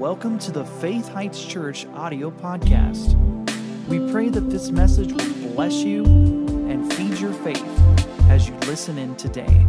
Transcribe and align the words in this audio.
Welcome 0.00 0.38
to 0.38 0.50
the 0.50 0.64
Faith 0.64 1.10
Heights 1.10 1.44
Church 1.44 1.84
audio 1.88 2.30
podcast. 2.30 3.18
We 3.86 4.10
pray 4.10 4.30
that 4.30 4.48
this 4.48 4.70
message 4.70 5.12
will 5.12 5.52
bless 5.52 5.74
you 5.74 6.06
and 6.70 6.90
feed 6.94 7.20
your 7.20 7.34
faith 7.34 7.62
as 8.30 8.48
you 8.48 8.54
listen 8.60 8.96
in 8.96 9.14
today. 9.16 9.66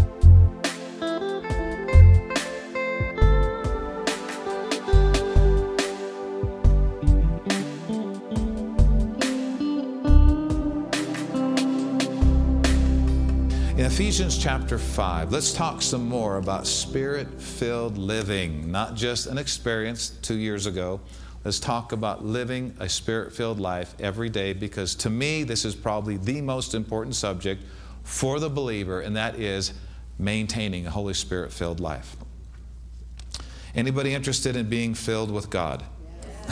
Ephesians 13.94 14.38
chapter 14.38 14.78
5, 14.78 15.34
let's 15.34 15.52
talk 15.52 15.82
some 15.82 16.08
more 16.08 16.38
about 16.38 16.66
spirit 16.66 17.28
filled 17.42 17.98
living, 17.98 18.72
not 18.72 18.96
just 18.96 19.28
an 19.28 19.38
experience 19.38 20.12
two 20.22 20.38
years 20.38 20.66
ago. 20.66 21.02
Let's 21.44 21.60
talk 21.60 21.92
about 21.92 22.24
living 22.24 22.74
a 22.80 22.88
spirit 22.88 23.34
filled 23.34 23.60
life 23.60 23.94
every 24.00 24.30
day 24.30 24.54
because 24.54 24.96
to 24.96 25.10
me, 25.10 25.44
this 25.44 25.66
is 25.66 25.76
probably 25.76 26.16
the 26.16 26.40
most 26.40 26.74
important 26.74 27.16
subject 27.16 27.64
for 28.04 28.40
the 28.40 28.50
believer, 28.50 29.02
and 29.02 29.18
that 29.18 29.36
is 29.36 29.74
maintaining 30.18 30.88
a 30.88 30.90
Holy 30.90 31.14
Spirit 31.14 31.52
filled 31.52 31.82
life. 31.82 32.16
Anybody 33.76 34.14
interested 34.14 34.56
in 34.56 34.70
being 34.70 34.94
filled 34.94 35.30
with 35.30 35.50
God? 35.50 35.84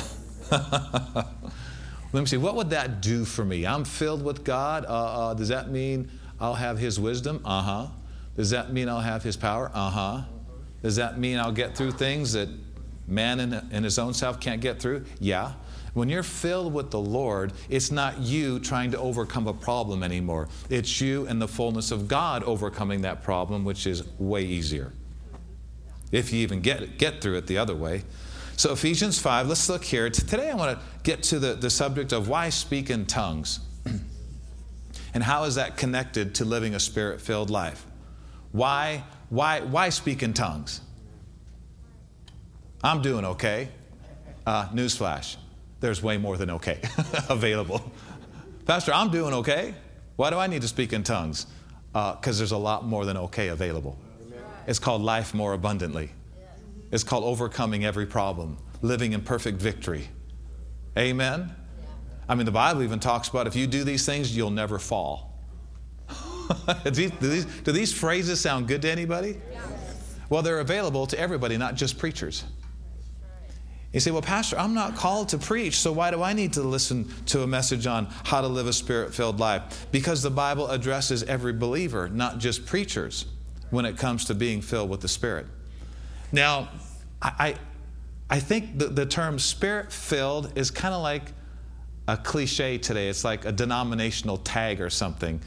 Let 0.51 2.21
me 2.21 2.25
see, 2.25 2.37
what 2.37 2.55
would 2.55 2.71
that 2.71 3.01
do 3.01 3.23
for 3.23 3.45
me? 3.45 3.65
I'm 3.65 3.85
filled 3.85 4.23
with 4.23 4.43
God. 4.43 4.83
Uh, 4.83 4.89
uh, 5.29 5.33
does 5.35 5.47
that 5.47 5.71
mean 5.71 6.11
I'll 6.39 6.55
have 6.55 6.77
His 6.77 6.99
wisdom? 6.99 7.41
Uh 7.45 7.61
huh. 7.61 7.87
Does 8.35 8.49
that 8.51 8.71
mean 8.71 8.89
I'll 8.89 9.01
have 9.01 9.23
His 9.23 9.37
power? 9.37 9.71
Uh 9.73 9.89
huh. 9.89 10.21
Does 10.81 10.95
that 10.95 11.19
mean 11.19 11.37
I'll 11.37 11.51
get 11.51 11.75
through 11.75 11.91
things 11.91 12.33
that 12.33 12.49
man 13.07 13.39
in, 13.39 13.53
in 13.71 13.83
his 13.83 13.99
own 13.99 14.13
self 14.13 14.39
can't 14.39 14.61
get 14.61 14.79
through? 14.79 15.05
Yeah. 15.19 15.53
When 15.93 16.07
you're 16.07 16.23
filled 16.23 16.73
with 16.73 16.91
the 16.91 16.99
Lord, 16.99 17.51
it's 17.67 17.91
not 17.91 18.19
you 18.19 18.59
trying 18.59 18.91
to 18.91 18.99
overcome 18.99 19.47
a 19.47 19.53
problem 19.53 20.03
anymore. 20.03 20.47
It's 20.69 21.01
you 21.01 21.25
and 21.27 21.41
the 21.41 21.47
fullness 21.47 21.91
of 21.91 22.07
God 22.07 22.43
overcoming 22.43 23.01
that 23.01 23.23
problem, 23.23 23.65
which 23.65 23.87
is 23.87 24.07
way 24.19 24.43
easier. 24.43 24.93
If 26.11 26.31
you 26.31 26.39
even 26.39 26.61
get, 26.61 26.97
get 26.97 27.21
through 27.21 27.37
it 27.37 27.47
the 27.47 27.57
other 27.57 27.75
way. 27.75 28.03
So, 28.55 28.73
Ephesians 28.73 29.19
5, 29.19 29.47
let's 29.47 29.69
look 29.69 29.83
here. 29.83 30.09
Today, 30.09 30.49
I 30.49 30.55
want 30.55 30.77
to 30.77 30.85
get 31.03 31.23
to 31.23 31.39
the, 31.39 31.53
the 31.53 31.69
subject 31.69 32.11
of 32.11 32.27
why 32.27 32.49
speak 32.49 32.89
in 32.89 33.05
tongues. 33.05 33.59
And 35.13 35.23
how 35.23 35.43
is 35.43 35.55
that 35.55 35.77
connected 35.77 36.35
to 36.35 36.45
living 36.45 36.75
a 36.75 36.79
spirit 36.79 37.21
filled 37.21 37.49
life? 37.49 37.85
Why, 38.51 39.03
why, 39.29 39.61
why 39.61 39.89
speak 39.89 40.23
in 40.23 40.33
tongues? 40.33 40.81
I'm 42.83 43.01
doing 43.01 43.25
okay. 43.25 43.69
Uh, 44.45 44.67
newsflash 44.69 45.35
there's 45.79 46.03
way 46.03 46.17
more 46.17 46.37
than 46.37 46.49
okay 46.51 46.79
available. 47.29 47.81
Pastor, 48.65 48.93
I'm 48.93 49.09
doing 49.09 49.33
okay. 49.35 49.73
Why 50.15 50.29
do 50.29 50.37
I 50.37 50.47
need 50.47 50.61
to 50.61 50.67
speak 50.67 50.93
in 50.93 51.03
tongues? 51.03 51.47
Because 51.93 52.37
uh, 52.37 52.39
there's 52.39 52.51
a 52.51 52.57
lot 52.57 52.85
more 52.85 53.05
than 53.05 53.17
okay 53.17 53.47
available. 53.47 53.97
It's 54.67 54.79
called 54.79 55.01
life 55.01 55.33
more 55.33 55.53
abundantly. 55.53 56.11
It's 56.91 57.03
called 57.03 57.23
overcoming 57.23 57.85
every 57.85 58.05
problem, 58.05 58.57
living 58.81 59.13
in 59.13 59.21
perfect 59.21 59.61
victory. 59.61 60.09
Amen? 60.97 61.55
I 62.29 62.35
mean, 62.35 62.45
the 62.45 62.51
Bible 62.51 62.83
even 62.83 62.99
talks 62.99 63.27
about 63.27 63.47
if 63.47 63.55
you 63.55 63.65
do 63.65 63.83
these 63.83 64.05
things, 64.05 64.35
you'll 64.35 64.51
never 64.51 64.77
fall. 64.77 65.33
do, 66.83 66.91
these, 66.91 67.11
do, 67.11 67.27
these, 67.27 67.45
do, 67.45 67.71
these, 67.71 67.91
phrases 67.91 68.39
sound 68.39 68.67
good 68.67 68.83
to 68.83 68.89
anybody? 68.89 69.41
Yes. 69.51 69.63
Well, 70.29 70.43
they're 70.43 70.59
available 70.59 71.07
to 71.07 71.19
everybody, 71.19 71.57
not 71.57 71.75
just 71.75 71.97
preachers. 71.97 72.43
You 73.93 73.99
say, 73.99 74.11
Well, 74.11 74.21
Pastor, 74.21 74.59
I'm 74.59 74.75
not 74.75 74.95
called 74.95 75.29
to 75.29 75.39
preach, 75.39 75.79
so 75.79 75.91
why 75.91 76.11
do 76.11 76.21
I 76.21 76.33
need 76.33 76.53
to 76.53 76.61
listen 76.61 77.11
to 77.27 77.41
a 77.41 77.47
message 77.47 77.87
on 77.87 78.05
how 78.23 78.41
to 78.41 78.47
live 78.47 78.67
a 78.67 78.73
spirit 78.73 79.13
filled 79.13 79.39
life? 79.39 79.87
Because 79.91 80.21
the 80.21 80.29
Bible 80.29 80.67
addresses 80.69 81.23
every 81.23 81.53
believer, 81.53 82.09
not 82.09 82.37
just 82.37 82.65
preachers, 82.67 83.25
when 83.71 83.85
it 83.85 83.97
comes 83.97 84.25
to 84.25 84.35
being 84.35 84.61
filled 84.61 84.89
with 84.89 85.01
the 85.01 85.07
Spirit. 85.07 85.47
Now, 86.31 86.69
I, 87.21 87.55
I 88.29 88.39
think 88.39 88.77
the, 88.77 88.87
the 88.87 89.05
term 89.05 89.39
spirit 89.39 89.91
filled 89.91 90.57
is 90.57 90.69
kind 90.69 90.93
of 90.93 91.01
like 91.01 91.31
a 92.09 92.17
cliche 92.17 92.77
today. 92.79 93.07
It's 93.07 93.23
like 93.23 93.45
a 93.45 93.51
denominational 93.51 94.37
tag 94.37 94.81
or 94.81 94.89
something. 94.89 95.39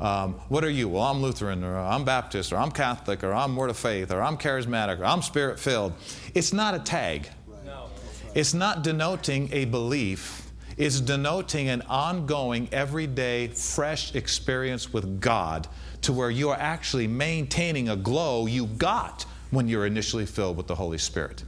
Um, 0.00 0.34
what 0.48 0.64
are 0.64 0.70
you? 0.70 0.88
Well, 0.88 1.04
I'm 1.04 1.22
Lutheran, 1.22 1.62
or 1.62 1.76
I'm 1.76 2.04
Baptist, 2.04 2.52
or 2.52 2.56
I'm 2.56 2.72
Catholic, 2.72 3.22
or 3.22 3.32
I'm 3.32 3.54
Word 3.54 3.70
of 3.70 3.76
Faith, 3.76 4.12
or 4.12 4.20
I'm 4.20 4.36
charismatic, 4.36 4.98
or 4.98 5.04
I'm 5.04 5.22
spirit 5.22 5.60
filled. 5.60 5.92
It's 6.34 6.52
not 6.52 6.74
a 6.74 6.80
tag. 6.80 7.28
No. 7.64 7.86
It's 8.34 8.52
not 8.52 8.82
denoting 8.82 9.48
a 9.52 9.64
belief, 9.66 10.50
it's 10.76 11.00
denoting 11.00 11.68
an 11.68 11.82
ongoing, 11.82 12.68
everyday, 12.72 13.48
fresh 13.48 14.14
experience 14.14 14.92
with 14.92 15.20
God 15.20 15.68
to 16.02 16.12
where 16.12 16.30
you 16.30 16.50
are 16.50 16.58
actually 16.58 17.08
maintaining 17.08 17.88
a 17.88 17.96
glow 17.96 18.46
you 18.46 18.66
got 18.66 19.24
when 19.50 19.68
you're 19.68 19.86
initially 19.86 20.26
filled 20.26 20.56
with 20.56 20.68
the 20.68 20.74
Holy 20.74 20.98
Spirit. 20.98 21.44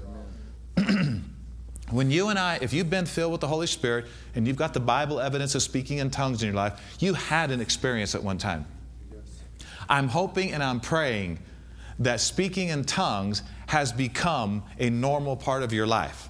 when 1.91 2.11
you 2.11 2.29
and 2.29 2.39
I, 2.39 2.59
if 2.61 2.73
you've 2.73 2.91
been 2.91 3.07
filled 3.07 3.33
with 3.33 3.41
the 3.41 3.49
Holy 3.49 3.67
Spirit 3.67 4.07
and 4.35 4.47
you've 4.47 4.57
got 4.57 4.75
the 4.75 4.81
Bible 4.81 5.21
evidence 5.21 5.55
of 5.55 5.63
speaking 5.63 5.99
in 5.99 6.11
tongues 6.11 6.43
in 6.43 6.49
your 6.49 6.57
life, 6.57 6.97
you 7.01 7.15
had 7.15 7.51
an 7.51 7.61
experience 7.61 8.15
at 8.15 8.23
one 8.23 8.39
time. 8.39 8.67
I'm 9.89 10.09
hoping 10.09 10.53
and 10.53 10.63
I'm 10.63 10.81
praying 10.81 11.41
that 11.99 12.21
speaking 12.21 12.69
in 12.69 12.85
tongues 12.85 13.43
has 13.67 13.93
become 13.93 14.63
a 14.79 14.89
normal 14.91 15.37
part 15.37 15.63
of 15.63 15.73
your 15.73 15.87
life. 15.87 16.29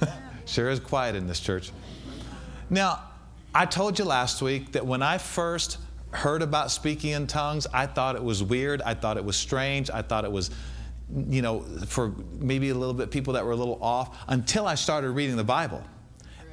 sure 0.44 0.68
is 0.68 0.80
quiet 0.80 1.14
in 1.14 1.26
this 1.26 1.40
church. 1.40 1.72
Now, 2.70 3.04
I 3.54 3.66
told 3.66 3.98
you 3.98 4.04
last 4.04 4.42
week 4.42 4.72
that 4.72 4.86
when 4.86 5.02
I 5.02 5.18
first 5.18 5.78
heard 6.10 6.42
about 6.42 6.70
speaking 6.70 7.10
in 7.12 7.26
tongues, 7.26 7.66
I 7.72 7.86
thought 7.86 8.16
it 8.16 8.22
was 8.22 8.42
weird. 8.42 8.82
I 8.82 8.94
thought 8.94 9.16
it 9.16 9.24
was 9.24 9.36
strange. 9.36 9.90
I 9.90 10.02
thought 10.02 10.24
it 10.24 10.32
was, 10.32 10.50
you 11.28 11.42
know, 11.42 11.60
for 11.86 12.12
maybe 12.38 12.68
a 12.70 12.74
little 12.74 12.94
bit 12.94 13.10
people 13.10 13.32
that 13.34 13.44
were 13.44 13.52
a 13.52 13.56
little 13.56 13.78
off 13.82 14.18
until 14.28 14.66
I 14.66 14.74
started 14.74 15.10
reading 15.10 15.36
the 15.36 15.44
Bible. 15.44 15.82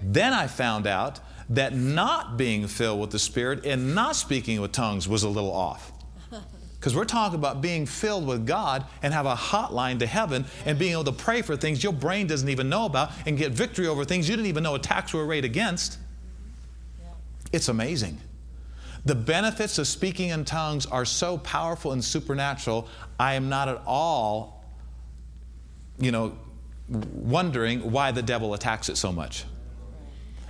Then 0.02 0.34
I 0.34 0.48
found 0.48 0.88
out 0.88 1.20
that 1.50 1.76
not 1.76 2.38
being 2.38 2.68
filled 2.68 3.00
with 3.00 3.12
the 3.12 3.20
Spirit 3.20 3.66
and 3.66 3.94
not 3.94 4.16
speaking 4.16 4.62
with 4.62 4.72
tongues 4.72 5.08
was 5.08 5.24
a 5.24 5.30
little 5.30 5.54
off. 5.54 5.92
Because 6.76 6.96
we're 6.96 7.06
talking 7.06 7.40
about 7.40 7.62
being 7.62 7.88
filled 7.88 8.28
with 8.28 8.46
God 8.46 8.86
and 9.02 9.12
have 9.12 9.26
a 9.26 9.34
hotline 9.34 9.98
to 10.00 10.06
heaven 10.06 10.46
and 10.68 10.78
being 10.78 10.92
able 10.92 11.06
to 11.06 11.12
pray 11.12 11.42
for 11.42 11.58
things 11.58 11.84
your 11.84 11.94
brain 11.94 12.28
doesn't 12.28 12.48
even 12.48 12.70
know 12.70 12.86
about 12.86 13.10
and 13.26 13.40
get 13.40 13.54
victory 13.54 13.88
over 13.88 14.06
things 14.06 14.30
you 14.30 14.36
didn't 14.36 14.50
even 14.50 14.62
know 14.62 14.76
attacks 14.76 15.12
were 15.12 15.26
arrayed 15.26 15.46
against. 15.46 15.98
It's 17.52 17.70
amazing. 17.70 18.22
The 19.06 19.16
benefits 19.16 19.78
of 19.78 19.88
speaking 19.88 20.30
in 20.30 20.46
tongues 20.46 20.88
are 20.88 21.06
so 21.06 21.38
powerful 21.38 21.92
and 21.92 22.04
supernatural. 22.04 22.88
I 23.20 23.36
am 23.36 23.50
not 23.50 23.70
at 23.70 23.82
all, 23.86 24.64
you 26.00 26.12
know, 26.12 26.38
wondering 26.90 27.92
why 27.92 28.12
the 28.12 28.24
devil 28.24 28.54
attacks 28.56 28.90
it 28.90 28.98
so 28.98 29.12
much. 29.12 29.46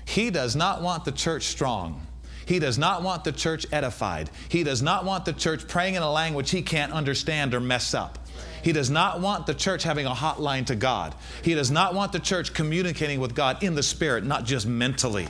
He 0.05 0.29
does 0.29 0.55
not 0.55 0.81
want 0.81 1.03
the 1.03 1.11
church 1.11 1.43
strong. 1.43 2.05
He 2.45 2.59
does 2.59 2.77
not 2.77 3.01
want 3.01 3.23
the 3.23 3.31
church 3.31 3.65
edified. 3.71 4.29
He 4.49 4.63
does 4.63 4.81
not 4.81 5.03
want 5.03 5.25
the 5.25 5.33
church 5.33 5.67
praying 5.67 5.95
in 5.95 6.03
a 6.03 6.11
language 6.11 6.51
he 6.51 6.61
can't 6.61 6.93
understand 6.93 7.53
or 7.53 7.59
mess 7.59 7.93
up. 7.93 8.19
He 8.61 8.71
does 8.71 8.89
not 8.89 9.19
want 9.19 9.47
the 9.47 9.53
church 9.53 9.83
having 9.83 10.05
a 10.05 10.11
hotline 10.11 10.65
to 10.67 10.75
God. 10.75 11.13
He 11.43 11.55
does 11.55 11.71
not 11.71 11.93
want 11.93 12.11
the 12.11 12.19
church 12.19 12.53
communicating 12.53 13.19
with 13.19 13.35
God 13.35 13.63
in 13.63 13.75
the 13.75 13.83
spirit, 13.83 14.23
not 14.23 14.45
just 14.45 14.65
mentally. 14.65 15.27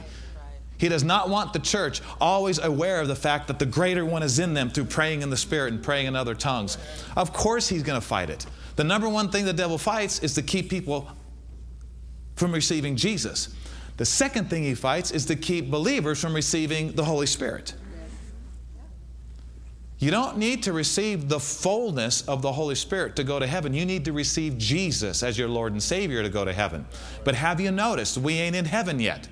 He 0.86 0.90
does 0.90 1.04
not 1.04 1.30
want 1.30 1.52
the 1.52 1.58
church 1.58 2.00
always 2.22 2.60
aware 2.60 3.02
of 3.02 3.08
the 3.08 3.16
fact 3.16 3.48
that 3.48 3.58
the 3.58 3.66
greater 3.66 4.06
one 4.06 4.22
is 4.22 4.38
in 4.38 4.54
them 4.54 4.70
through 4.70 4.86
praying 4.86 5.24
in 5.24 5.32
the 5.32 5.36
spirit 5.36 5.74
and 5.74 5.82
praying 5.82 6.06
in 6.06 6.16
other 6.16 6.36
tongues. 6.36 6.78
Of 7.18 7.34
course, 7.34 7.68
he's 7.68 7.82
going 7.82 8.00
to 8.00 8.06
fight 8.06 8.30
it. 8.30 8.46
The 8.76 8.84
number 8.84 9.10
one 9.10 9.32
thing 9.32 9.46
the 9.46 9.52
devil 9.52 9.80
fights 9.80 10.20
is 10.20 10.36
to 10.36 10.44
keep 10.44 10.70
people 10.70 11.10
from 12.36 12.52
receiving 12.52 12.96
Jesus. 12.98 13.50
The 13.98 14.06
second 14.06 14.52
thing 14.52 14.62
he 14.62 14.76
fights 14.76 15.10
is 15.10 15.26
to 15.26 15.36
keep 15.36 15.72
believers 15.72 16.22
from 16.22 16.36
receiving 16.36 16.92
the 16.92 17.04
Holy 17.04 17.26
Spirit. 17.26 17.74
You 19.98 20.12
don't 20.12 20.38
need 20.38 20.62
to 20.64 20.72
receive 20.72 21.30
the 21.30 21.40
fullness 21.40 22.22
of 22.28 22.44
the 22.44 22.52
Holy 22.52 22.76
Spirit 22.76 23.16
to 23.16 23.24
go 23.24 23.40
to 23.40 23.48
heaven. 23.48 23.74
You 23.74 23.88
need 23.88 24.06
to 24.06 24.14
receive 24.14 24.60
Jesus 24.60 25.24
as 25.24 25.36
your 25.36 25.48
Lord 25.48 25.72
and 25.72 25.82
Savior 25.82 26.22
to 26.22 26.30
go 26.30 26.46
to 26.46 26.54
heaven. 26.54 26.86
But 27.24 27.34
have 27.34 27.60
you 27.60 27.72
noticed 27.72 28.20
we 28.20 28.36
ain't 28.36 28.56
in 28.56 28.66
heaven 28.66 29.00
yet? 29.00 29.28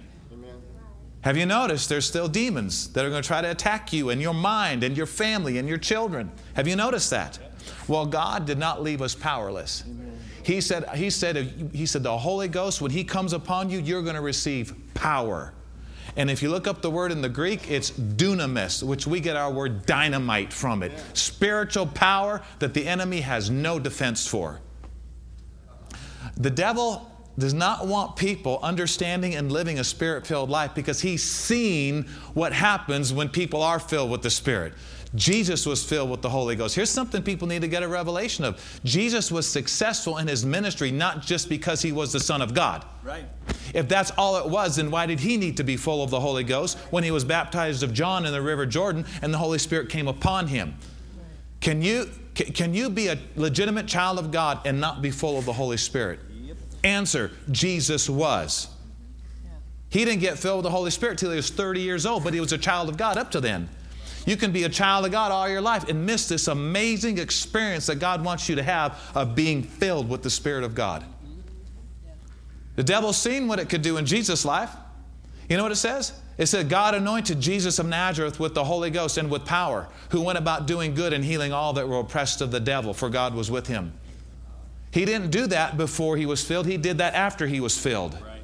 Have 1.24 1.38
you 1.38 1.46
noticed 1.46 1.88
there's 1.88 2.06
still 2.06 2.28
demons 2.28 2.90
that 2.90 3.06
are 3.06 3.10
going 3.10 3.22
to 3.22 3.28
try 3.28 3.42
to 3.42 3.50
attack 3.50 3.94
you 3.94 4.10
and 4.10 4.22
your 4.22 4.34
mind 4.34 4.84
and 4.84 4.96
your 4.96 5.06
family 5.06 5.58
and 5.58 5.70
your 5.70 5.78
children? 5.78 6.30
Have 6.56 6.68
you 6.68 6.75
noticed 6.75 7.10
that? 7.12 7.40
Well, 7.88 8.06
God 8.06 8.46
did 8.46 8.58
not 8.58 8.84
leave 8.84 9.02
us 9.02 9.16
powerless. 9.16 9.86
He 10.44 10.60
said, 10.60 10.90
he 10.90 11.10
said, 11.10 11.72
he 11.74 11.86
said, 11.86 12.04
the 12.04 12.18
Holy 12.18 12.50
Ghost, 12.50 12.81
when 12.81 12.92
He 12.92 13.06
comes 13.06 13.31
upon 13.31 13.70
you, 13.70 13.80
you're 13.80 14.02
going 14.02 14.16
to 14.16 14.22
receive 14.22 14.75
power. 14.94 15.54
And 16.18 16.30
if 16.30 16.44
you 16.44 16.50
look 16.50 16.68
up 16.68 16.81
the 16.81 16.92
word 16.92 17.14
in 17.14 17.22
the 17.22 17.30
Greek, 17.30 17.72
it's 17.72 17.90
dunamis, 17.90 18.84
which 18.84 19.08
we 19.08 19.22
get 19.22 19.38
our 19.38 19.50
word 19.50 19.86
dynamite 19.86 20.52
from 20.52 20.84
it. 20.84 20.92
Spiritual 21.14 21.88
power 21.88 22.42
that 22.60 22.74
the 22.74 22.86
enemy 22.86 23.22
has 23.22 23.50
no 23.50 23.80
defense 23.80 24.28
for. 24.28 24.60
The 26.36 26.50
devil 26.50 27.10
does 27.38 27.53
not 27.53 27.88
want 27.88 28.15
people 28.15 28.59
understanding 28.62 29.35
and 29.35 29.51
living 29.51 29.80
a 29.80 29.83
spirit 29.83 30.27
filled 30.27 30.50
life 30.50 30.75
because 30.75 31.01
he's 31.01 31.24
seen 31.24 32.03
what 32.33 32.53
happens 32.53 33.12
when 33.12 33.30
people 33.30 33.62
are 33.63 33.80
filled 33.80 34.12
with 34.12 34.21
the 34.21 34.30
Spirit. 34.30 34.74
Jesus 35.15 35.65
was 35.65 35.83
filled 35.83 36.09
with 36.09 36.24
the 36.24 36.30
Holy 36.30 36.56
Ghost. 36.56 36.75
Here's 36.75 36.89
something 36.89 37.21
people 37.21 37.47
need 37.47 37.62
to 37.62 37.68
get 37.68 37.83
a 37.83 37.88
revelation 37.88 38.44
of 38.45 38.81
Jesus 38.83 39.31
was 39.31 39.47
successful 39.47 40.18
in 40.18 40.27
his 40.27 40.44
ministry 40.44 40.89
not 40.91 41.21
just 41.21 41.50
because 41.50 41.83
he 41.83 41.91
was 41.91 42.12
the 42.12 42.19
Son 42.19 42.41
of 42.41 42.53
God. 42.53 42.83
Right. 43.03 43.25
If 43.75 43.88
that's 43.88 44.12
all 44.12 44.38
it 44.38 44.50
was, 44.50 44.77
then 44.77 44.89
why 44.89 45.06
did 45.06 45.19
he 45.19 45.38
need 45.38 45.57
to 45.57 45.63
be 45.63 45.77
full 45.77 46.03
of 46.03 46.09
the 46.09 46.19
Holy 46.19 46.44
Ghost 46.44 46.80
when 46.89 47.03
he 47.03 47.12
was 47.12 47.24
baptized 47.24 47.83
of 47.83 47.94
John 47.94 48.25
in 48.25 48.31
the 48.31 48.41
River 48.41 48.65
Jordan 48.65 49.06
and 49.21 49.31
the 49.31 49.38
Holy 49.38 49.59
Spirit 49.59 49.89
came 49.89 50.07
upon 50.07 50.47
him? 50.47 50.75
Can 51.62 51.81
you, 51.81 52.09
can 52.33 52.74
you 52.74 52.89
be 52.89 53.07
a 53.07 53.18
legitimate 53.35 53.88
child 53.88 54.18
of 54.18 54.31
God 54.31 54.65
and 54.65 54.81
not 54.81 55.01
be 55.01 55.12
full 55.12 55.38
of 55.38 55.45
the 55.45 55.53
Holy 55.53 55.77
Spirit? 55.77 56.19
Answer 56.83 57.31
Jesus 57.51 58.09
was. 58.09 58.68
He 59.89 60.06
didn't 60.06 60.21
get 60.21 60.39
filled 60.39 60.57
with 60.57 60.63
the 60.63 60.71
Holy 60.71 60.91
Spirit 60.91 61.19
till 61.19 61.30
he 61.30 61.35
was 61.35 61.50
30 61.50 61.80
years 61.80 62.06
old, 62.06 62.24
but 62.24 62.33
he 62.33 62.39
was 62.39 62.51
a 62.51 62.57
child 62.57 62.89
of 62.89 62.97
God 62.97 63.18
up 63.18 63.31
to 63.31 63.39
then. 63.39 63.69
You 64.25 64.38
can 64.38 64.51
be 64.51 64.63
a 64.63 64.69
child 64.69 65.06
of 65.06 65.12
God 65.12 65.31
all 65.31 65.47
your 65.50 65.62
life 65.62 65.88
and 65.89 66.06
miss 66.06 66.27
this 66.27 66.47
amazing 66.47 67.18
experience 67.18 67.85
that 67.88 67.95
God 67.95 68.24
wants 68.24 68.50
you 68.50 68.56
to 68.56 68.63
have 68.63 69.00
of 69.13 69.35
being 69.35 69.62
filled 69.62 70.09
with 70.09 70.24
the 70.24 70.30
Spirit 70.30 70.63
of 70.63 70.74
God. 70.74 71.03
The 72.75 72.83
devil's 72.83 73.18
seen 73.18 73.47
what 73.47 73.59
it 73.59 73.69
could 73.69 73.81
do 73.81 73.97
in 73.97 74.06
Jesus' 74.06 74.45
life. 74.45 74.71
You 75.50 75.57
know 75.57 75.63
what 75.63 75.71
it 75.71 75.77
says? 75.77 76.13
It 76.38 76.47
said, 76.47 76.69
God 76.69 76.95
anointed 76.95 77.39
Jesus 77.39 77.77
of 77.77 77.85
Nazareth 77.85 78.39
with 78.39 78.56
the 78.56 78.63
Holy 78.63 78.89
Ghost 78.89 79.18
and 79.18 79.30
with 79.30 79.45
power, 79.45 79.88
who 80.09 80.21
went 80.21 80.39
about 80.39 80.65
doing 80.65 80.95
good 80.95 81.13
and 81.13 81.24
healing 81.24 81.53
all 81.53 81.74
that 81.74 81.88
were 81.88 82.00
oppressed 82.00 82.41
of 82.41 82.50
the 82.50 82.59
devil, 82.59 82.94
for 82.94 83.09
God 83.09 83.35
was 83.35 83.51
with 83.51 83.68
him. 83.68 83.94
He 84.94 85.06
didn't 85.06 85.31
do 85.31 85.48
that 85.48 85.75
before 85.75 86.18
he 86.18 86.28
was 86.28 86.45
filled, 86.45 86.68
he 86.68 86.78
did 86.78 87.00
that 87.00 87.16
after 87.16 87.48
he 87.48 87.60
was 87.60 87.75
filled. 87.75 88.13
Right. 88.13 88.44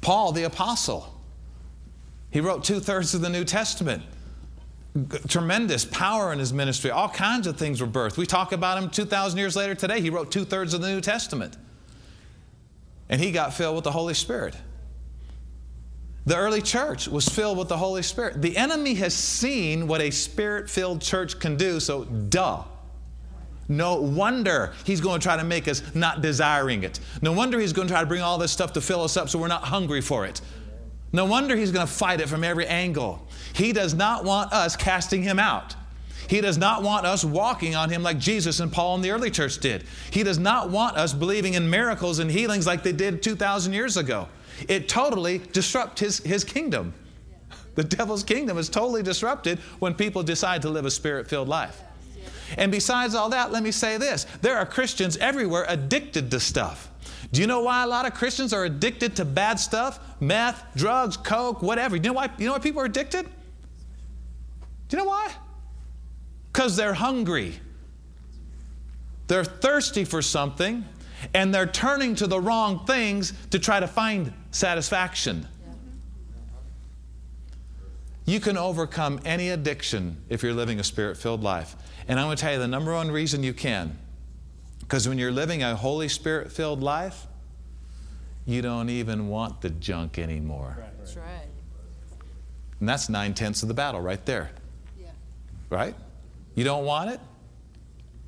Paul, 0.00 0.32
the 0.32 0.42
apostle, 0.42 1.14
he 2.32 2.40
wrote 2.40 2.64
two 2.64 2.80
thirds 2.80 3.14
of 3.14 3.20
the 3.20 3.28
New 3.28 3.44
Testament. 3.44 4.02
Tremendous 5.28 5.84
power 5.84 6.32
in 6.32 6.40
his 6.40 6.52
ministry. 6.52 6.90
All 6.90 7.08
kinds 7.08 7.46
of 7.46 7.56
things 7.56 7.80
were 7.80 7.86
birthed. 7.86 8.16
We 8.16 8.26
talk 8.26 8.50
about 8.50 8.76
him 8.76 8.90
2,000 8.90 9.38
years 9.38 9.54
later 9.54 9.76
today. 9.76 10.00
He 10.00 10.10
wrote 10.10 10.32
two 10.32 10.44
thirds 10.44 10.74
of 10.74 10.80
the 10.80 10.88
New 10.88 11.00
Testament. 11.00 11.56
And 13.08 13.20
he 13.20 13.30
got 13.30 13.54
filled 13.54 13.76
with 13.76 13.84
the 13.84 13.92
Holy 13.92 14.14
Spirit. 14.14 14.56
The 16.26 16.36
early 16.36 16.60
church 16.60 17.06
was 17.06 17.28
filled 17.28 17.56
with 17.56 17.68
the 17.68 17.76
Holy 17.76 18.02
Spirit. 18.02 18.42
The 18.42 18.56
enemy 18.56 18.94
has 18.94 19.14
seen 19.14 19.86
what 19.86 20.00
a 20.00 20.10
spirit 20.10 20.68
filled 20.68 21.02
church 21.02 21.38
can 21.38 21.56
do, 21.56 21.78
so 21.78 22.04
duh. 22.04 22.64
No 23.68 23.96
wonder 23.96 24.72
he's 24.84 25.00
going 25.00 25.20
to 25.20 25.24
try 25.24 25.36
to 25.36 25.44
make 25.44 25.68
us 25.68 25.82
not 25.94 26.20
desiring 26.20 26.82
it. 26.82 27.00
No 27.22 27.32
wonder 27.32 27.58
he's 27.58 27.72
going 27.72 27.88
to 27.88 27.94
try 27.94 28.00
to 28.00 28.06
bring 28.06 28.22
all 28.22 28.38
this 28.38 28.52
stuff 28.52 28.72
to 28.74 28.80
fill 28.80 29.02
us 29.02 29.16
up 29.16 29.28
so 29.28 29.38
we're 29.38 29.48
not 29.48 29.64
hungry 29.64 30.00
for 30.00 30.26
it. 30.26 30.40
No 31.12 31.24
wonder 31.24 31.56
he's 31.56 31.70
going 31.70 31.86
to 31.86 31.92
fight 31.92 32.20
it 32.20 32.28
from 32.28 32.42
every 32.44 32.66
angle. 32.66 33.26
He 33.54 33.72
does 33.72 33.94
not 33.94 34.24
want 34.24 34.52
us 34.52 34.76
casting 34.76 35.22
him 35.22 35.38
out. 35.38 35.76
He 36.28 36.40
does 36.40 36.58
not 36.58 36.82
want 36.82 37.06
us 37.06 37.24
walking 37.24 37.74
on 37.74 37.90
him 37.90 38.02
like 38.02 38.18
Jesus 38.18 38.60
and 38.60 38.72
Paul 38.72 38.96
and 38.96 39.04
the 39.04 39.10
early 39.10 39.30
church 39.30 39.58
did. 39.58 39.84
He 40.10 40.22
does 40.22 40.38
not 40.38 40.70
want 40.70 40.96
us 40.96 41.12
believing 41.12 41.54
in 41.54 41.68
miracles 41.68 42.18
and 42.18 42.30
healings 42.30 42.66
like 42.66 42.82
they 42.82 42.92
did 42.92 43.22
2,000 43.22 43.72
years 43.72 43.96
ago. 43.96 44.28
It 44.68 44.88
totally 44.88 45.38
disrupts 45.38 46.00
his, 46.00 46.18
his 46.18 46.44
kingdom. 46.44 46.94
The 47.74 47.84
devil's 47.84 48.22
kingdom 48.22 48.56
is 48.56 48.68
totally 48.68 49.02
disrupted 49.02 49.58
when 49.78 49.94
people 49.94 50.22
decide 50.22 50.62
to 50.62 50.70
live 50.70 50.84
a 50.84 50.90
spirit 50.90 51.28
filled 51.28 51.48
life. 51.48 51.82
And 52.56 52.70
besides 52.70 53.14
all 53.14 53.30
that, 53.30 53.52
let 53.52 53.62
me 53.62 53.70
say 53.70 53.96
this 53.96 54.24
there 54.42 54.56
are 54.56 54.66
Christians 54.66 55.16
everywhere 55.16 55.64
addicted 55.68 56.30
to 56.30 56.40
stuff. 56.40 56.90
Do 57.32 57.40
you 57.40 57.46
know 57.46 57.62
why 57.62 57.82
a 57.82 57.86
lot 57.86 58.06
of 58.06 58.14
Christians 58.14 58.52
are 58.52 58.64
addicted 58.64 59.16
to 59.16 59.24
bad 59.24 59.58
stuff? 59.58 59.98
Meth, 60.20 60.64
drugs, 60.76 61.16
coke, 61.16 61.62
whatever. 61.62 61.96
You 61.96 62.02
know 62.02 62.12
why, 62.12 62.30
you 62.38 62.46
know 62.46 62.52
why 62.52 62.58
people 62.60 62.80
are 62.80 62.86
addicted? 62.86 63.26
Do 64.88 64.96
you 64.96 64.98
know 64.98 65.08
why? 65.08 65.32
Because 66.52 66.76
they're 66.76 66.94
hungry. 66.94 67.58
They're 69.26 69.44
thirsty 69.44 70.04
for 70.04 70.22
something, 70.22 70.84
and 71.32 71.52
they're 71.52 71.66
turning 71.66 72.14
to 72.16 72.26
the 72.26 72.38
wrong 72.38 72.84
things 72.86 73.32
to 73.50 73.58
try 73.58 73.80
to 73.80 73.88
find 73.88 74.32
satisfaction. 74.50 75.48
You 78.26 78.40
can 78.40 78.56
overcome 78.56 79.20
any 79.24 79.50
addiction 79.50 80.22
if 80.28 80.42
you're 80.42 80.54
living 80.54 80.80
a 80.80 80.84
spirit 80.84 81.16
filled 81.16 81.42
life. 81.42 81.76
And 82.08 82.20
I'm 82.20 82.26
going 82.26 82.36
to 82.36 82.40
tell 82.42 82.52
you 82.52 82.58
the 82.58 82.68
number 82.68 82.92
one 82.92 83.10
reason 83.10 83.42
you 83.42 83.54
can. 83.54 83.98
Because 84.80 85.08
when 85.08 85.18
you're 85.18 85.32
living 85.32 85.62
a 85.62 85.74
Holy 85.74 86.08
Spirit 86.08 86.52
filled 86.52 86.82
life, 86.82 87.26
you 88.44 88.60
don't 88.60 88.90
even 88.90 89.28
want 89.28 89.62
the 89.62 89.70
junk 89.70 90.18
anymore. 90.18 90.76
That's 90.98 91.16
right. 91.16 91.46
And 92.80 92.88
that's 92.88 93.08
nine 93.08 93.32
tenths 93.32 93.62
of 93.62 93.68
the 93.68 93.74
battle 93.74 94.00
right 94.02 94.24
there, 94.26 94.50
Yeah. 95.00 95.06
right? 95.70 95.94
You 96.54 96.64
don't 96.64 96.84
want 96.84 97.10
it, 97.10 97.20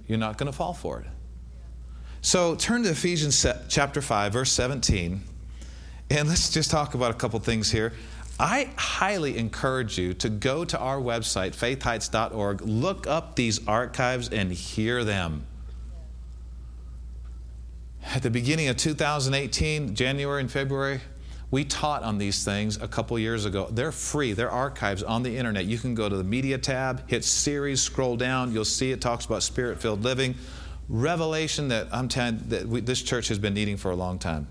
you're 0.06 0.18
not 0.18 0.38
going 0.38 0.50
to 0.50 0.56
fall 0.56 0.72
for 0.72 1.00
it. 1.00 1.06
So 2.22 2.54
turn 2.54 2.82
to 2.84 2.90
Ephesians 2.90 3.44
chapter 3.68 4.00
5, 4.00 4.32
verse 4.32 4.50
17, 4.52 5.20
and 6.10 6.28
let's 6.28 6.50
just 6.50 6.70
talk 6.70 6.94
about 6.94 7.10
a 7.10 7.14
couple 7.14 7.38
things 7.40 7.70
here. 7.70 7.92
I 8.38 8.70
highly 8.76 9.38
encourage 9.38 9.98
you 9.98 10.12
to 10.14 10.28
go 10.28 10.64
to 10.64 10.78
our 10.78 10.98
website, 10.98 11.54
faithheights.org, 11.56 12.60
look 12.62 13.06
up 13.06 13.34
these 13.34 13.66
archives 13.66 14.28
and 14.28 14.52
hear 14.52 15.04
them. 15.04 15.46
At 18.04 18.22
the 18.22 18.30
beginning 18.30 18.68
of 18.68 18.76
2018, 18.76 19.94
January 19.94 20.40
and 20.40 20.50
February, 20.50 21.00
we 21.50 21.64
taught 21.64 22.02
on 22.02 22.18
these 22.18 22.44
things 22.44 22.80
a 22.80 22.88
couple 22.88 23.18
years 23.18 23.44
ago. 23.46 23.68
They're 23.70 23.92
free, 23.92 24.32
they're 24.32 24.50
archives 24.50 25.02
on 25.02 25.22
the 25.22 25.36
internet. 25.36 25.64
You 25.64 25.78
can 25.78 25.94
go 25.94 26.08
to 26.08 26.16
the 26.16 26.24
media 26.24 26.58
tab, 26.58 27.08
hit 27.08 27.24
series, 27.24 27.80
scroll 27.80 28.16
down, 28.16 28.52
you'll 28.52 28.64
see 28.64 28.92
it 28.92 29.00
talks 29.00 29.24
about 29.24 29.42
spirit 29.42 29.80
filled 29.80 30.02
living. 30.02 30.34
Revelation 30.88 31.68
that 31.68 31.88
I'm 31.90 32.08
telling 32.08 32.40
that 32.48 32.66
we, 32.66 32.80
this 32.80 33.02
church 33.02 33.28
has 33.28 33.38
been 33.38 33.54
needing 33.54 33.76
for 33.76 33.90
a 33.90 33.96
long 33.96 34.18
time. 34.18 34.46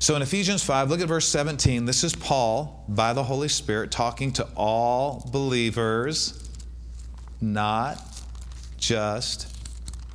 So 0.00 0.14
in 0.14 0.22
Ephesians 0.22 0.62
5, 0.62 0.90
look 0.90 1.00
at 1.00 1.08
verse 1.08 1.26
17. 1.26 1.84
This 1.84 2.04
is 2.04 2.14
Paul, 2.14 2.84
by 2.88 3.12
the 3.12 3.24
Holy 3.24 3.48
Spirit, 3.48 3.90
talking 3.90 4.32
to 4.34 4.46
all 4.54 5.28
believers, 5.32 6.48
not 7.40 8.00
just 8.76 9.58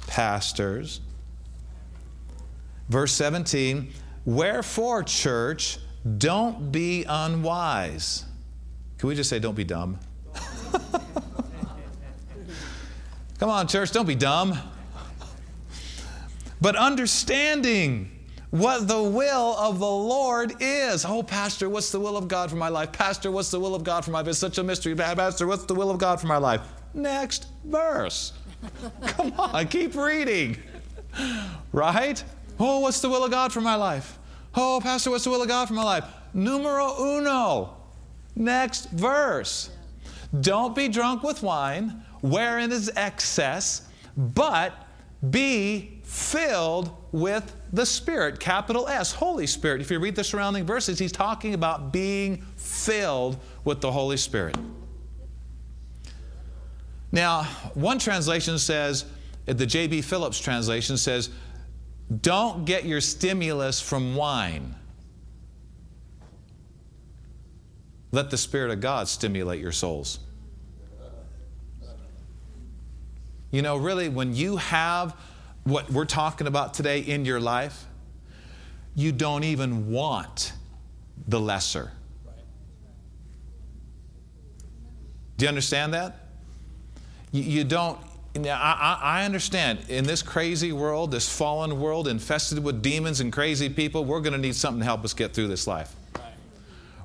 pastors. 0.08 1.02
Verse 2.88 3.12
17, 3.14 3.92
wherefore, 4.26 5.04
church, 5.04 5.80
don't 6.18 6.72
be 6.72 7.04
unwise. 7.08 8.26
Can 8.98 9.10
we 9.10 9.16
just 9.16 9.30
say, 9.30 9.40
don't 9.40 9.56
be 9.56 9.66
dumb? 9.66 10.00
Come 13.38 13.50
on, 13.50 13.68
church, 13.68 13.92
don't 13.92 14.08
be 14.08 14.16
dumb. 14.16 14.58
But 16.62 16.78
understanding 16.78 18.13
what 18.54 18.88
the 18.88 19.02
will 19.02 19.56
of 19.58 19.80
the 19.80 19.86
Lord 19.86 20.54
is. 20.60 21.06
Oh, 21.06 21.24
Pastor, 21.24 21.68
what's 21.70 21.92
the 21.92 22.00
will 22.00 22.16
of 22.16 22.28
God 22.28 22.52
for 22.52 22.56
my 22.56 22.70
life? 22.70 22.92
Pastor, 22.92 23.32
what's 23.32 23.50
the 23.50 23.60
will 23.60 23.74
of 23.74 23.84
God 23.84 24.06
for 24.06 24.12
my 24.12 24.20
life? 24.20 24.28
It's 24.28 24.38
such 24.38 24.60
a 24.60 24.64
mystery. 24.64 24.94
Pastor, 24.94 25.48
what's 25.48 25.66
the 25.66 25.74
will 25.74 25.90
of 25.90 25.98
God 25.98 26.22
for 26.22 26.28
my 26.28 26.38
life? 26.38 26.62
Next 26.94 27.48
verse. 27.66 28.34
Come 29.08 29.34
on, 29.40 29.68
keep 29.70 29.96
reading. 29.96 30.58
Right? 31.72 32.24
Oh, 32.60 32.78
what's 32.82 33.02
the 33.02 33.10
will 33.10 33.24
of 33.26 33.32
God 33.32 33.52
for 33.52 33.60
my 33.60 33.74
life? 33.74 34.20
Oh, 34.54 34.80
Pastor, 34.84 35.10
what's 35.10 35.24
the 35.24 35.32
will 35.32 35.42
of 35.42 35.48
God 35.48 35.68
for 35.68 35.74
my 35.74 35.84
life? 35.84 36.06
Numero 36.36 36.96
uno. 37.00 37.76
Next 38.36 38.88
verse. 38.92 39.72
Don't 40.42 40.76
be 40.76 40.90
drunk 40.90 41.24
with 41.24 41.42
wine, 41.42 42.04
wherein 42.22 42.72
is 42.72 42.92
excess, 42.96 43.88
but 44.16 44.74
be 45.32 46.02
filled 46.04 46.96
with 47.12 47.56
the 47.74 47.86
Spirit, 47.88 48.40
capital 48.40 48.88
S, 48.88 49.12
Holy 49.12 49.48
Spirit. 49.48 49.82
If 49.82 49.90
you 49.90 50.00
read 50.00 50.16
the 50.16 50.24
surrounding 50.24 50.64
verses, 50.64 51.00
he's 51.00 51.12
talking 51.12 51.56
about 51.56 51.92
being 51.92 52.44
filled 52.56 53.38
with 53.66 53.82
the 53.82 53.92
Holy 53.92 54.16
Spirit. 54.16 54.56
Now, 57.12 57.44
one 57.74 57.98
translation 57.98 58.60
says, 58.60 59.06
the 59.46 59.66
J.B. 59.66 60.04
Phillips 60.04 60.40
translation 60.40 60.98
says, 60.98 61.32
don't 62.22 62.66
get 62.66 62.86
your 62.86 63.02
stimulus 63.02 63.82
from 63.82 64.16
wine. 64.16 64.76
Let 68.12 68.30
the 68.30 68.38
Spirit 68.38 68.70
of 68.70 68.82
God 68.82 69.08
stimulate 69.08 69.60
your 69.60 69.72
souls. 69.72 70.20
You 73.50 73.64
know, 73.64 73.78
really, 73.78 74.10
when 74.10 74.36
you 74.36 74.58
have 74.58 75.16
what 75.64 75.90
we're 75.92 76.06
talking 76.06 76.48
about 76.48 76.74
today 76.74 77.00
in 77.00 77.26
your 77.26 77.40
life, 77.40 77.86
you 78.96 79.12
don't 79.12 79.44
even 79.44 79.92
want 79.92 80.54
the 81.28 81.40
lesser. 81.40 81.92
Do 85.38 85.46
you 85.46 85.50
understand 85.50 85.94
that? 85.94 86.28
You, 87.32 87.44
you 87.44 87.64
don't, 87.64 87.98
Now, 88.36 88.60
I, 88.62 89.00
I 89.02 89.26
understand 89.26 89.80
in 89.90 90.06
this 90.06 90.22
crazy 90.22 90.72
world, 90.72 91.12
this 91.12 91.30
fallen 91.30 91.80
world 91.80 92.08
infested 92.08 92.64
with 92.64 92.82
demons 92.82 93.20
and 93.20 93.32
crazy 93.32 93.70
people, 93.70 94.06
we're 94.06 94.22
going 94.22 94.34
to 94.34 94.40
need 94.40 94.56
something 94.56 94.80
to 94.80 94.86
help 94.86 95.04
us 95.04 95.14
get 95.14 95.34
through 95.34 95.48
this 95.48 95.66
life. 95.68 95.96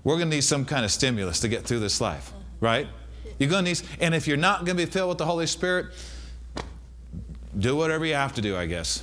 We're 0.05 0.17
going 0.17 0.31
to 0.31 0.37
need 0.37 0.45
some 0.45 0.65
kind 0.65 0.85
of 0.85 0.91
stimulus 0.91 1.41
to 1.41 1.49
get 1.49 1.65
through 1.65 1.81
this 1.81 2.01
life, 2.01 2.33
right? 2.61 2.87
You're 3.39 3.51
going 3.51 3.65
to 3.65 3.71
need, 3.71 3.83
and 4.01 4.15
if 4.15 4.27
you're 4.27 4.37
not 4.37 4.65
going 4.65 4.77
to 4.77 4.87
be 4.87 4.91
filled 4.91 5.11
with 5.11 5.19
the 5.19 5.27
Holy 5.27 5.47
Spirit, 5.47 5.87
do 7.57 7.77
whatever 7.77 8.05
you 8.05 8.15
have 8.15 8.35
to 8.35 8.43
do, 8.43 8.57
I 8.57 8.67
guess. 8.67 9.03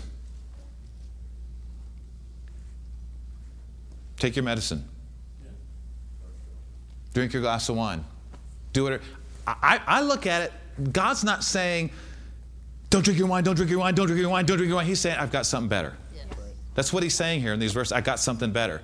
Take 4.18 4.36
your 4.36 4.44
medicine. 4.44 4.84
Drink 7.14 7.34
your 7.34 7.42
glass 7.42 7.70
of 7.70 7.76
wine. 7.76 8.04
Do 8.74 8.88
it. 8.88 9.02
I, 9.48 9.80
I 9.86 10.02
look 10.02 10.26
at 10.28 10.42
it, 10.42 10.92
God's 10.92 11.24
not 11.24 11.44
saying, 11.44 11.92
don't 12.90 13.04
drink 13.04 13.18
your 13.20 13.28
wine, 13.28 13.44
don't 13.44 13.56
drink 13.56 13.70
your 13.70 13.80
wine, 13.80 13.94
don't 13.96 14.08
drink 14.08 14.20
your 14.20 14.30
wine, 14.30 14.46
don't 14.46 14.58
drink 14.58 14.70
your 14.70 14.78
wine. 14.78 14.86
He's 14.86 15.00
saying, 15.00 15.18
I've 15.18 15.32
got 15.32 15.46
something 15.46 15.70
better. 15.70 15.96
That's 16.74 16.92
what 16.92 17.04
he's 17.04 17.16
saying 17.16 17.40
here 17.40 17.54
in 17.54 17.60
these 17.60 17.72
verses. 17.72 17.94
I 17.94 18.02
got 18.02 18.20
something 18.20 18.52
better. 18.52 18.82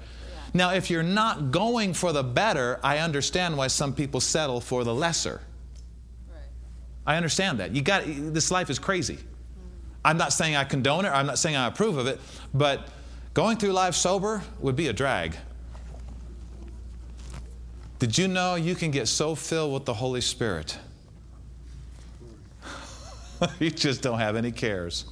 Now, 0.53 0.73
if 0.73 0.89
you're 0.89 1.03
not 1.03 1.51
going 1.51 1.93
for 1.93 2.13
the 2.13 2.23
better, 2.23 2.79
I 2.83 2.99
understand 2.99 3.57
why 3.57 3.67
some 3.67 3.93
people 3.93 4.21
settle 4.21 4.61
for 4.61 4.83
the 4.83 4.93
lesser. 4.93 5.41
I 7.05 7.15
understand 7.17 7.59
that. 7.59 7.71
You 7.71 7.81
got 7.81 8.03
this 8.05 8.51
life 8.51 8.69
is 8.69 8.79
crazy. 8.79 9.17
I'm 10.03 10.17
not 10.17 10.33
saying 10.33 10.55
I 10.55 10.63
condone 10.63 11.05
it, 11.05 11.09
I'm 11.09 11.27
not 11.27 11.37
saying 11.37 11.55
I 11.55 11.67
approve 11.67 11.97
of 11.97 12.07
it, 12.07 12.19
but 12.53 12.87
going 13.33 13.57
through 13.57 13.73
life 13.73 13.95
sober 13.95 14.41
would 14.59 14.75
be 14.75 14.87
a 14.87 14.93
drag. 14.93 15.35
Did 17.99 18.17
you 18.17 18.27
know 18.27 18.55
you 18.55 18.73
can 18.73 18.89
get 18.89 19.07
so 19.07 19.35
filled 19.35 19.73
with 19.73 19.85
the 19.85 19.93
Holy 19.93 20.21
Spirit? 20.21 20.77
you 23.59 23.69
just 23.69 24.01
don't 24.01 24.19
have 24.19 24.35
any 24.35 24.51
cares. 24.51 25.05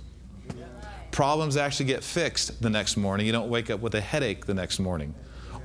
Problems 1.12 1.58
actually 1.58 1.86
get 1.86 2.04
fixed 2.04 2.62
the 2.62 2.70
next 2.70 2.98
morning. 2.98 3.26
You 3.26 3.32
don't 3.32 3.50
wake 3.50 3.70
up 3.70 3.80
with 3.80 3.94
a 3.96 4.02
headache 4.02 4.46
the 4.46 4.54
next 4.54 4.80
morning 4.80 5.14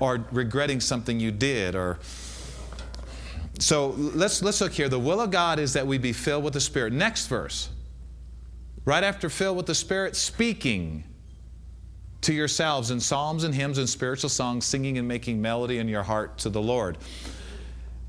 or 0.00 0.24
regretting 0.32 0.80
something 0.80 1.20
you 1.20 1.30
did 1.30 1.74
or 1.74 1.98
so 3.58 3.88
let's 3.96 4.42
let's 4.42 4.60
look 4.60 4.72
here 4.72 4.88
the 4.88 4.98
will 4.98 5.20
of 5.20 5.30
god 5.30 5.58
is 5.58 5.72
that 5.72 5.86
we 5.86 5.98
be 5.98 6.12
filled 6.12 6.42
with 6.42 6.52
the 6.52 6.60
spirit 6.60 6.92
next 6.92 7.26
verse 7.28 7.68
right 8.84 9.04
after 9.04 9.28
filled 9.28 9.56
with 9.56 9.66
the 9.66 9.74
spirit 9.74 10.16
speaking 10.16 11.04
to 12.20 12.32
yourselves 12.32 12.90
in 12.90 13.00
psalms 13.00 13.44
and 13.44 13.54
hymns 13.54 13.78
and 13.78 13.88
spiritual 13.88 14.30
songs 14.30 14.64
singing 14.64 14.98
and 14.98 15.06
making 15.06 15.40
melody 15.40 15.78
in 15.78 15.88
your 15.88 16.02
heart 16.02 16.38
to 16.38 16.48
the 16.48 16.60
lord 16.60 16.98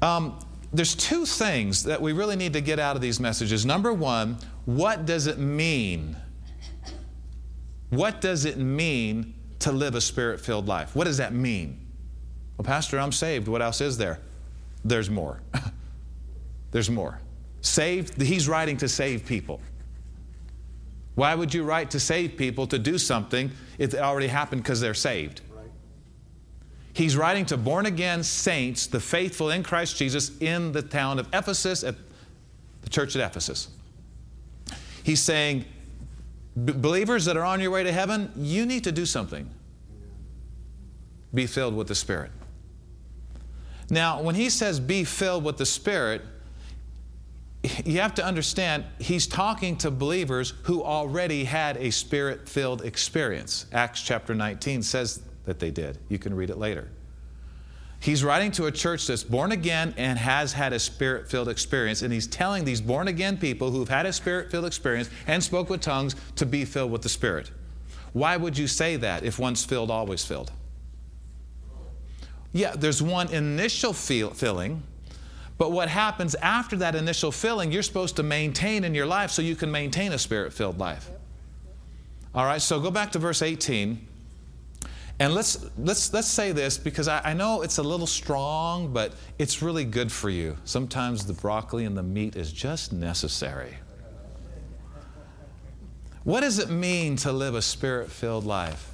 um, 0.02 0.38
there's 0.74 0.96
two 0.96 1.26
things 1.26 1.84
that 1.84 2.02
we 2.02 2.12
really 2.12 2.36
need 2.36 2.54
to 2.54 2.62
get 2.62 2.80
out 2.80 2.96
of 2.96 3.02
these 3.02 3.20
messages 3.20 3.66
number 3.66 3.94
one 3.94 4.38
what 4.66 5.06
does 5.06 5.28
it 5.28 5.38
mean 5.38 6.16
what 7.90 8.22
does 8.22 8.46
it 8.46 8.58
mean 8.58 9.34
to 9.60 9.72
live 9.72 9.96
a 9.96 10.02
spirit 10.02 10.40
filled 10.40 10.68
life. 10.68 10.96
What 10.96 11.06
does 11.06 11.18
that 11.18 11.34
mean? 11.34 11.80
Well, 12.58 12.66
Pastor, 12.66 13.00
I'm 13.00 13.12
saved. 13.12 13.48
What 13.48 13.62
else 13.62 13.82
is 13.82 13.98
there? 13.98 14.20
There's 14.84 15.10
more. 15.10 15.42
There's 16.72 16.90
more. 16.90 17.20
Saved, 17.62 18.22
he's 18.22 18.48
writing 18.48 18.78
to 18.78 18.88
save 18.88 19.26
people. 19.26 19.60
Why 21.16 21.34
would 21.34 21.54
you 21.54 21.64
write 21.64 21.92
to 21.92 22.00
save 22.00 22.38
people 22.38 22.68
to 22.68 22.78
do 22.78 22.98
something 22.98 23.52
if 23.78 23.94
it 23.94 24.00
already 24.00 24.28
happened 24.28 24.64
because 24.64 24.82
they're 24.82 24.94
saved? 24.94 25.42
He's 26.94 27.18
writing 27.18 27.46
to 27.48 27.58
born 27.58 27.86
again 27.86 28.24
saints, 28.24 28.88
the 28.88 29.02
faithful 29.02 29.50
in 29.50 29.64
Christ 29.64 29.98
Jesus, 29.98 30.32
in 30.40 30.72
the 30.72 30.82
town 30.82 31.20
of 31.20 31.28
Ephesus, 31.34 31.84
at 31.84 31.96
the 32.84 32.90
church 32.90 33.16
at 33.16 33.22
Ephesus. 33.22 33.70
He's 35.04 35.22
saying, 35.22 35.66
believers 36.56 37.26
that 37.26 37.36
are 37.36 37.44
on 37.44 37.60
your 37.60 37.72
way 37.72 37.84
to 37.84 37.92
heaven, 37.92 38.32
you 38.36 38.66
need 38.66 38.86
to 38.86 38.94
do 38.94 39.06
something. 39.06 39.50
Be 41.34 41.48
filled 41.48 41.76
with 41.76 41.88
the 41.88 41.96
Spirit. 41.96 42.32
Now, 43.90 44.22
when 44.22 44.36
he 44.36 44.50
says 44.50 44.80
be 44.80 45.04
filled 45.04 45.44
with 45.44 45.58
the 45.58 45.66
Spirit, 45.66 46.22
you 47.86 48.00
have 48.02 48.16
to 48.16 48.26
understand 48.26 48.86
he's 49.00 49.28
talking 49.28 49.78
to 49.78 49.92
believers 49.92 50.54
who 50.64 50.84
already 50.84 51.44
had 51.44 51.78
a 51.78 51.92
spirit 51.92 52.48
filled 52.48 52.84
experience. 52.84 53.66
Acts 53.72 54.02
chapter 54.02 54.34
19 54.34 54.82
says 54.84 55.22
that 55.46 55.60
they 55.60 55.72
did. 55.72 55.98
You 56.10 56.20
can 56.20 56.34
read 56.34 56.50
it 56.50 56.58
later. 56.58 56.90
He's 58.00 58.24
writing 58.24 58.52
to 58.52 58.66
a 58.66 58.72
church 58.72 59.08
that's 59.08 59.24
born 59.24 59.52
again 59.52 59.94
and 59.98 60.20
has 60.20 60.54
had 60.54 60.74
a 60.74 60.80
spirit 60.80 61.30
filled 61.30 61.50
experience. 61.50 62.02
And 62.02 62.14
he's 62.14 62.28
telling 62.28 62.66
these 62.66 62.82
born 62.82 63.08
again 63.08 63.38
people 63.38 63.72
who've 63.72 63.90
had 63.90 64.06
a 64.06 64.14
spirit 64.14 64.52
filled 64.52 64.66
experience 64.66 65.10
and 65.28 65.44
spoke 65.44 65.70
with 65.70 65.82
tongues 65.82 66.16
to 66.36 66.46
be 66.46 66.66
filled 66.66 66.92
with 66.92 67.02
the 67.02 67.10
Spirit. 67.10 67.52
Why 68.14 68.38
would 68.38 68.58
you 68.58 68.68
say 68.68 68.96
that 68.98 69.24
if 69.24 69.40
once 69.40 69.66
filled, 69.66 69.90
always 69.90 70.24
filled? 70.24 70.52
Yeah, 72.54 72.76
there's 72.76 73.02
one 73.02 73.30
initial 73.30 73.92
feel, 73.92 74.30
filling, 74.30 74.84
but 75.58 75.72
what 75.72 75.88
happens 75.88 76.36
after 76.36 76.76
that 76.78 76.96
initial 76.96 77.32
filling, 77.32 77.72
you're 77.72 77.84
supposed 77.84 78.18
to 78.18 78.24
maintain 78.24 78.84
in 78.84 78.94
your 78.94 79.06
life 79.06 79.32
so 79.32 79.42
you 79.42 79.56
can 79.56 79.72
maintain 79.72 80.12
a 80.12 80.18
spirit 80.18 80.52
filled 80.52 80.78
life. 80.78 81.10
All 82.34 82.46
right, 82.46 82.62
so 82.62 82.80
go 82.80 82.92
back 82.92 83.14
to 83.14 83.20
verse 83.20 83.42
18. 83.42 84.06
And 85.20 85.34
let's, 85.34 85.66
let's, 85.78 86.12
let's 86.14 86.28
say 86.28 86.52
this 86.52 86.78
because 86.78 87.08
I, 87.08 87.22
I, 87.24 87.34
know 87.34 87.62
it's 87.62 87.78
a 87.78 87.84
little 87.84 88.08
strong, 88.08 88.92
but 88.92 89.14
it's 89.40 89.62
really 89.62 89.86
good 89.86 90.12
for 90.12 90.30
you. 90.30 90.58
Sometimes 90.66 91.26
the 91.26 91.32
broccoli 91.32 91.86
and 91.86 91.98
the 91.98 92.04
meat 92.04 92.36
is 92.36 92.52
just 92.52 92.92
necessary. 92.92 93.78
What 96.26 96.42
does 96.42 96.60
it 96.60 96.70
mean 96.70 97.16
to 97.18 97.32
live 97.32 97.56
a 97.56 97.62
spirit 97.62 98.12
filled 98.12 98.46
life? 98.46 98.92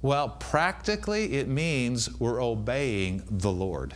Well, 0.00 0.28
practically, 0.28 1.32
it 1.32 1.48
means 1.48 2.20
we're 2.20 2.40
obeying 2.40 3.24
the 3.28 3.50
Lord. 3.50 3.94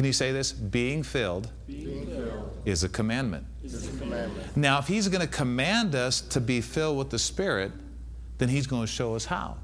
Can 0.00 0.06
you 0.06 0.14
say 0.14 0.32
this? 0.32 0.50
Being 0.50 1.02
filled, 1.02 1.50
Being 1.66 2.06
filled. 2.06 2.62
Is, 2.64 2.84
a 2.84 2.88
commandment. 2.88 3.44
is 3.62 3.86
a 3.86 3.98
commandment. 3.98 4.56
Now, 4.56 4.78
if 4.78 4.86
He's 4.86 5.06
going 5.08 5.20
to 5.20 5.26
command 5.26 5.94
us 5.94 6.22
to 6.22 6.40
be 6.40 6.62
filled 6.62 6.96
with 6.96 7.10
the 7.10 7.18
Spirit, 7.18 7.70
then 8.38 8.48
He's 8.48 8.66
going 8.66 8.86
to 8.86 8.90
show 8.90 9.14
us 9.14 9.26
how. 9.26 9.58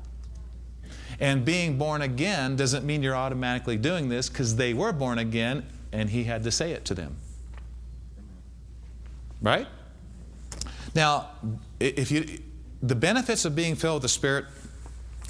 And 1.21 1.43
being 1.43 1.78
born 1.78 2.02
again 2.02 2.55
doesn't 2.55 2.85
mean 2.85 3.02
you're 3.02 3.16
automatically 3.16 3.78
doing 3.78 4.11
this 4.11 4.28
because 4.28 4.57
they 4.57 4.75
were 4.75 4.93
born 4.93 5.16
again 5.16 5.64
and 5.90 6.11
He 6.11 6.25
had 6.25 6.43
to 6.43 6.50
say 6.50 6.73
it 6.73 6.85
to 6.85 6.95
them. 6.95 7.16
Right? 9.40 9.66
Now, 10.95 11.31
if 11.81 12.11
you, 12.11 12.40
the 12.83 12.95
benefits 12.95 13.47
of 13.47 13.57
being 13.57 13.75
filled 13.75 14.02
with 14.02 14.02
the 14.02 14.09
Spirit 14.11 14.45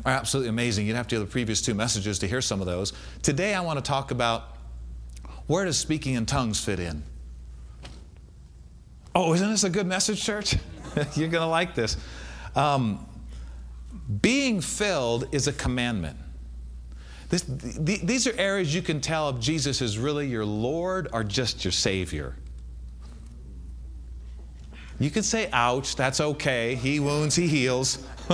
are 0.04 0.10
absolutely 0.12 0.48
amazing. 0.48 0.84
You'd 0.88 0.96
have 0.96 1.06
to 1.06 1.14
hear 1.14 1.24
the 1.24 1.30
previous 1.30 1.62
two 1.62 1.74
messages 1.74 2.18
to 2.18 2.26
hear 2.26 2.40
some 2.40 2.60
of 2.60 2.66
those. 2.66 2.92
Today, 3.22 3.54
I 3.54 3.60
want 3.60 3.78
to 3.78 3.88
talk 3.88 4.10
about 4.10 4.55
where 5.46 5.64
does 5.64 5.78
speaking 5.78 6.14
in 6.14 6.26
tongues 6.26 6.62
fit 6.62 6.80
in? 6.80 7.02
Oh, 9.14 9.32
isn't 9.32 9.50
this 9.50 9.64
a 9.64 9.70
good 9.70 9.86
message, 9.86 10.22
church? 10.22 10.56
You're 11.14 11.28
going 11.28 11.42
to 11.42 11.46
like 11.46 11.74
this. 11.74 11.96
Um, 12.54 13.06
being 14.20 14.60
filled 14.60 15.28
is 15.32 15.48
a 15.48 15.52
commandment. 15.52 16.18
This, 17.28 17.42
th- 17.42 18.02
these 18.02 18.26
are 18.26 18.34
areas 18.38 18.74
you 18.74 18.82
can 18.82 19.00
tell 19.00 19.30
if 19.30 19.40
Jesus 19.40 19.80
is 19.82 19.98
really 19.98 20.28
your 20.28 20.44
Lord 20.44 21.08
or 21.12 21.24
just 21.24 21.64
your 21.64 21.72
Savior. 21.72 22.36
You 24.98 25.10
can 25.10 25.22
say, 25.22 25.48
ouch, 25.52 25.96
that's 25.96 26.20
okay. 26.20 26.74
He 26.74 27.00
wounds, 27.00 27.34
he 27.36 27.48
heals. 27.48 28.06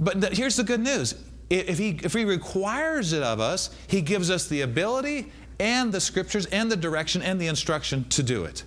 but 0.00 0.20
th- 0.20 0.36
here's 0.36 0.56
the 0.56 0.64
good 0.64 0.80
news 0.80 1.14
if 1.50 1.78
he, 1.78 1.98
if 2.02 2.12
he 2.12 2.24
requires 2.24 3.12
it 3.12 3.22
of 3.22 3.40
us, 3.40 3.76
he 3.88 4.00
gives 4.00 4.30
us 4.30 4.46
the 4.46 4.62
ability 4.62 5.32
and 5.58 5.92
the 5.92 6.00
scriptures 6.00 6.46
and 6.46 6.70
the 6.70 6.76
direction 6.76 7.22
and 7.22 7.40
the 7.40 7.48
instruction 7.48 8.08
to 8.10 8.22
do 8.22 8.44
it. 8.44 8.62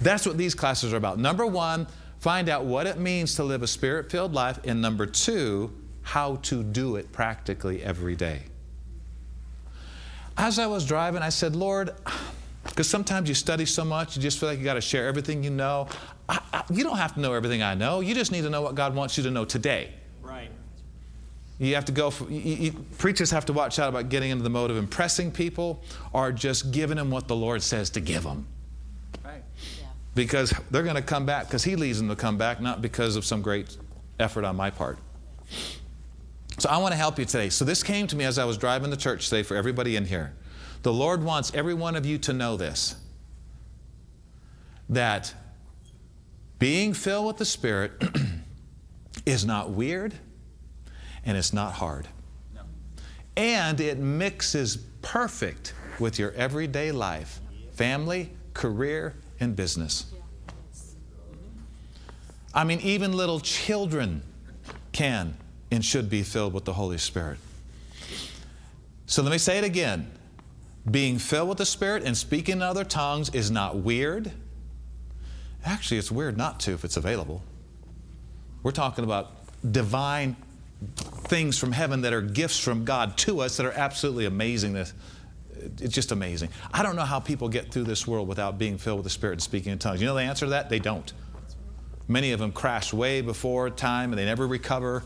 That's 0.00 0.24
what 0.24 0.38
these 0.38 0.54
classes 0.54 0.92
are 0.92 0.96
about. 0.96 1.18
Number 1.18 1.46
one, 1.46 1.86
find 2.20 2.48
out 2.48 2.64
what 2.64 2.86
it 2.86 2.98
means 2.98 3.34
to 3.36 3.44
live 3.44 3.62
a 3.62 3.66
spirit 3.66 4.10
filled 4.10 4.32
life. 4.32 4.58
And 4.64 4.80
number 4.80 5.04
two, 5.04 5.72
how 6.02 6.36
to 6.36 6.62
do 6.62 6.96
it 6.96 7.12
practically 7.12 7.82
every 7.82 8.16
day. 8.16 8.42
As 10.36 10.58
I 10.58 10.66
was 10.66 10.86
driving, 10.86 11.22
I 11.22 11.28
said, 11.28 11.54
Lord, 11.54 11.90
because 12.64 12.88
sometimes 12.88 13.28
you 13.28 13.34
study 13.34 13.66
so 13.66 13.84
much, 13.84 14.16
you 14.16 14.22
just 14.22 14.38
feel 14.38 14.48
like 14.48 14.58
you 14.58 14.64
got 14.64 14.74
to 14.74 14.80
share 14.80 15.06
everything 15.06 15.44
you 15.44 15.50
know. 15.50 15.88
I, 16.28 16.40
I, 16.52 16.64
you 16.70 16.84
don't 16.84 16.96
have 16.96 17.14
to 17.14 17.20
know 17.20 17.34
everything 17.34 17.62
I 17.62 17.74
know. 17.74 18.00
You 18.00 18.14
just 18.14 18.32
need 18.32 18.42
to 18.42 18.50
know 18.50 18.62
what 18.62 18.74
God 18.74 18.94
wants 18.94 19.18
you 19.18 19.24
to 19.24 19.30
know 19.30 19.44
today. 19.44 19.92
You 21.58 21.74
have 21.74 21.84
to 21.84 21.92
go, 21.92 22.10
for, 22.10 22.30
you, 22.30 22.40
you, 22.40 22.72
preachers 22.98 23.30
have 23.30 23.46
to 23.46 23.52
watch 23.52 23.78
out 23.78 23.88
about 23.88 24.08
getting 24.08 24.30
into 24.30 24.42
the 24.42 24.50
mode 24.50 24.70
of 24.70 24.76
impressing 24.76 25.30
people 25.30 25.82
or 26.12 26.32
just 26.32 26.72
giving 26.72 26.96
them 26.96 27.10
what 27.10 27.28
the 27.28 27.36
Lord 27.36 27.62
says 27.62 27.90
to 27.90 28.00
give 28.00 28.24
them. 28.24 28.46
Right. 29.24 29.42
Yeah. 29.80 29.86
Because 30.14 30.52
they're 30.70 30.82
going 30.82 30.96
to 30.96 31.02
come 31.02 31.24
back 31.24 31.46
because 31.46 31.62
He 31.62 31.76
leads 31.76 31.98
them 31.98 32.08
to 32.08 32.16
come 32.16 32.36
back, 32.36 32.60
not 32.60 32.82
because 32.82 33.16
of 33.16 33.24
some 33.24 33.42
great 33.42 33.76
effort 34.18 34.44
on 34.44 34.56
my 34.56 34.70
part. 34.70 34.98
So 36.58 36.68
I 36.68 36.78
want 36.78 36.92
to 36.92 36.98
help 36.98 37.18
you 37.18 37.24
today. 37.24 37.48
So 37.48 37.64
this 37.64 37.82
came 37.82 38.06
to 38.08 38.16
me 38.16 38.24
as 38.24 38.38
I 38.38 38.44
was 38.44 38.56
driving 38.56 38.90
to 38.90 38.96
church 38.96 39.28
today 39.28 39.42
for 39.42 39.56
everybody 39.56 39.96
in 39.96 40.04
here. 40.04 40.34
The 40.82 40.92
Lord 40.92 41.22
wants 41.22 41.52
every 41.54 41.74
one 41.74 41.96
of 41.96 42.04
you 42.04 42.18
to 42.18 42.32
know 42.32 42.56
this 42.56 42.96
that 44.88 45.32
being 46.58 46.92
filled 46.92 47.26
with 47.26 47.36
the 47.38 47.44
Spirit 47.44 47.92
is 49.26 49.44
not 49.44 49.70
weird 49.70 50.14
and 51.24 51.36
it's 51.36 51.52
not 51.52 51.74
hard. 51.74 52.08
No. 52.54 52.62
And 53.36 53.80
it 53.80 53.98
mixes 53.98 54.76
perfect 55.02 55.74
with 55.98 56.18
your 56.18 56.32
everyday 56.32 56.92
life, 56.92 57.40
family, 57.72 58.30
career, 58.54 59.14
and 59.40 59.54
business. 59.54 60.06
I 62.54 62.64
mean, 62.64 62.80
even 62.80 63.12
little 63.12 63.40
children 63.40 64.22
can 64.92 65.36
and 65.70 65.84
should 65.84 66.10
be 66.10 66.22
filled 66.22 66.52
with 66.52 66.64
the 66.64 66.74
Holy 66.74 66.98
Spirit. 66.98 67.38
So 69.06 69.22
let 69.22 69.32
me 69.32 69.38
say 69.38 69.58
it 69.58 69.64
again. 69.64 70.10
Being 70.90 71.18
filled 71.18 71.48
with 71.48 71.58
the 71.58 71.66
Spirit 71.66 72.02
and 72.04 72.16
speaking 72.16 72.56
in 72.56 72.62
other 72.62 72.84
tongues 72.84 73.30
is 73.30 73.50
not 73.50 73.76
weird. 73.76 74.32
Actually, 75.64 75.98
it's 75.98 76.10
weird 76.10 76.36
not 76.36 76.60
to 76.60 76.72
if 76.72 76.84
it's 76.84 76.96
available. 76.96 77.42
We're 78.62 78.72
talking 78.72 79.04
about 79.04 79.32
divine 79.72 80.36
things 80.96 81.58
from 81.58 81.72
heaven 81.72 82.02
that 82.02 82.12
are 82.12 82.22
gifts 82.22 82.58
from 82.58 82.84
God 82.84 83.16
to 83.18 83.40
us 83.40 83.56
that 83.56 83.66
are 83.66 83.72
absolutely 83.72 84.26
amazing. 84.26 84.76
It's 84.76 84.94
just 85.88 86.12
amazing. 86.12 86.50
I 86.72 86.82
don't 86.82 86.96
know 86.96 87.04
how 87.04 87.20
people 87.20 87.48
get 87.48 87.72
through 87.72 87.84
this 87.84 88.06
world 88.06 88.28
without 88.28 88.58
being 88.58 88.78
filled 88.78 88.98
with 88.98 89.04
the 89.04 89.10
Spirit 89.10 89.34
and 89.34 89.42
speaking 89.42 89.72
in 89.72 89.78
tongues. 89.78 90.00
You 90.00 90.06
know 90.06 90.14
the 90.14 90.22
answer 90.22 90.46
to 90.46 90.50
that? 90.50 90.68
They 90.68 90.78
don't. 90.78 91.12
Many 92.08 92.32
of 92.32 92.40
them 92.40 92.52
crash 92.52 92.92
way 92.92 93.20
before 93.20 93.70
time 93.70 94.10
and 94.10 94.18
they 94.18 94.24
never 94.24 94.46
recover. 94.46 95.04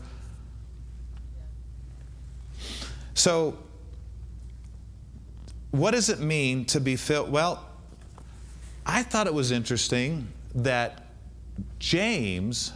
So, 3.13 3.57
what 5.71 5.91
does 5.91 6.09
it 6.09 6.19
mean 6.19 6.65
to 6.65 6.79
be 6.79 6.95
filled? 6.95 7.31
Well, 7.31 7.65
I 8.85 9.03
thought 9.03 9.27
it 9.27 9.33
was 9.33 9.51
interesting 9.51 10.27
that 10.55 11.07
James 11.79 12.73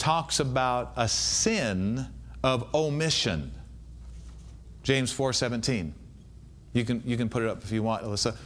talks 0.00 0.40
about 0.40 0.92
a 0.96 1.06
sin 1.06 2.06
of 2.42 2.74
omission. 2.74 3.52
James 4.82 5.12
4:17. 5.12 5.92
You 6.72 6.84
can, 6.84 7.02
you 7.04 7.16
can 7.16 7.28
put 7.28 7.42
it 7.42 7.48
up 7.48 7.62
if 7.62 7.70
you 7.70 7.82
want, 7.82 8.04
Alyssa. 8.04 8.36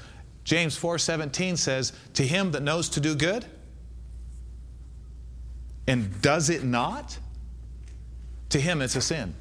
James 0.43 0.77
4:17 0.77 1.57
says, 1.57 1.93
"To 2.15 2.27
him 2.27 2.51
that 2.51 2.63
knows 2.63 2.89
to 2.91 3.01
do 3.01 3.15
good 3.15 3.47
and 5.87 6.21
does 6.21 6.51
it 6.51 6.65
not, 6.65 7.19
to 8.51 8.61
him 8.61 8.83
it's 8.83 8.97
a 8.97 9.01
sin." 9.01 9.35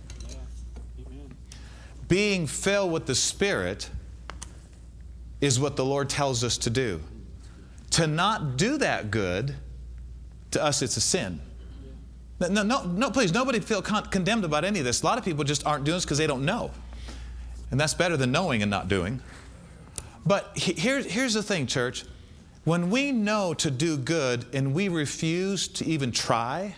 Being 2.07 2.45
filled 2.45 2.91
with 2.91 3.07
the 3.07 3.15
Spirit 3.15 3.89
is 5.41 5.59
what 5.59 5.75
the 5.75 5.83
Lord 5.83 6.09
tells 6.09 6.43
us 6.43 6.57
to 6.59 6.69
do. 6.69 7.01
To 7.91 8.07
not 8.07 8.55
do 8.55 8.77
that 8.77 9.09
good, 9.09 9.55
to 10.51 10.63
us 10.63 10.81
it's 10.81 10.95
a 10.95 11.01
sin. 11.01 11.41
No, 12.39 12.63
no, 12.63 12.83
no, 12.83 13.11
please, 13.11 13.31
nobody 13.33 13.59
feel 13.59 13.81
con- 13.81 14.05
condemned 14.07 14.43
about 14.43 14.65
any 14.65 14.79
of 14.79 14.85
this. 14.85 15.01
A 15.01 15.05
lot 15.05 15.17
of 15.17 15.23
people 15.23 15.43
just 15.43 15.65
aren't 15.65 15.85
doing 15.85 15.97
this 15.97 16.05
because 16.05 16.17
they 16.17 16.27
don't 16.27 16.45
know. 16.45 16.71
And 17.71 17.79
that's 17.79 17.93
better 17.93 18.17
than 18.17 18.31
knowing 18.31 18.61
and 18.61 18.69
not 18.69 18.87
doing. 18.87 19.21
But 20.25 20.51
he, 20.55 20.73
here, 20.73 21.01
here's 21.01 21.33
the 21.33 21.43
thing, 21.43 21.67
church. 21.67 22.05
When 22.65 22.89
we 22.89 23.11
know 23.11 23.53
to 23.55 23.69
do 23.69 23.97
good 23.97 24.45
and 24.53 24.73
we 24.73 24.87
refuse 24.87 25.67
to 25.69 25.85
even 25.85 26.11
try, 26.11 26.75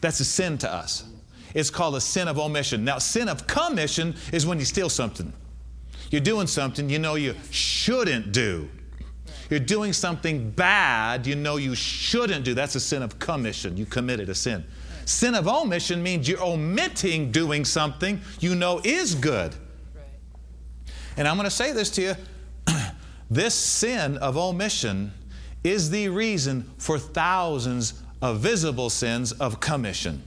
that's 0.00 0.20
a 0.20 0.24
sin 0.24 0.58
to 0.58 0.72
us. 0.72 1.04
It's 1.54 1.70
called 1.70 1.96
a 1.96 2.00
sin 2.00 2.28
of 2.28 2.38
omission. 2.38 2.84
Now, 2.84 2.98
sin 2.98 3.28
of 3.28 3.46
commission 3.46 4.14
is 4.32 4.46
when 4.46 4.58
you 4.58 4.64
steal 4.64 4.88
something. 4.88 5.32
You're 6.10 6.20
doing 6.20 6.46
something 6.46 6.88
you 6.88 6.98
know 6.98 7.14
you 7.16 7.34
shouldn't 7.50 8.32
do. 8.32 8.68
You're 9.50 9.60
doing 9.60 9.92
something 9.92 10.50
bad 10.50 11.26
you 11.26 11.34
know 11.34 11.56
you 11.56 11.74
shouldn't 11.74 12.44
do. 12.44 12.54
That's 12.54 12.76
a 12.76 12.80
sin 12.80 13.02
of 13.02 13.18
commission. 13.18 13.76
You 13.76 13.84
committed 13.84 14.28
a 14.28 14.34
sin. 14.34 14.64
Sin 15.04 15.34
of 15.34 15.48
omission 15.48 16.02
means 16.02 16.28
you're 16.28 16.42
omitting 16.42 17.32
doing 17.32 17.64
something 17.64 18.20
you 18.38 18.54
know 18.54 18.80
is 18.84 19.16
good. 19.16 19.54
And 21.16 21.26
I'm 21.26 21.36
going 21.36 21.44
to 21.44 21.50
say 21.50 21.72
this 21.72 21.90
to 21.90 22.02
you 22.02 22.14
this 23.30 23.54
sin 23.54 24.16
of 24.18 24.36
omission 24.36 25.12
is 25.64 25.90
the 25.90 26.08
reason 26.08 26.70
for 26.78 26.98
thousands 26.98 28.00
of 28.22 28.38
visible 28.38 28.88
sins 28.88 29.32
of 29.32 29.58
commission. 29.58 30.22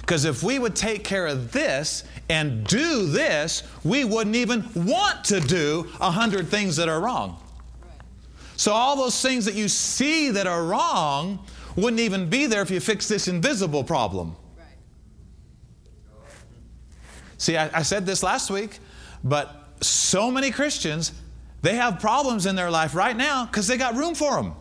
Because 0.00 0.24
if 0.24 0.42
we 0.42 0.58
would 0.58 0.74
take 0.74 1.04
care 1.04 1.26
of 1.26 1.52
this 1.52 2.04
and 2.30 2.66
do 2.66 3.06
this, 3.06 3.62
we 3.84 4.04
wouldn't 4.04 4.36
even 4.36 4.64
want 4.74 5.22
to 5.26 5.38
do 5.38 5.86
a 6.00 6.10
hundred 6.10 6.48
things 6.48 6.76
that 6.76 6.88
are 6.88 6.98
wrong. 6.98 7.38
So, 8.58 8.72
all 8.72 8.96
those 8.96 9.22
things 9.22 9.44
that 9.44 9.54
you 9.54 9.68
see 9.68 10.32
that 10.32 10.48
are 10.48 10.64
wrong 10.64 11.38
wouldn't 11.76 12.00
even 12.00 12.28
be 12.28 12.46
there 12.46 12.60
if 12.60 12.72
you 12.72 12.80
fix 12.80 13.06
this 13.06 13.28
invisible 13.28 13.84
problem. 13.84 14.34
Right. 14.56 14.66
See, 17.38 17.56
I, 17.56 17.78
I 17.78 17.82
said 17.82 18.04
this 18.04 18.24
last 18.24 18.50
week, 18.50 18.80
but 19.22 19.68
so 19.80 20.28
many 20.32 20.50
Christians, 20.50 21.12
they 21.62 21.76
have 21.76 22.00
problems 22.00 22.46
in 22.46 22.56
their 22.56 22.68
life 22.68 22.96
right 22.96 23.16
now 23.16 23.46
because 23.46 23.68
they 23.68 23.76
got 23.76 23.94
room 23.94 24.16
for 24.16 24.34
them. 24.34 24.56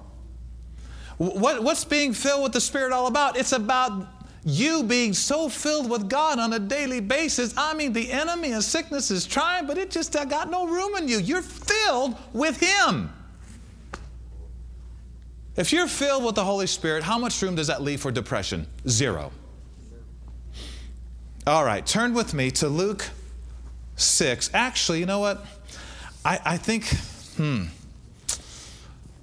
What, 1.18 1.64
what's 1.64 1.84
being 1.84 2.14
filled 2.14 2.44
with 2.44 2.54
the 2.54 2.62
Spirit 2.62 2.94
all 2.94 3.08
about? 3.08 3.36
It's 3.36 3.52
about 3.52 4.10
you 4.46 4.84
being 4.84 5.14
so 5.14 5.50
filled 5.50 5.90
with 5.90 6.08
God 6.08 6.38
on 6.38 6.54
a 6.54 6.60
daily 6.60 7.00
basis. 7.00 7.52
I 7.58 7.74
mean, 7.74 7.94
the 7.94 8.12
enemy 8.12 8.52
and 8.52 8.64
sickness 8.64 9.10
is 9.10 9.26
trying, 9.26 9.66
but 9.66 9.80
it 9.80 9.90
just 9.90 10.16
uh, 10.16 10.24
got 10.24 10.52
no 10.52 10.68
room 10.68 10.96
in 10.98 11.08
you. 11.08 11.18
You're 11.18 11.42
filled 11.42 12.16
with 12.32 12.60
Him. 12.60 13.10
If 15.58 15.74
you're 15.74 15.88
filled 15.88 16.24
with 16.24 16.36
the 16.36 16.46
Holy 16.46 16.68
Spirit, 16.68 17.04
how 17.04 17.18
much 17.18 17.42
room 17.42 17.56
does 17.56 17.68
that 17.68 17.82
leave 17.82 18.00
for 18.00 18.12
depression? 18.12 18.68
Zero. 18.88 19.32
All 21.48 21.66
right, 21.66 21.84
turn 21.84 22.14
with 22.14 22.36
me 22.36 22.52
to 22.52 22.70
Luke 22.70 23.10
6. 23.96 24.52
Actually, 24.54 25.00
you 25.00 25.08
know 25.08 25.20
what? 25.20 25.44
I, 26.24 26.40
I 26.46 26.58
think, 26.58 26.86
hmm, 27.38 27.64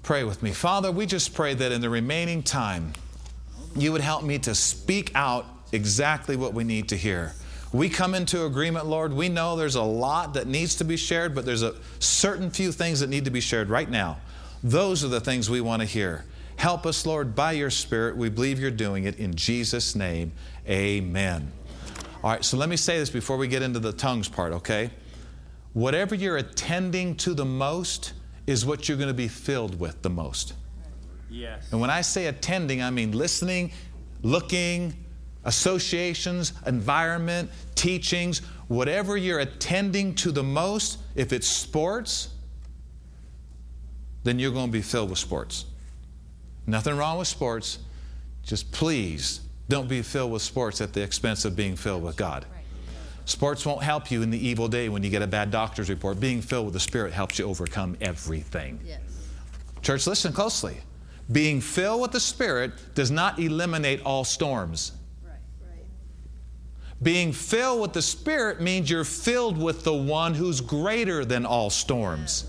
pray 0.03 0.25
with 0.25 0.43
me. 0.43 0.51
Father, 0.51 0.91
we 0.91 1.05
just 1.05 1.33
pray 1.33 1.53
that 1.53 1.71
in 1.71 1.79
the 1.79 1.89
remaining 1.89 2.43
time, 2.43 2.91
you 3.73 3.93
would 3.93 4.01
help 4.01 4.23
me 4.23 4.37
to 4.39 4.53
speak 4.53 5.11
out 5.15 5.45
exactly 5.71 6.35
what 6.35 6.53
we 6.53 6.65
need 6.65 6.89
to 6.89 6.97
hear. 6.97 7.33
We 7.71 7.89
come 7.89 8.13
into 8.13 8.45
agreement, 8.45 8.87
Lord. 8.87 9.13
We 9.13 9.29
know 9.29 9.55
there's 9.55 9.75
a 9.75 9.81
lot 9.81 10.33
that 10.33 10.47
needs 10.47 10.75
to 10.75 10.83
be 10.83 10.97
shared, 10.97 11.33
but 11.33 11.45
there's 11.45 11.63
a 11.63 11.75
certain 11.99 12.49
few 12.49 12.73
things 12.73 12.99
that 12.99 13.09
need 13.09 13.25
to 13.25 13.31
be 13.31 13.41
shared 13.41 13.69
right 13.69 13.89
now. 13.89 14.17
Those 14.63 15.03
are 15.03 15.07
the 15.07 15.21
things 15.21 15.49
we 15.49 15.61
want 15.61 15.81
to 15.81 15.85
hear. 15.87 16.25
Help 16.57 16.85
us, 16.85 17.05
Lord, 17.05 17.35
by 17.35 17.51
your 17.51 17.69
Spirit. 17.69 18.17
We 18.17 18.29
believe 18.29 18.59
you're 18.59 18.71
doing 18.71 19.03
it. 19.03 19.17
In 19.19 19.35
Jesus' 19.35 19.95
name, 19.95 20.31
amen. 20.67 21.51
All 22.23 22.31
right, 22.31 22.43
so 22.43 22.57
let 22.57 22.69
me 22.69 22.77
say 22.77 22.97
this 22.97 23.09
before 23.09 23.37
we 23.37 23.47
get 23.47 23.61
into 23.61 23.79
the 23.79 23.93
tongues 23.93 24.27
part, 24.27 24.53
okay? 24.53 24.89
Whatever 25.73 26.15
you're 26.15 26.37
attending 26.37 27.15
to 27.17 27.33
the 27.33 27.45
most 27.45 28.13
is 28.47 28.65
what 28.65 28.87
you're 28.87 28.97
going 28.97 29.09
to 29.09 29.13
be 29.13 29.27
filled 29.27 29.79
with 29.79 30.01
the 30.01 30.09
most. 30.09 30.53
Yes. 31.29 31.67
And 31.71 31.81
when 31.81 31.89
I 31.89 32.01
say 32.01 32.27
attending, 32.27 32.81
I 32.81 32.89
mean 32.89 33.11
listening, 33.11 33.71
looking, 34.23 34.95
associations, 35.43 36.53
environment, 36.65 37.51
teachings, 37.75 38.39
whatever 38.67 39.17
you're 39.17 39.39
attending 39.39 40.15
to 40.15 40.31
the 40.31 40.43
most, 40.43 40.99
if 41.15 41.33
it's 41.33 41.47
sports, 41.47 42.29
then 44.25 44.39
you're 44.39 44.51
going 44.51 44.65
to 44.65 44.71
be 44.71 44.81
filled 44.81 45.11
with 45.11 45.19
sports. 45.19 45.65
Nothing 46.65 46.97
wrong 46.97 47.19
with 47.19 47.27
sports. 47.27 47.77
Just 48.43 48.71
please 48.71 49.39
don't 49.69 49.87
be 49.87 50.01
filled 50.01 50.31
with 50.31 50.41
sports 50.41 50.81
at 50.81 50.93
the 50.93 51.01
expense 51.01 51.45
of 51.45 51.55
being 51.55 51.75
filled 51.75 52.03
with 52.03 52.17
God. 52.17 52.45
Sports 53.25 53.65
won't 53.65 53.83
help 53.83 54.09
you 54.09 54.23
in 54.23 54.31
the 54.31 54.47
evil 54.47 54.67
day 54.67 54.89
when 54.89 55.03
you 55.03 55.11
get 55.11 55.21
a 55.21 55.27
bad 55.27 55.51
doctor's 55.51 55.89
report. 55.89 56.19
Being 56.19 56.41
filled 56.41 56.65
with 56.65 56.73
the 56.73 56.79
Spirit 56.79 57.13
helps 57.13 57.37
you 57.37 57.45
overcome 57.45 57.97
everything. 58.01 58.79
Yes. 58.83 58.99
Church, 59.83 60.07
listen 60.07 60.33
closely. 60.33 60.77
Being 61.31 61.61
filled 61.61 62.01
with 62.01 62.11
the 62.11 62.19
Spirit 62.19 62.73
does 62.95 63.11
not 63.11 63.37
eliminate 63.39 64.01
all 64.01 64.23
storms. 64.23 64.91
Right, 65.23 65.33
right. 65.61 65.85
Being 67.01 67.31
filled 67.31 67.81
with 67.81 67.93
the 67.93 68.01
Spirit 68.01 68.59
means 68.59 68.89
you're 68.89 69.03
filled 69.03 69.57
with 69.57 69.83
the 69.83 69.93
one 69.93 70.33
who's 70.33 70.61
greater 70.61 71.25
than 71.25 71.45
all 71.45 71.69
storms. 71.69 72.45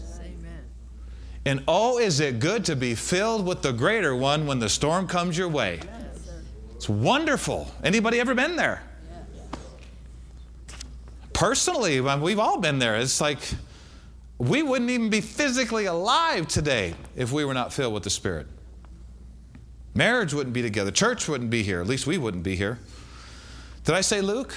And 1.47 1.63
oh, 1.69 1.99
is 1.99 2.19
it 2.19 2.41
good 2.41 2.65
to 2.65 2.75
be 2.75 2.97
filled 2.97 3.47
with 3.47 3.63
the 3.63 3.73
greater 3.73 4.17
one 4.17 4.49
when 4.49 4.59
the 4.59 4.69
storm 4.69 5.07
comes 5.07 5.39
your 5.39 5.49
way. 5.49 5.79
It's 6.75 6.89
wonderful. 6.89 7.71
Anybody 7.85 8.19
ever 8.19 8.35
been 8.35 8.57
there? 8.57 8.83
Personally, 11.33 12.01
we've 12.01 12.41
all 12.41 12.59
been 12.59 12.81
there. 12.81 12.97
It's 12.97 13.21
like 13.21 13.39
we 14.39 14.65
wouldn't 14.65 14.91
even 14.91 15.09
be 15.09 15.21
physically 15.21 15.85
alive 15.85 16.49
today 16.49 16.95
if 17.15 17.31
we 17.31 17.45
were 17.45 17.55
not 17.55 17.73
filled 17.73 17.95
with 17.95 18.03
the 18.03 18.11
Spirit. 18.11 18.49
Marriage 19.95 20.35
wouldn't 20.35 20.53
be 20.53 20.63
together. 20.63 20.91
Church 20.91 21.29
wouldn't 21.29 21.51
be 21.51 21.63
here. 21.63 21.81
At 21.81 21.87
least 21.87 22.09
we 22.09 22.19
wouldn't 22.19 22.43
be 22.43 22.57
here. 22.57 22.81
Did 23.85 23.95
I 23.95 24.01
say 24.01 24.21
Luke? 24.21 24.53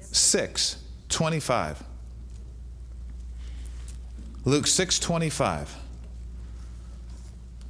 6 0.00 0.82
25. 1.08 1.84
Luke 4.44 4.66
6 4.66 4.98
25. 4.98 5.85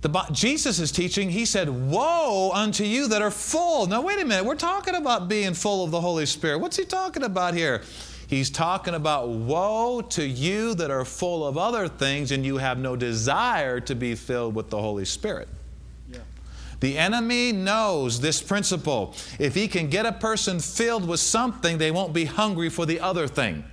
The, 0.06 0.28
Jesus 0.30 0.78
is 0.78 0.92
teaching, 0.92 1.30
he 1.30 1.44
said, 1.44 1.68
Woe 1.68 2.52
unto 2.52 2.84
you 2.84 3.08
that 3.08 3.22
are 3.22 3.30
full. 3.32 3.86
Now, 3.86 4.02
wait 4.02 4.20
a 4.20 4.24
minute, 4.24 4.44
we're 4.44 4.54
talking 4.54 4.94
about 4.94 5.28
being 5.28 5.52
full 5.52 5.82
of 5.82 5.90
the 5.90 6.00
Holy 6.00 6.26
Spirit. 6.26 6.58
What's 6.58 6.76
he 6.76 6.84
talking 6.84 7.24
about 7.24 7.54
here? 7.54 7.82
He's 8.28 8.48
talking 8.48 8.94
about 8.94 9.28
woe 9.28 10.00
to 10.10 10.24
you 10.24 10.76
that 10.76 10.92
are 10.92 11.04
full 11.04 11.44
of 11.44 11.58
other 11.58 11.88
things 11.88 12.30
and 12.30 12.46
you 12.46 12.58
have 12.58 12.78
no 12.78 12.94
desire 12.94 13.80
to 13.80 13.96
be 13.96 14.14
filled 14.14 14.54
with 14.54 14.70
the 14.70 14.80
Holy 14.80 15.04
Spirit. 15.04 15.48
Yeah. 16.08 16.20
The 16.78 16.98
enemy 16.98 17.50
knows 17.50 18.20
this 18.20 18.40
principle. 18.40 19.12
If 19.40 19.56
he 19.56 19.66
can 19.66 19.90
get 19.90 20.06
a 20.06 20.12
person 20.12 20.60
filled 20.60 21.06
with 21.06 21.18
something, 21.18 21.78
they 21.78 21.90
won't 21.90 22.12
be 22.12 22.26
hungry 22.26 22.68
for 22.68 22.86
the 22.86 23.00
other 23.00 23.26
thing. 23.26 23.64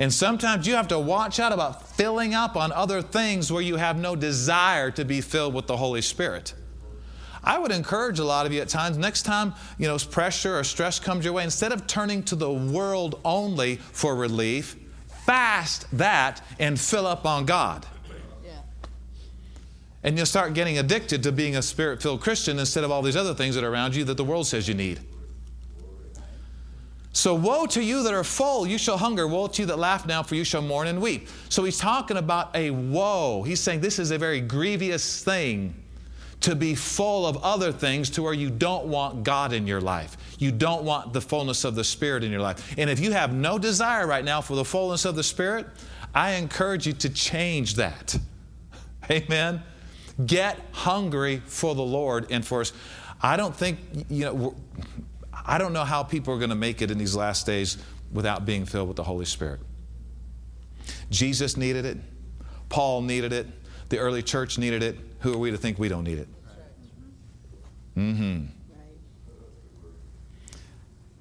And 0.00 0.12
sometimes 0.12 0.66
you 0.66 0.76
have 0.76 0.88
to 0.88 0.98
watch 0.98 1.38
out 1.38 1.52
about 1.52 1.90
filling 1.90 2.34
up 2.34 2.56
on 2.56 2.72
other 2.72 3.02
things 3.02 3.52
where 3.52 3.60
you 3.60 3.76
have 3.76 3.98
no 3.98 4.16
desire 4.16 4.90
to 4.92 5.04
be 5.04 5.20
filled 5.20 5.52
with 5.52 5.66
the 5.66 5.76
Holy 5.76 6.00
Spirit. 6.00 6.54
I 7.44 7.58
would 7.58 7.70
encourage 7.70 8.18
a 8.18 8.24
lot 8.24 8.46
of 8.46 8.52
you 8.52 8.62
at 8.62 8.70
times, 8.70 8.96
next 8.96 9.24
time, 9.24 9.52
you 9.76 9.86
know, 9.86 9.98
pressure 9.98 10.58
or 10.58 10.64
stress 10.64 10.98
comes 10.98 11.26
your 11.26 11.34
way, 11.34 11.44
instead 11.44 11.70
of 11.70 11.86
turning 11.86 12.22
to 12.24 12.34
the 12.34 12.50
world 12.50 13.20
only 13.26 13.76
for 13.76 14.16
relief, 14.16 14.74
fast 15.26 15.86
that 15.92 16.42
and 16.58 16.80
fill 16.80 17.06
up 17.06 17.26
on 17.26 17.44
God. 17.44 17.86
And 20.02 20.16
you'll 20.16 20.24
start 20.24 20.54
getting 20.54 20.78
addicted 20.78 21.22
to 21.24 21.32
being 21.32 21.56
a 21.56 21.62
spirit 21.62 22.00
filled 22.00 22.22
Christian 22.22 22.58
instead 22.58 22.84
of 22.84 22.90
all 22.90 23.02
these 23.02 23.16
other 23.16 23.34
things 23.34 23.54
that 23.54 23.64
are 23.64 23.70
around 23.70 23.94
you 23.94 24.04
that 24.04 24.16
the 24.16 24.24
world 24.24 24.46
says 24.46 24.66
you 24.66 24.72
need. 24.72 25.00
So, 27.12 27.34
woe 27.34 27.66
to 27.66 27.82
you 27.82 28.04
that 28.04 28.14
are 28.14 28.22
full, 28.22 28.66
you 28.66 28.78
shall 28.78 28.96
hunger. 28.96 29.26
Woe 29.26 29.48
to 29.48 29.62
you 29.62 29.66
that 29.66 29.78
laugh 29.78 30.06
now, 30.06 30.22
for 30.22 30.36
you 30.36 30.44
shall 30.44 30.62
mourn 30.62 30.86
and 30.86 31.02
weep. 31.02 31.28
So, 31.48 31.64
he's 31.64 31.78
talking 31.78 32.16
about 32.16 32.54
a 32.54 32.70
woe. 32.70 33.42
He's 33.42 33.60
saying 33.60 33.80
this 33.80 33.98
is 33.98 34.12
a 34.12 34.18
very 34.18 34.40
grievous 34.40 35.24
thing 35.24 35.74
to 36.40 36.54
be 36.54 36.74
full 36.74 37.26
of 37.26 37.36
other 37.42 37.72
things 37.72 38.10
to 38.10 38.22
where 38.22 38.32
you 38.32 38.48
don't 38.48 38.86
want 38.86 39.24
God 39.24 39.52
in 39.52 39.66
your 39.66 39.80
life. 39.80 40.16
You 40.38 40.52
don't 40.52 40.84
want 40.84 41.12
the 41.12 41.20
fullness 41.20 41.64
of 41.64 41.74
the 41.74 41.84
Spirit 41.84 42.24
in 42.24 42.30
your 42.30 42.40
life. 42.40 42.74
And 42.78 42.88
if 42.88 42.98
you 43.00 43.12
have 43.12 43.32
no 43.32 43.58
desire 43.58 44.06
right 44.06 44.24
now 44.24 44.40
for 44.40 44.54
the 44.54 44.64
fullness 44.64 45.04
of 45.04 45.16
the 45.16 45.22
Spirit, 45.22 45.66
I 46.14 46.32
encourage 46.32 46.86
you 46.86 46.92
to 46.94 47.10
change 47.10 47.74
that. 47.74 48.18
Amen. 49.10 49.62
Get 50.24 50.58
hungry 50.72 51.42
for 51.44 51.74
the 51.74 51.82
Lord 51.82 52.26
and 52.30 52.44
for 52.44 52.62
us. 52.62 52.72
I 53.22 53.36
don't 53.36 53.54
think, 53.54 53.78
you 54.08 54.24
know, 54.24 54.54
I 55.46 55.58
don't 55.58 55.72
know 55.72 55.84
how 55.84 56.02
people 56.02 56.34
are 56.34 56.38
going 56.38 56.50
to 56.50 56.56
make 56.56 56.82
it 56.82 56.90
in 56.90 56.98
these 56.98 57.14
last 57.14 57.46
days 57.46 57.78
without 58.12 58.44
being 58.44 58.64
filled 58.64 58.88
with 58.88 58.96
the 58.96 59.04
Holy 59.04 59.24
Spirit. 59.24 59.60
Jesus 61.10 61.56
needed 61.56 61.84
it. 61.84 61.98
Paul 62.68 63.02
needed 63.02 63.32
it. 63.32 63.46
The 63.88 63.98
early 63.98 64.22
church 64.22 64.58
needed 64.58 64.82
it. 64.82 64.96
Who 65.20 65.34
are 65.34 65.38
we 65.38 65.50
to 65.50 65.56
think 65.56 65.78
we 65.78 65.88
don't 65.88 66.04
need 66.04 66.18
it? 66.18 66.28
Mm-hmm. 67.96 68.46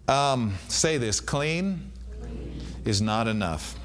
Um, 0.10 0.55
say 0.67 0.97
this 0.97 1.19
clean, 1.19 1.91
clean 2.19 2.62
is 2.86 3.01
not 3.01 3.27
enough. 3.27 3.75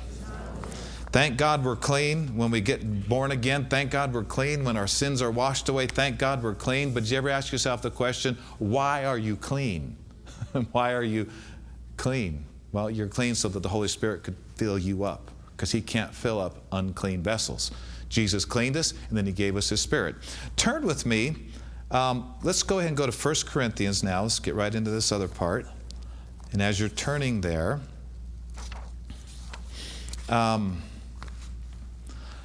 Thank 1.12 1.36
God 1.36 1.64
we're 1.64 1.76
clean 1.76 2.36
when 2.36 2.50
we 2.50 2.60
get 2.60 3.08
born 3.08 3.30
again. 3.30 3.66
Thank 3.66 3.92
God 3.92 4.12
we're 4.12 4.24
clean 4.24 4.64
when 4.64 4.76
our 4.76 4.88
sins 4.88 5.22
are 5.22 5.30
washed 5.30 5.68
away. 5.68 5.86
Thank 5.86 6.18
God 6.18 6.42
we're 6.42 6.54
clean. 6.54 6.92
But 6.92 7.04
did 7.04 7.10
you 7.10 7.18
ever 7.18 7.28
ask 7.28 7.52
yourself 7.52 7.82
the 7.82 7.90
question, 7.90 8.36
why 8.58 9.04
are 9.04 9.18
you 9.18 9.36
clean? 9.36 9.96
why 10.72 10.92
are 10.92 11.02
you 11.02 11.28
clean? 11.96 12.44
Well, 12.72 12.90
you're 12.90 13.08
clean 13.08 13.34
so 13.34 13.48
that 13.48 13.60
the 13.60 13.68
Holy 13.68 13.88
Spirit 13.88 14.22
could 14.24 14.36
fill 14.56 14.78
you 14.78 15.04
up 15.04 15.30
because 15.52 15.72
He 15.72 15.80
can't 15.80 16.14
fill 16.14 16.40
up 16.40 16.56
unclean 16.72 17.22
vessels. 17.22 17.70
Jesus 18.08 18.44
cleaned 18.44 18.76
us, 18.76 18.92
and 19.08 19.16
then 19.16 19.26
He 19.26 19.32
gave 19.32 19.56
us 19.56 19.68
His 19.68 19.80
Spirit. 19.80 20.16
Turn 20.56 20.86
with 20.86 21.06
me. 21.06 21.36
Um, 21.90 22.34
let's 22.42 22.62
go 22.62 22.78
ahead 22.78 22.88
and 22.88 22.96
go 22.96 23.06
to 23.06 23.12
1 23.12 23.34
Corinthians 23.46 24.02
now. 24.02 24.22
Let's 24.22 24.38
get 24.38 24.54
right 24.54 24.74
into 24.74 24.90
this 24.90 25.12
other 25.12 25.28
part. 25.28 25.66
And 26.52 26.62
as 26.62 26.80
you're 26.80 26.88
turning 26.88 27.40
there, 27.40 27.80
um, 30.28 30.82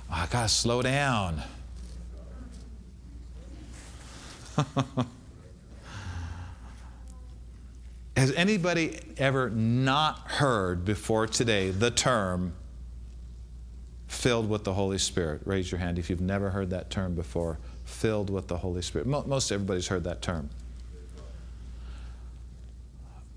I 0.10 0.26
got 0.28 0.44
to 0.44 0.50
slow 0.50 0.82
down. 0.82 1.44
Has 8.20 8.34
anybody 8.34 9.00
ever 9.18 9.50
not 9.50 10.20
heard 10.30 10.84
before 10.84 11.26
today 11.26 11.72
the 11.72 11.90
term 11.90 12.52
filled 14.08 14.50
with 14.50 14.66
the 14.66 14.74
Holy 14.74 14.98
Spirit. 14.98 15.40
Raise 15.46 15.72
your 15.72 15.80
hand 15.80 15.98
if 15.98 16.10
you've 16.10 16.20
never 16.20 16.50
heard 16.50 16.70
that 16.72 16.90
term 16.90 17.16
before. 17.16 17.60
Filled 17.86 18.30
with 18.30 18.50
the 18.50 18.58
Holy 18.58 18.82
Spirit. 18.82 19.08
Most 19.08 19.54
everybody's 19.54 19.88
heard 19.88 20.04
that 20.04 20.22
term. 20.22 20.50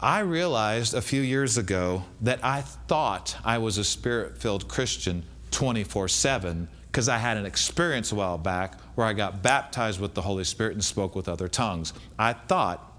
I 0.01 0.19
realized 0.19 0.95
a 0.95 1.01
few 1.01 1.23
years 1.23 1.57
ago 1.57 2.03
that 2.21 2.45
I 2.45 2.63
thought 2.63 3.37
I 3.45 3.59
was 3.59 3.79
a 3.79 3.85
spirit 3.85 4.37
filled 4.37 4.67
Christian 4.67 5.23
24 5.53 6.09
7 6.09 6.67
because 6.89 7.09
I 7.09 7.19
had 7.19 7.37
an 7.37 7.47
experience 7.47 8.11
a 8.11 8.17
while 8.17 8.37
back 8.37 8.81
where 8.97 9.07
I 9.07 9.13
got 9.13 9.45
baptized 9.45 10.01
with 10.01 10.15
the 10.15 10.23
Holy 10.23 10.43
Spirit 10.43 10.73
and 10.73 10.85
spoke 10.85 11.15
with 11.15 11.29
other 11.29 11.47
tongues. 11.47 11.93
I 12.19 12.33
thought 12.33 12.92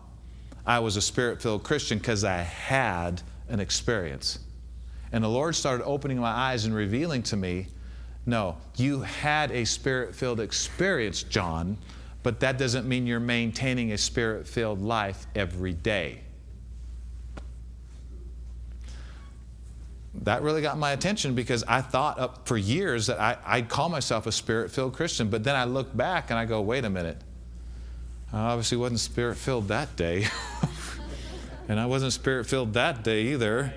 I 0.65 0.80
was 0.80 0.95
a 0.95 1.02
spirit 1.02 1.41
filled 1.41 1.63
Christian 1.63 1.97
because 1.97 2.23
I 2.23 2.38
had 2.38 3.21
an 3.49 3.60
experience. 3.60 4.39
And 5.12 5.23
the 5.23 5.30
Lord 5.30 5.56
started 5.56 5.84
opening 5.84 6.17
my 6.17 6.32
eyes 6.32 6.65
and 6.65 6.73
revealing 6.73 7.23
to 7.23 7.38
me 7.38 7.67
no, 8.26 8.58
you 8.78 9.02
had 9.02 9.52
a 9.52 9.65
spirit 9.65 10.15
filled 10.15 10.39
experience, 10.39 11.23
John, 11.23 11.78
but 12.23 12.39
that 12.39 12.58
doesn't 12.58 12.88
mean 12.88 13.06
you're 13.06 13.19
maintaining 13.19 13.91
a 13.91 13.97
spirit 13.97 14.47
filled 14.47 14.82
life 14.82 15.28
every 15.36 15.73
day. 15.73 16.21
That 20.21 20.41
really 20.41 20.62
got 20.62 20.78
my 20.78 20.91
attention 20.91 21.36
because 21.36 21.63
I 21.67 21.82
thought 21.82 22.17
up 22.17 22.47
for 22.47 22.56
years 22.56 23.08
that 23.08 23.19
I, 23.19 23.38
I'd 23.45 23.67
call 23.67 23.89
myself 23.89 24.26
a 24.26 24.32
spirit 24.32 24.71
filled 24.71 24.93
Christian, 24.93 25.30
but 25.30 25.43
then 25.43 25.56
I 25.56 25.65
look 25.65 25.95
back 25.95 26.30
and 26.30 26.39
I 26.39 26.45
go, 26.45 26.62
wait 26.62 26.86
a 26.86 26.89
minute. 26.89 27.17
I 28.34 28.39
obviously 28.39 28.78
wasn't 28.78 29.00
spirit 29.00 29.38
filled 29.38 29.67
that 29.67 29.96
day. 29.96 30.26
and 31.67 31.80
I 31.80 31.86
wasn't 31.86 32.13
spirit 32.13 32.48
filled 32.48 32.74
that 32.74 33.04
day 33.04 33.28
either. 33.28 33.74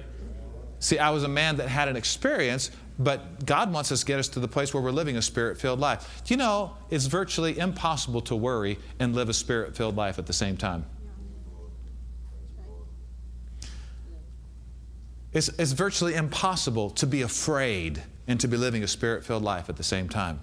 See, 0.79 0.99
I 0.99 1.11
was 1.11 1.25
a 1.25 1.29
man 1.29 1.57
that 1.57 1.69
had 1.69 1.88
an 1.88 1.97
experience, 1.97 2.71
but 2.99 3.45
God 3.45 3.71
wants 3.71 3.92
us 3.92 4.01
to 4.01 4.07
get 4.07 4.19
us 4.19 4.29
to 4.29 4.40
the 4.40 4.49
place 4.49 4.73
where 4.73 4.83
we're 4.83 4.92
living 4.92 5.19
a 5.19 5.23
spirit 5.23 5.59
filled 5.59 5.79
life. 5.79 6.23
You 6.27 6.38
know 6.38 6.75
it's 6.88 7.05
virtually 7.05 7.59
impossible 7.59 8.23
to 8.23 8.37
worry 8.37 8.79
and 8.99 9.14
live 9.14 9.29
a 9.29 9.35
spirit 9.35 9.77
filled 9.77 9.95
life 9.95 10.19
at 10.19 10.25
the 10.27 10.33
same 10.33 10.57
time? 10.57 10.87
It's, 15.35 15.51
it's 15.59 15.73
virtually 15.73 16.14
impossible 16.14 16.88
to 16.90 17.07
be 17.07 17.21
afraid 17.21 18.03
and 18.27 18.40
to 18.40 18.49
be 18.49 18.57
living 18.57 18.83
a 18.83 18.88
spirit 18.88 19.23
filled 19.23 19.42
life 19.42 19.69
at 19.69 19.77
the 19.77 19.85
same 19.85 20.09
time. 20.09 20.40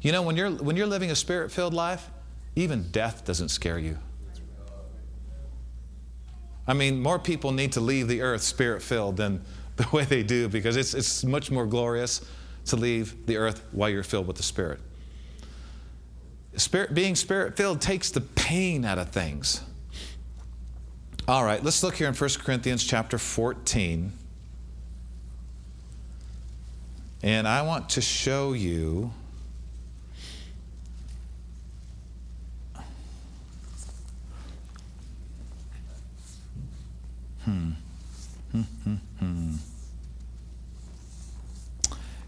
You 0.00 0.10
know, 0.10 0.22
when 0.22 0.36
you're, 0.36 0.50
when 0.50 0.76
you're 0.76 0.86
living 0.86 1.10
a 1.10 1.14
spirit 1.14 1.52
filled 1.52 1.74
life, 1.74 2.10
even 2.54 2.90
death 2.90 3.24
doesn't 3.24 3.48
scare 3.48 3.78
you. 3.78 3.98
I 6.66 6.74
mean, 6.74 7.00
more 7.00 7.18
people 7.18 7.52
need 7.52 7.72
to 7.72 7.80
leave 7.80 8.08
the 8.08 8.22
earth 8.22 8.42
spirit 8.42 8.82
filled 8.82 9.16
than 9.16 9.44
the 9.76 9.86
way 9.92 10.04
they 10.04 10.22
do 10.22 10.48
because 10.48 10.76
it's, 10.76 10.94
it's 10.94 11.24
much 11.24 11.50
more 11.50 11.66
glorious 11.66 12.24
to 12.66 12.76
leave 12.76 13.26
the 13.26 13.36
earth 13.36 13.64
while 13.72 13.88
you're 13.88 14.02
filled 14.02 14.26
with 14.26 14.36
the 14.36 14.42
Spirit. 14.42 14.78
Spirit 16.56 16.94
being 16.94 17.16
spirit 17.16 17.56
filled 17.56 17.80
takes 17.80 18.10
the 18.10 18.20
pain 18.20 18.84
out 18.84 18.98
of 18.98 19.08
things. 19.08 19.62
All 21.26 21.44
right, 21.44 21.62
let's 21.64 21.82
look 21.82 21.94
here 21.94 22.08
in 22.08 22.14
1 22.14 22.30
Corinthians 22.44 22.84
chapter 22.84 23.16
14. 23.16 24.12
And 27.22 27.48
I 27.48 27.62
want 27.62 27.88
to 27.90 28.00
show 28.00 28.52
you 28.52 29.12
Hmm. 37.44 37.70
Hmm, 38.52 38.60
hmm, 38.60 38.94
hmm. 39.18 39.54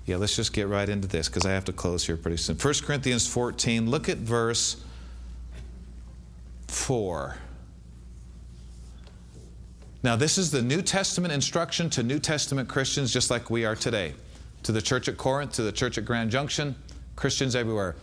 Yeah, 0.07 0.17
let's 0.17 0.37
just 0.37 0.53
get 0.53 0.69
right 0.69 0.89
into 0.89 1.09
this 1.09 1.29
because 1.29 1.47
I 1.47 1.53
have 1.53 1.65
to 1.67 1.73
close 1.73 2.07
here 2.07 2.17
pretty 2.17 2.37
soon. 2.37 2.57
1 2.57 2.75
Corinthians 2.85 3.27
14, 3.27 3.89
look 3.89 4.09
at 4.09 4.19
verse 4.19 4.83
4. 6.69 7.37
Now, 10.03 10.17
this 10.17 10.37
is 10.37 10.51
the 10.51 10.61
New 10.61 10.83
Testament 10.83 11.33
instruction 11.33 11.89
to 11.91 12.03
New 12.03 12.19
Testament 12.19 12.69
Christians, 12.69 13.11
just 13.13 13.31
like 13.31 13.49
we 13.49 13.65
are 13.65 13.75
today. 13.75 14.13
To 14.65 14.73
the 14.73 14.83
church 14.83 15.09
at 15.09 15.17
Corinth, 15.17 15.53
to 15.53 15.63
the 15.63 15.73
church 15.73 15.97
at 15.97 16.05
Grand 16.05 16.31
Junction, 16.31 16.75
Christians 17.17 17.57
everywhere. 17.57 17.97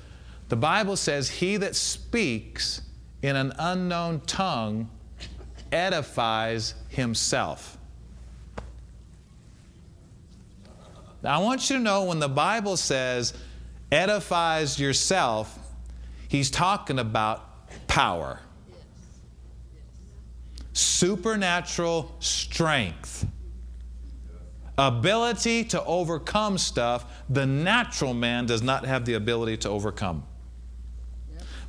The 0.50 0.56
Bible 0.56 0.95
says, 0.95 1.30
He 1.30 1.58
that 1.58 1.76
speaks 1.76 2.82
in 3.21 3.36
an 3.36 3.54
unknown 3.60 4.21
tongue 4.21 4.89
edifies 5.71 6.75
himself. 6.89 7.77
Now, 11.23 11.39
I 11.39 11.43
want 11.43 11.69
you 11.69 11.77
to 11.77 11.81
know 11.81 12.05
when 12.05 12.19
the 12.19 12.29
Bible 12.29 12.77
says 12.77 13.34
edifies 13.91 14.79
yourself, 14.79 15.57
he's 16.27 16.49
talking 16.49 16.97
about 16.97 17.47
power, 17.88 18.39
supernatural 20.73 22.15
strength, 22.19 23.27
ability 24.77 25.65
to 25.65 25.84
overcome 25.84 26.57
stuff 26.57 27.05
the 27.29 27.45
natural 27.45 28.13
man 28.13 28.45
does 28.45 28.63
not 28.63 28.86
have 28.86 29.05
the 29.05 29.13
ability 29.13 29.57
to 29.57 29.69
overcome. 29.69 30.23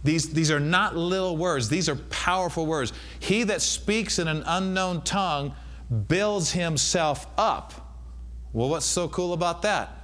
These, 0.04 0.32
these 0.32 0.50
are 0.50 0.60
not 0.60 0.96
little 0.96 1.36
words, 1.36 1.68
these 1.68 1.88
are 1.88 1.96
powerful 1.96 2.66
words. 2.66 2.92
He 3.20 3.44
that 3.44 3.62
speaks 3.62 4.18
in 4.18 4.28
an 4.28 4.42
unknown 4.46 5.02
tongue 5.02 5.54
builds 6.08 6.52
himself 6.52 7.26
up. 7.38 7.98
Well, 8.52 8.68
what's 8.68 8.86
so 8.86 9.08
cool 9.08 9.32
about 9.32 9.62
that? 9.62 9.96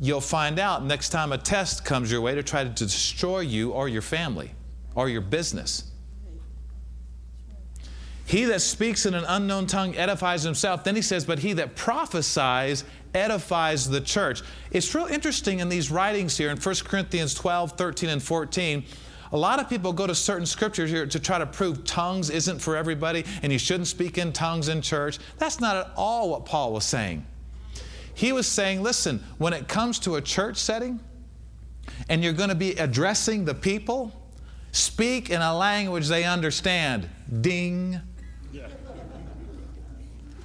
You'll 0.00 0.20
find 0.20 0.58
out 0.58 0.84
next 0.84 1.10
time 1.10 1.32
a 1.32 1.38
test 1.38 1.84
comes 1.84 2.10
your 2.10 2.20
way 2.20 2.34
to 2.34 2.42
try 2.42 2.64
to 2.64 2.70
destroy 2.70 3.40
you 3.40 3.72
or 3.72 3.88
your 3.88 4.02
family 4.02 4.52
or 4.94 5.08
your 5.08 5.20
business. 5.20 5.89
He 8.30 8.44
that 8.44 8.60
speaks 8.62 9.06
in 9.06 9.14
an 9.14 9.24
unknown 9.26 9.66
tongue 9.66 9.96
edifies 9.96 10.44
himself. 10.44 10.84
Then 10.84 10.94
he 10.94 11.02
says, 11.02 11.24
But 11.24 11.40
he 11.40 11.52
that 11.54 11.74
prophesies 11.74 12.84
edifies 13.12 13.90
the 13.90 14.00
church. 14.00 14.42
It's 14.70 14.94
real 14.94 15.06
interesting 15.06 15.58
in 15.58 15.68
these 15.68 15.90
writings 15.90 16.38
here 16.38 16.50
in 16.50 16.56
1 16.56 16.74
Corinthians 16.84 17.34
12, 17.34 17.72
13, 17.72 18.08
and 18.08 18.22
14. 18.22 18.84
A 19.32 19.36
lot 19.36 19.58
of 19.58 19.68
people 19.68 19.92
go 19.92 20.06
to 20.06 20.14
certain 20.14 20.46
scriptures 20.46 20.90
here 20.90 21.06
to 21.06 21.18
try 21.18 21.38
to 21.38 21.46
prove 21.46 21.82
tongues 21.82 22.30
isn't 22.30 22.60
for 22.60 22.76
everybody 22.76 23.24
and 23.42 23.52
you 23.52 23.58
shouldn't 23.58 23.88
speak 23.88 24.16
in 24.16 24.32
tongues 24.32 24.68
in 24.68 24.80
church. 24.80 25.18
That's 25.38 25.58
not 25.58 25.74
at 25.74 25.90
all 25.96 26.30
what 26.30 26.44
Paul 26.44 26.72
was 26.72 26.84
saying. 26.84 27.26
He 28.14 28.30
was 28.30 28.46
saying, 28.46 28.80
listen, 28.80 29.24
when 29.38 29.52
it 29.52 29.66
comes 29.66 29.98
to 30.00 30.14
a 30.14 30.20
church 30.20 30.56
setting 30.56 31.00
and 32.08 32.22
you're 32.22 32.32
going 32.32 32.50
to 32.50 32.54
be 32.54 32.74
addressing 32.74 33.44
the 33.44 33.54
people, 33.54 34.12
speak 34.70 35.30
in 35.30 35.42
a 35.42 35.56
language 35.56 36.06
they 36.06 36.22
understand. 36.22 37.08
Ding. 37.40 38.00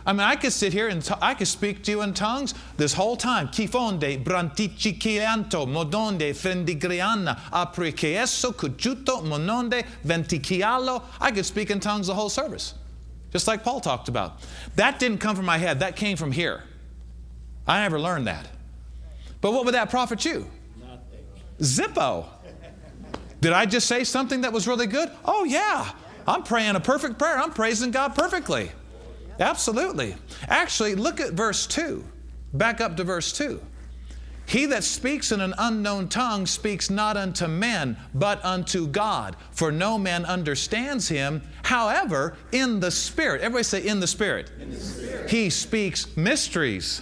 I 0.08 0.14
mean, 0.14 0.22
I 0.22 0.36
could 0.36 0.54
sit 0.54 0.72
here 0.72 0.88
and 0.88 1.04
t- 1.04 1.16
I 1.20 1.34
could 1.34 1.48
speak 1.48 1.84
to 1.84 1.92
you 1.92 2.02
in 2.04 2.14
tongues 2.14 2.54
this 2.78 2.94
whole 2.94 3.18
time. 3.18 3.48
Kifonde, 3.48 4.24
brantici 4.24 5.00
chianto, 5.00 5.66
modonde, 5.66 6.30
fendigriana, 6.36 7.40
apri 7.52 7.92
esso, 7.92 8.54
cuciuto, 8.54 9.24
mononde, 9.24 9.84
ventichialo. 10.06 11.02
I 11.20 11.32
could 11.32 11.46
speak 11.46 11.72
in 11.72 11.80
tongues 11.80 12.08
the 12.08 12.14
whole 12.14 12.30
service, 12.30 12.76
just 13.32 13.48
like 13.48 13.64
Paul 13.64 13.80
talked 13.80 14.08
about. 14.08 14.42
That 14.76 15.00
didn't 15.00 15.18
come 15.18 15.36
from 15.36 15.46
my 15.46 15.58
head, 15.58 15.80
that 15.80 15.96
came 15.96 16.18
from 16.18 16.32
here. 16.32 16.64
I 17.68 17.80
never 17.80 18.00
learned 18.00 18.28
that. 18.28 18.48
But 19.42 19.54
what 19.54 19.66
would 19.66 19.74
that 19.74 19.90
profit 19.90 20.24
you? 20.24 20.46
Nothing. 20.80 21.26
Zippo. 21.60 22.26
Did 23.42 23.54
I 23.54 23.66
just 23.66 23.88
say 23.88 24.04
something 24.04 24.42
that 24.42 24.54
was 24.54 24.68
really 24.68 24.88
good? 24.88 25.10
Oh, 25.24 25.46
yeah. 25.46 25.92
I'm 26.28 26.44
praying 26.44 26.76
a 26.76 26.80
perfect 26.80 27.18
prayer. 27.18 27.38
I'm 27.38 27.52
praising 27.52 27.92
God 27.92 28.16
perfectly. 28.16 28.72
Absolutely. 29.40 30.16
Actually, 30.48 30.96
look 30.96 31.20
at 31.20 31.34
verse 31.34 31.68
2. 31.68 32.04
Back 32.54 32.82
up 32.82 32.98
to 32.98 33.04
verse 33.04 33.34
2. 33.34 33.62
He 34.48 34.68
that 34.68 34.84
speaks 34.84 35.32
in 35.32 35.42
an 35.42 35.56
unknown 35.58 36.08
tongue 36.08 36.46
speaks 36.46 36.90
not 36.90 37.18
unto 37.18 37.48
men, 37.48 37.98
but 38.14 38.44
unto 38.46 38.88
God, 38.88 39.36
for 39.52 39.72
no 39.72 39.98
man 39.98 40.24
understands 40.24 41.08
him. 41.08 41.42
However, 41.64 42.38
in 42.52 42.80
the 42.80 42.92
Spirit, 42.92 43.42
everybody 43.42 43.64
say, 43.64 43.86
in 43.86 44.00
the 44.00 44.08
Spirit, 44.08 44.52
in 44.60 44.70
the 44.70 44.78
Spirit. 44.80 45.30
he 45.30 45.50
speaks 45.50 46.16
mysteries. 46.16 47.02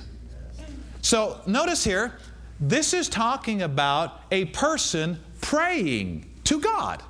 So 1.02 1.42
notice 1.46 1.84
here, 1.84 2.18
this 2.62 2.94
is 2.94 3.10
talking 3.10 3.62
about 3.62 4.22
a 4.32 4.46
person 4.46 5.20
praying 5.42 6.32
to 6.46 6.62
God. 6.62 7.04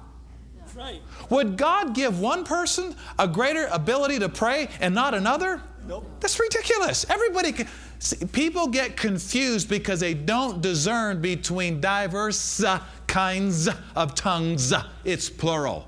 Right. 0.75 1.01
Would 1.29 1.57
God 1.57 1.93
give 1.93 2.19
one 2.19 2.43
person 2.43 2.95
a 3.19 3.27
greater 3.27 3.67
ability 3.71 4.19
to 4.19 4.29
pray 4.29 4.69
and 4.79 4.95
not 4.95 5.13
another? 5.13 5.61
Nope. 5.87 6.05
That's 6.19 6.39
ridiculous. 6.39 7.05
Everybody 7.09 7.51
can, 7.51 7.67
see, 7.99 8.25
people 8.25 8.67
get 8.67 8.97
confused 8.97 9.69
because 9.69 9.99
they 9.99 10.13
don't 10.13 10.61
discern 10.61 11.21
between 11.21 11.81
diverse 11.81 12.63
uh, 12.63 12.79
kinds 13.07 13.69
of 13.95 14.15
tongues. 14.15 14.73
It's 15.03 15.29
plural. 15.29 15.87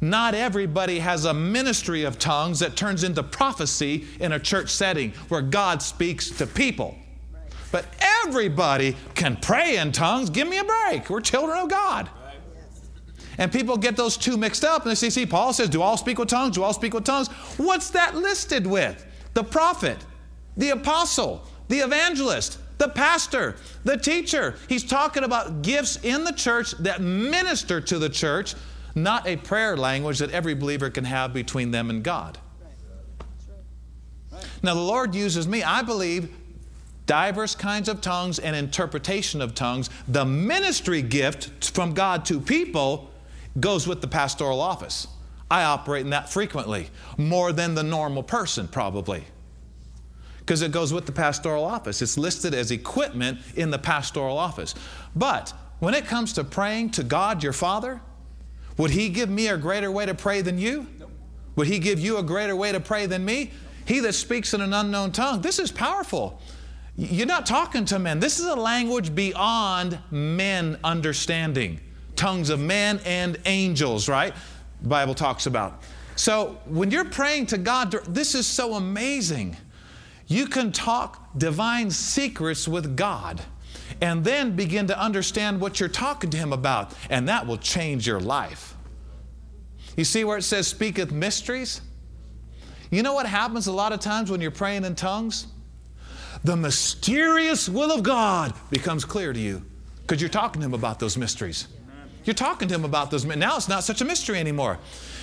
Not 0.00 0.34
everybody 0.34 1.00
has 1.00 1.24
a 1.24 1.34
ministry 1.34 2.04
of 2.04 2.18
tongues 2.18 2.60
that 2.60 2.76
turns 2.76 3.04
into 3.04 3.22
prophecy 3.22 4.06
in 4.20 4.32
a 4.32 4.38
church 4.38 4.70
setting 4.70 5.10
where 5.28 5.42
God 5.42 5.82
speaks 5.82 6.30
to 6.30 6.46
people. 6.46 6.96
But 7.70 7.84
everybody 8.24 8.96
can 9.14 9.36
pray 9.36 9.76
in 9.76 9.92
tongues. 9.92 10.30
Give 10.30 10.48
me 10.48 10.58
a 10.58 10.64
break. 10.64 11.10
We're 11.10 11.20
children 11.20 11.58
of 11.58 11.68
God. 11.68 12.08
And 13.38 13.52
people 13.52 13.76
get 13.76 13.96
those 13.96 14.16
two 14.16 14.36
mixed 14.36 14.64
up 14.64 14.82
and 14.82 14.90
they 14.90 14.96
say, 14.96 15.10
see, 15.10 15.24
Paul 15.24 15.52
says, 15.52 15.68
do 15.68 15.80
all 15.80 15.96
speak 15.96 16.18
with 16.18 16.28
tongues? 16.28 16.56
Do 16.56 16.62
all 16.62 16.72
speak 16.72 16.92
with 16.92 17.04
tongues? 17.04 17.28
What's 17.56 17.90
that 17.90 18.16
listed 18.16 18.66
with? 18.66 19.06
The 19.34 19.44
prophet, 19.44 19.98
the 20.56 20.70
apostle, 20.70 21.44
the 21.68 21.78
evangelist, 21.78 22.58
the 22.78 22.88
pastor, 22.88 23.56
the 23.84 23.96
teacher. 23.96 24.56
He's 24.68 24.84
talking 24.84 25.24
about 25.24 25.62
gifts 25.62 25.96
in 26.02 26.24
the 26.24 26.32
church 26.32 26.72
that 26.78 27.00
minister 27.00 27.80
to 27.80 27.98
the 27.98 28.08
church 28.08 28.54
not 28.94 29.26
a 29.26 29.36
prayer 29.36 29.76
language 29.76 30.18
that 30.18 30.30
every 30.30 30.54
believer 30.54 30.90
can 30.90 31.04
have 31.04 31.32
between 31.32 31.70
them 31.70 31.90
and 31.90 32.02
God. 32.02 32.38
Now, 34.62 34.74
the 34.74 34.80
Lord 34.80 35.14
uses 35.14 35.46
me, 35.46 35.62
I 35.62 35.82
believe, 35.82 36.34
diverse 37.06 37.54
kinds 37.54 37.88
of 37.88 38.00
tongues 38.00 38.38
and 38.38 38.56
interpretation 38.56 39.40
of 39.40 39.54
tongues. 39.54 39.88
The 40.08 40.24
ministry 40.24 41.00
gift 41.00 41.70
from 41.70 41.94
God 41.94 42.24
to 42.26 42.40
people 42.40 43.10
goes 43.60 43.86
with 43.86 44.00
the 44.00 44.08
pastoral 44.08 44.60
office. 44.60 45.06
I 45.50 45.64
operate 45.64 46.02
in 46.02 46.10
that 46.10 46.30
frequently, 46.30 46.88
more 47.16 47.52
than 47.52 47.74
the 47.74 47.82
normal 47.82 48.22
person, 48.22 48.68
probably. 48.68 49.24
Because 50.40 50.62
it 50.62 50.72
goes 50.72 50.92
with 50.92 51.06
the 51.06 51.12
pastoral 51.12 51.64
office. 51.64 52.02
It's 52.02 52.18
listed 52.18 52.54
as 52.54 52.70
equipment 52.70 53.38
in 53.56 53.70
the 53.70 53.78
pastoral 53.78 54.38
office. 54.38 54.74
But 55.14 55.52
when 55.78 55.94
it 55.94 56.06
comes 56.06 56.32
to 56.34 56.44
praying 56.44 56.90
to 56.90 57.02
God 57.02 57.42
your 57.42 57.52
Father, 57.52 58.00
would 58.76 58.90
He 58.90 59.08
give 59.08 59.28
me 59.28 59.48
a 59.48 59.56
greater 59.56 59.90
way 59.90 60.06
to 60.06 60.14
pray 60.14 60.42
than 60.42 60.58
you? 60.58 60.86
Would 61.56 61.66
He 61.66 61.78
give 61.78 61.98
you 61.98 62.18
a 62.18 62.22
greater 62.22 62.56
way 62.56 62.72
to 62.72 62.80
pray 62.80 63.06
than 63.06 63.24
me? 63.24 63.50
He 63.84 64.00
that 64.00 64.14
speaks 64.14 64.52
in 64.52 64.60
an 64.60 64.74
unknown 64.74 65.12
tongue, 65.12 65.40
this 65.40 65.58
is 65.58 65.72
powerful. 65.72 66.40
You're 66.96 67.26
not 67.26 67.46
talking 67.46 67.84
to 67.86 67.98
men. 67.98 68.20
This 68.20 68.38
is 68.38 68.46
a 68.46 68.56
language 68.56 69.14
beyond 69.14 69.98
men 70.10 70.78
understanding. 70.82 71.80
Tongues 72.18 72.50
of 72.50 72.60
men 72.60 73.00
and 73.06 73.38
angels, 73.46 74.08
right? 74.08 74.34
The 74.82 74.88
Bible 74.88 75.14
talks 75.14 75.46
about. 75.46 75.82
So 76.16 76.58
when 76.66 76.90
you're 76.90 77.04
praying 77.04 77.46
to 77.46 77.58
God, 77.58 77.92
this 78.08 78.34
is 78.34 78.46
so 78.46 78.74
amazing. 78.74 79.56
You 80.26 80.46
can 80.46 80.72
talk 80.72 81.38
divine 81.38 81.90
secrets 81.90 82.66
with 82.66 82.96
God 82.96 83.40
and 84.00 84.24
then 84.24 84.56
begin 84.56 84.88
to 84.88 85.00
understand 85.00 85.60
what 85.60 85.78
you're 85.78 85.88
talking 85.88 86.28
to 86.30 86.36
Him 86.36 86.52
about, 86.52 86.92
and 87.08 87.28
that 87.28 87.46
will 87.46 87.56
change 87.56 88.06
your 88.06 88.20
life. 88.20 88.74
You 89.96 90.04
see 90.04 90.24
where 90.24 90.38
it 90.38 90.42
says, 90.42 90.66
speaketh 90.66 91.12
mysteries? 91.12 91.80
You 92.90 93.02
know 93.02 93.14
what 93.14 93.26
happens 93.26 93.68
a 93.68 93.72
lot 93.72 93.92
of 93.92 94.00
times 94.00 94.30
when 94.30 94.40
you're 94.40 94.50
praying 94.50 94.84
in 94.84 94.94
tongues? 94.94 95.46
The 96.44 96.56
mysterious 96.56 97.68
will 97.68 97.92
of 97.92 98.02
God 98.02 98.54
becomes 98.70 99.04
clear 99.04 99.32
to 99.32 99.38
you 99.38 99.62
because 100.02 100.20
you're 100.20 100.28
talking 100.28 100.60
to 100.62 100.66
Him 100.66 100.74
about 100.74 100.98
those 100.98 101.16
mysteries. 101.16 101.68
You're 102.28 102.34
talking 102.34 102.68
to 102.68 102.74
Him 102.74 102.84
about 102.84 103.10
those. 103.10 103.24
Now 103.24 103.56
it's 103.56 103.70
not 103.70 103.84
such 103.84 104.02
a 104.02 104.04
mystery 104.04 104.38
anymore. 104.38 104.78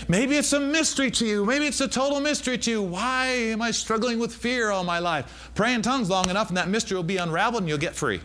Maybe 0.07 0.37
it's 0.37 0.53
a 0.53 0.59
mystery 0.59 1.11
to 1.11 1.25
you. 1.27 1.45
Maybe 1.45 1.67
it's 1.67 1.79
a 1.79 1.87
total 1.87 2.19
mystery 2.19 2.57
to 2.57 2.71
you. 2.71 2.81
Why 2.81 3.27
am 3.27 3.61
I 3.61 3.69
struggling 3.69 4.17
with 4.17 4.33
fear 4.33 4.71
all 4.71 4.83
my 4.83 4.97
life? 4.97 5.51
Pray 5.53 5.75
in 5.75 5.83
tongues 5.83 6.09
long 6.09 6.31
enough, 6.31 6.47
and 6.47 6.57
that 6.57 6.67
mystery 6.67 6.95
will 6.95 7.03
be 7.03 7.17
unraveled 7.17 7.61
and 7.61 7.69
you'll 7.69 7.77
get 7.77 7.93
free. 7.93 8.21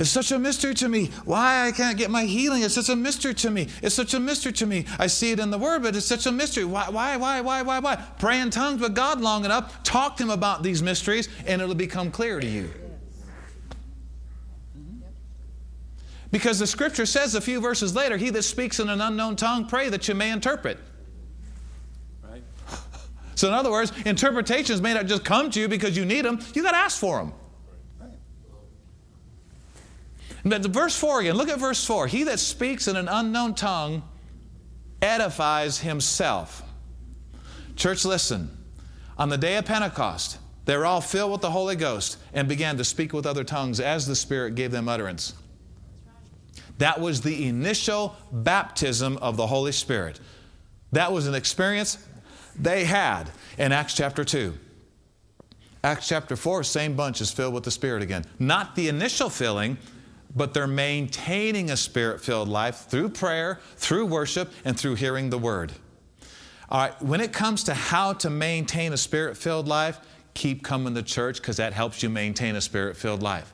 It's 0.00 0.10
such 0.10 0.32
a 0.32 0.38
mystery 0.40 0.74
to 0.74 0.88
me. 0.88 1.12
Why 1.24 1.68
I 1.68 1.70
can't 1.70 1.96
get 1.96 2.10
my 2.10 2.24
healing? 2.24 2.64
It's 2.64 2.74
such 2.74 2.88
a 2.88 2.96
mystery 2.96 3.34
to 3.34 3.52
me. 3.52 3.68
It's 3.80 3.94
such 3.94 4.12
a 4.12 4.18
mystery 4.18 4.52
to 4.54 4.66
me. 4.66 4.84
I 4.98 5.06
see 5.06 5.30
it 5.30 5.38
in 5.38 5.50
the 5.50 5.58
Word, 5.58 5.84
but 5.84 5.94
it's 5.94 6.04
such 6.04 6.26
a 6.26 6.32
mystery. 6.32 6.64
Why, 6.64 6.88
why, 6.88 7.16
why, 7.16 7.40
why, 7.40 7.62
why, 7.62 7.78
why? 7.78 8.04
Pray 8.18 8.40
in 8.40 8.50
tongues 8.50 8.80
with 8.80 8.96
God 8.96 9.20
long 9.20 9.44
enough, 9.44 9.80
talk 9.84 10.16
to 10.16 10.24
Him 10.24 10.30
about 10.30 10.64
these 10.64 10.82
mysteries, 10.82 11.28
and 11.46 11.62
it'll 11.62 11.76
become 11.76 12.10
clear 12.10 12.40
to 12.40 12.46
you. 12.48 12.68
Because 16.34 16.58
the 16.58 16.66
scripture 16.66 17.06
says 17.06 17.36
a 17.36 17.40
few 17.40 17.60
verses 17.60 17.94
later, 17.94 18.16
He 18.16 18.28
that 18.30 18.42
speaks 18.42 18.80
in 18.80 18.88
an 18.88 19.00
unknown 19.00 19.36
tongue, 19.36 19.68
pray 19.68 19.88
that 19.88 20.08
you 20.08 20.16
may 20.16 20.32
interpret. 20.32 20.78
Right. 22.24 22.42
So, 23.36 23.46
in 23.46 23.54
other 23.54 23.70
words, 23.70 23.92
interpretations 24.04 24.80
may 24.80 24.94
not 24.94 25.06
just 25.06 25.24
come 25.24 25.48
to 25.50 25.60
you 25.60 25.68
because 25.68 25.96
you 25.96 26.04
need 26.04 26.24
them, 26.24 26.40
you 26.52 26.64
got 26.64 26.72
to 26.72 26.76
ask 26.76 26.98
for 26.98 27.18
them. 27.18 27.32
But 30.44 30.62
verse 30.66 30.96
4 30.98 31.20
again, 31.20 31.36
look 31.36 31.48
at 31.48 31.60
verse 31.60 31.84
4. 31.84 32.08
He 32.08 32.24
that 32.24 32.40
speaks 32.40 32.88
in 32.88 32.96
an 32.96 33.06
unknown 33.06 33.54
tongue 33.54 34.02
edifies 35.00 35.78
himself. 35.78 36.64
Church, 37.76 38.04
listen. 38.04 38.50
On 39.18 39.28
the 39.28 39.38
day 39.38 39.56
of 39.56 39.66
Pentecost, 39.66 40.38
They 40.64 40.76
were 40.76 40.86
all 40.86 41.00
filled 41.00 41.30
with 41.30 41.42
the 41.42 41.52
Holy 41.52 41.76
Ghost 41.76 42.16
and 42.32 42.48
began 42.48 42.76
to 42.78 42.84
speak 42.84 43.12
with 43.12 43.24
other 43.24 43.44
tongues 43.44 43.78
as 43.78 44.08
the 44.08 44.16
Spirit 44.16 44.56
gave 44.56 44.72
them 44.72 44.88
utterance. 44.88 45.34
That 46.78 47.00
was 47.00 47.20
the 47.20 47.46
initial 47.46 48.16
baptism 48.32 49.16
of 49.18 49.36
the 49.36 49.46
Holy 49.46 49.72
Spirit. 49.72 50.20
That 50.92 51.12
was 51.12 51.26
an 51.26 51.34
experience 51.34 51.98
they 52.58 52.84
had 52.84 53.30
in 53.58 53.72
Acts 53.72 53.94
chapter 53.94 54.24
2. 54.24 54.54
Acts 55.82 56.08
chapter 56.08 56.34
4, 56.34 56.64
same 56.64 56.96
bunch 56.96 57.20
is 57.20 57.30
filled 57.30 57.54
with 57.54 57.64
the 57.64 57.70
Spirit 57.70 58.02
again. 58.02 58.24
Not 58.38 58.74
the 58.74 58.88
initial 58.88 59.28
filling, 59.28 59.76
but 60.34 60.54
they're 60.54 60.66
maintaining 60.66 61.70
a 61.70 61.76
spirit 61.76 62.20
filled 62.20 62.48
life 62.48 62.86
through 62.88 63.10
prayer, 63.10 63.60
through 63.76 64.06
worship, 64.06 64.52
and 64.64 64.78
through 64.78 64.96
hearing 64.96 65.30
the 65.30 65.38
word. 65.38 65.72
All 66.70 66.80
right, 66.80 67.02
when 67.02 67.20
it 67.20 67.32
comes 67.32 67.64
to 67.64 67.74
how 67.74 68.14
to 68.14 68.30
maintain 68.30 68.92
a 68.92 68.96
spirit 68.96 69.36
filled 69.36 69.68
life, 69.68 70.00
keep 70.32 70.64
coming 70.64 70.94
to 70.94 71.02
church 71.02 71.40
because 71.40 71.58
that 71.58 71.72
helps 71.72 72.02
you 72.02 72.08
maintain 72.08 72.56
a 72.56 72.60
spirit 72.60 72.96
filled 72.96 73.22
life. 73.22 73.53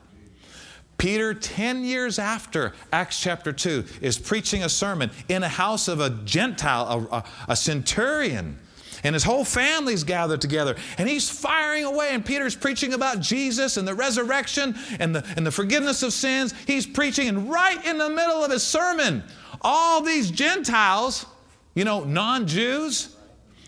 Peter, 1.01 1.33
10 1.33 1.83
years 1.83 2.19
after 2.19 2.73
Acts 2.93 3.19
chapter 3.19 3.51
2, 3.51 3.85
is 4.01 4.19
preaching 4.19 4.63
a 4.63 4.69
sermon 4.69 5.09
in 5.29 5.41
a 5.41 5.47
house 5.47 5.87
of 5.87 5.99
a 5.99 6.11
Gentile, 6.11 7.07
a, 7.11 7.23
a, 7.47 7.55
centurion. 7.55 8.59
And 9.03 9.15
his 9.15 9.23
whole 9.23 9.43
family's 9.43 10.03
gathered 10.03 10.41
together. 10.41 10.75
And 10.99 11.09
he's 11.09 11.27
firing 11.27 11.85
away. 11.85 12.09
And 12.11 12.23
peter's 12.23 12.55
preaching 12.55 12.93
about 12.93 13.19
jesus 13.19 13.77
and 13.77 13.87
the 13.87 13.95
resurrection 13.95 14.75
and 14.99 15.15
the, 15.15 15.25
and 15.35 15.43
the 15.43 15.49
forgiveness 15.49 16.03
of 16.03 16.13
sins. 16.13 16.53
He's 16.67 16.85
preaching. 16.85 17.27
And 17.27 17.49
right 17.49 17.83
in 17.83 17.97
the 17.97 18.09
middle 18.09 18.43
of 18.43 18.51
his 18.51 18.61
sermon 18.61 19.23
all 19.61 20.01
these 20.01 20.29
gentiles 20.29 21.25
you 21.75 21.83
know 21.83 22.03
non-jews 22.03 23.15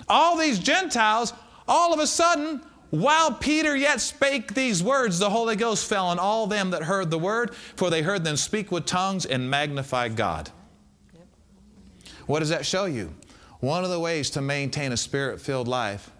all 0.07 0.37
these 0.37 0.59
gentiles 0.59 1.33
all 1.67 1.93
of 1.93 1.99
a 1.99 2.07
sudden 2.07 2.61
while 2.93 3.33
Peter 3.33 3.75
yet 3.75 4.01
spake 4.01 4.53
these 4.53 4.83
words, 4.83 5.17
the 5.17 5.31
Holy 5.31 5.55
Ghost 5.55 5.89
fell 5.89 6.09
on 6.09 6.19
all 6.19 6.45
them 6.45 6.69
that 6.69 6.83
heard 6.83 7.09
the 7.09 7.17
word, 7.17 7.55
for 7.55 7.89
they 7.89 8.03
heard 8.03 8.23
them 8.23 8.37
speak 8.37 8.71
with 8.71 8.85
tongues 8.85 9.25
and 9.25 9.49
magnify 9.49 10.09
God. 10.09 10.51
What 12.27 12.41
does 12.41 12.49
that 12.49 12.67
show 12.67 12.85
you? 12.85 13.11
One 13.61 13.83
of 13.83 13.89
the 13.89 13.99
ways 13.99 14.29
to 14.31 14.43
maintain 14.43 14.91
a 14.91 14.97
spirit 14.97 15.41
filled 15.41 15.67
life. 15.67 16.11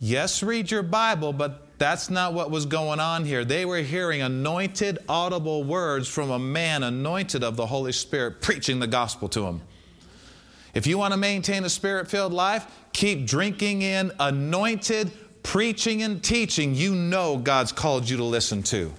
Yes, 0.00 0.42
read 0.42 0.72
your 0.72 0.82
Bible, 0.82 1.32
but 1.32 1.68
that's 1.78 2.10
not 2.10 2.34
what 2.34 2.50
was 2.50 2.66
going 2.66 2.98
on 2.98 3.24
here. 3.24 3.44
They 3.44 3.64
were 3.64 3.78
hearing 3.78 4.22
anointed, 4.22 4.98
audible 5.08 5.62
words 5.62 6.08
from 6.08 6.32
a 6.32 6.38
man 6.40 6.82
anointed 6.82 7.44
of 7.44 7.54
the 7.54 7.66
Holy 7.66 7.92
Spirit 7.92 8.42
preaching 8.42 8.80
the 8.80 8.88
gospel 8.88 9.28
to 9.28 9.42
them. 9.42 9.62
If 10.74 10.86
you 10.86 10.98
want 10.98 11.12
to 11.12 11.18
maintain 11.18 11.64
a 11.64 11.68
spirit 11.68 12.08
filled 12.08 12.32
life, 12.32 12.66
keep 12.92 13.26
drinking 13.26 13.82
in 13.82 14.12
anointed 14.18 15.10
preaching 15.42 16.02
and 16.02 16.22
teaching 16.22 16.74
you 16.74 16.94
know 16.94 17.36
God's 17.36 17.72
called 17.72 18.08
you 18.08 18.16
to 18.18 18.24
listen 18.24 18.62
to. 18.64 18.92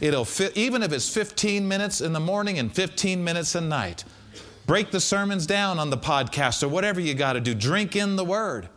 It'll 0.00 0.24
fit, 0.24 0.56
even 0.56 0.82
if 0.82 0.92
it's 0.92 1.12
15 1.12 1.66
minutes 1.66 2.00
in 2.00 2.12
the 2.12 2.20
morning 2.20 2.58
and 2.58 2.72
15 2.72 3.22
minutes 3.22 3.54
at 3.56 3.62
night. 3.62 4.04
Break 4.66 4.90
the 4.90 5.00
sermons 5.00 5.46
down 5.46 5.78
on 5.78 5.90
the 5.90 5.96
podcast 5.96 6.62
or 6.62 6.68
whatever 6.68 7.00
you 7.00 7.14
got 7.14 7.34
to 7.34 7.40
do. 7.40 7.54
Drink 7.54 7.96
in 7.96 8.16
the 8.16 8.24
word. 8.24 8.68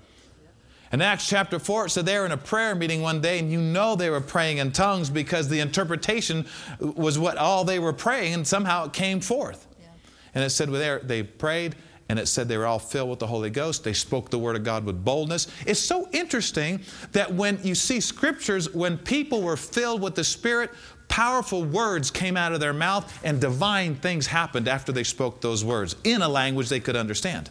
In 0.91 1.01
Acts 1.01 1.27
chapter 1.27 1.59
4, 1.59 1.88
it 1.88 1.89
said 1.89 2.05
they 2.05 2.17
were 2.17 2.25
in 2.25 2.31
a 2.31 2.38
prayer 2.38 2.73
meeting 2.75 3.01
one 3.01 3.21
day, 3.21 3.39
and 3.39 3.51
you 3.51 3.59
know 3.59 3.95
they 3.95 4.09
were 4.09 4.21
praying 4.21 4.59
in 4.59 4.71
tongues 4.71 5.09
because 5.09 5.49
the 5.49 5.59
interpretation 5.59 6.45
was 6.79 7.19
what 7.19 7.38
all 7.38 7.63
they 7.63 7.79
were 7.79 7.93
praying, 7.93 8.33
and 8.33 8.47
somehow 8.47 8.85
it 8.85 8.93
came 8.93 9.19
forth. 9.19 9.67
Yeah. 9.79 9.88
And 10.35 10.43
it 10.43 10.51
said 10.51 10.69
well, 10.69 10.99
they 11.03 11.23
prayed, 11.23 11.75
and 12.08 12.20
it 12.20 12.28
said 12.28 12.48
they 12.48 12.58
were 12.58 12.68
all 12.68 12.80
filled 12.80 13.10
with 13.10 13.20
the 13.20 13.28
Holy 13.28 13.50
Ghost. 13.50 13.84
They 13.84 13.94
spoke 13.94 14.30
the 14.30 14.38
Word 14.38 14.56
of 14.56 14.63
God 14.63 14.86
with 14.86 15.04
boldness. 15.04 15.48
It's 15.65 15.80
so 15.80 16.08
interesting 16.12 16.82
that 17.13 17.34
when 17.34 17.60
you 17.63 17.74
see 17.74 18.00
scriptures, 18.00 18.74
when 18.74 18.98
people 18.98 19.41
were 19.41 19.58
filled 19.58 20.02
with 20.02 20.13
the 20.15 20.24
Spirit, 20.24 20.72
powerful 21.08 21.63
words 21.63 22.12
came 22.12 22.38
out 22.38 22.52
of 22.54 22.60
their 22.60 22.74
mouth 22.74 23.22
and 23.24 23.41
divine 23.41 23.96
things 23.96 24.28
happened 24.28 24.68
after 24.68 24.91
they 24.91 25.04
spoke 25.04 25.41
those 25.41 25.63
words 25.63 25.96
in 26.04 26.22
a 26.22 26.30
language 26.30 26.70
they 26.70 26.80
could 26.80 26.96
understand. 26.96 27.50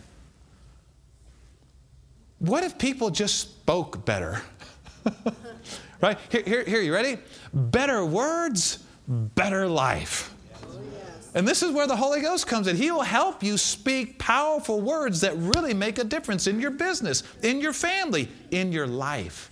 What 2.38 2.62
if 2.62 2.78
people 2.78 3.10
just 3.10 3.38
spoke 3.38 4.04
better? 4.04 4.42
right? 6.00 6.18
Here, 6.30 6.42
here, 6.44 6.64
here, 6.64 6.80
you 6.82 6.92
ready? 6.92 7.18
Better 7.52 8.04
words, 8.04 8.84
better 9.08 9.66
life. 9.66 10.33
And 11.34 11.46
this 11.46 11.62
is 11.62 11.72
where 11.72 11.88
the 11.88 11.96
Holy 11.96 12.20
Ghost 12.20 12.46
comes 12.46 12.68
in. 12.68 12.76
He 12.76 12.92
will 12.92 13.02
help 13.02 13.42
you 13.42 13.58
speak 13.58 14.18
powerful 14.18 14.80
words 14.80 15.20
that 15.22 15.36
really 15.36 15.74
make 15.74 15.98
a 15.98 16.04
difference 16.04 16.46
in 16.46 16.60
your 16.60 16.70
business, 16.70 17.24
in 17.42 17.60
your 17.60 17.72
family, 17.72 18.28
in 18.52 18.70
your 18.70 18.86
life. 18.86 19.50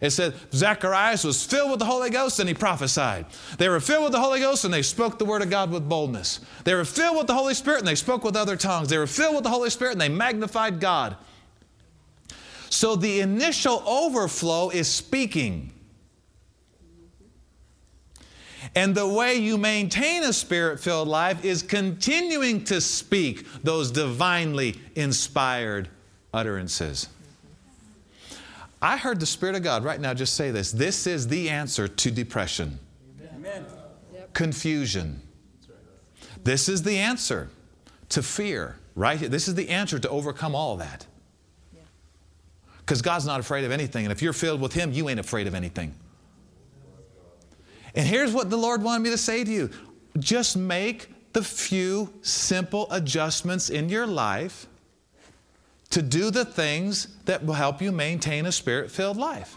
It 0.00 0.10
said 0.10 0.34
Zacharias 0.52 1.24
was 1.24 1.42
filled 1.42 1.70
with 1.70 1.78
the 1.78 1.86
Holy 1.86 2.10
Ghost 2.10 2.38
and 2.38 2.46
he 2.46 2.54
prophesied. 2.54 3.24
They 3.56 3.70
were 3.70 3.80
filled 3.80 4.04
with 4.04 4.12
the 4.12 4.20
Holy 4.20 4.40
Ghost 4.40 4.66
and 4.66 4.74
they 4.74 4.82
spoke 4.82 5.18
the 5.18 5.24
word 5.24 5.40
of 5.40 5.48
God 5.48 5.70
with 5.70 5.88
boldness. 5.88 6.40
They 6.64 6.74
were 6.74 6.84
filled 6.84 7.16
with 7.16 7.26
the 7.26 7.34
Holy 7.34 7.54
Spirit 7.54 7.78
and 7.78 7.88
they 7.88 7.94
spoke 7.94 8.22
with 8.22 8.36
other 8.36 8.56
tongues. 8.56 8.88
They 8.90 8.98
were 8.98 9.06
filled 9.06 9.34
with 9.34 9.44
the 9.44 9.50
Holy 9.50 9.70
Spirit 9.70 9.92
and 9.92 10.00
they 10.02 10.10
magnified 10.10 10.78
God. 10.78 11.16
So 12.68 12.96
the 12.96 13.20
initial 13.20 13.82
overflow 13.86 14.68
is 14.68 14.88
speaking. 14.88 15.70
And 18.76 18.94
the 18.94 19.06
way 19.06 19.36
you 19.36 19.56
maintain 19.56 20.24
a 20.24 20.32
spirit 20.32 20.80
filled 20.80 21.08
life 21.08 21.44
is 21.44 21.62
continuing 21.62 22.64
to 22.64 22.80
speak 22.80 23.46
those 23.62 23.90
divinely 23.90 24.80
inspired 24.96 25.88
utterances. 26.32 27.08
I 28.82 28.98
heard 28.98 29.18
the 29.18 29.26
Spirit 29.26 29.56
of 29.56 29.62
God 29.62 29.82
right 29.82 29.98
now 29.98 30.12
just 30.12 30.34
say 30.34 30.50
this 30.50 30.70
this 30.70 31.06
is 31.06 31.28
the 31.28 31.48
answer 31.48 31.88
to 31.88 32.10
depression, 32.10 32.78
Amen. 33.34 33.64
confusion. 34.34 35.22
This 36.42 36.68
is 36.68 36.82
the 36.82 36.98
answer 36.98 37.48
to 38.10 38.22
fear, 38.22 38.76
right? 38.94 39.18
This 39.18 39.48
is 39.48 39.54
the 39.54 39.70
answer 39.70 39.98
to 39.98 40.08
overcome 40.10 40.54
all 40.54 40.76
that. 40.76 41.06
Because 42.80 43.00
God's 43.00 43.24
not 43.24 43.40
afraid 43.40 43.64
of 43.64 43.72
anything. 43.72 44.04
And 44.04 44.12
if 44.12 44.20
you're 44.20 44.34
filled 44.34 44.60
with 44.60 44.74
Him, 44.74 44.92
you 44.92 45.08
ain't 45.08 45.18
afraid 45.18 45.46
of 45.46 45.54
anything. 45.54 45.94
And 47.94 48.06
here's 48.06 48.32
what 48.32 48.50
the 48.50 48.56
Lord 48.56 48.82
wanted 48.82 49.04
me 49.04 49.10
to 49.10 49.18
say 49.18 49.44
to 49.44 49.50
you 49.50 49.70
just 50.18 50.56
make 50.56 51.08
the 51.32 51.42
few 51.42 52.12
simple 52.22 52.86
adjustments 52.90 53.68
in 53.68 53.88
your 53.88 54.06
life 54.06 54.66
to 55.90 56.02
do 56.02 56.30
the 56.30 56.44
things 56.44 57.08
that 57.24 57.44
will 57.44 57.54
help 57.54 57.82
you 57.82 57.92
maintain 57.92 58.46
a 58.46 58.52
spirit 58.52 58.90
filled 58.90 59.16
life. 59.16 59.56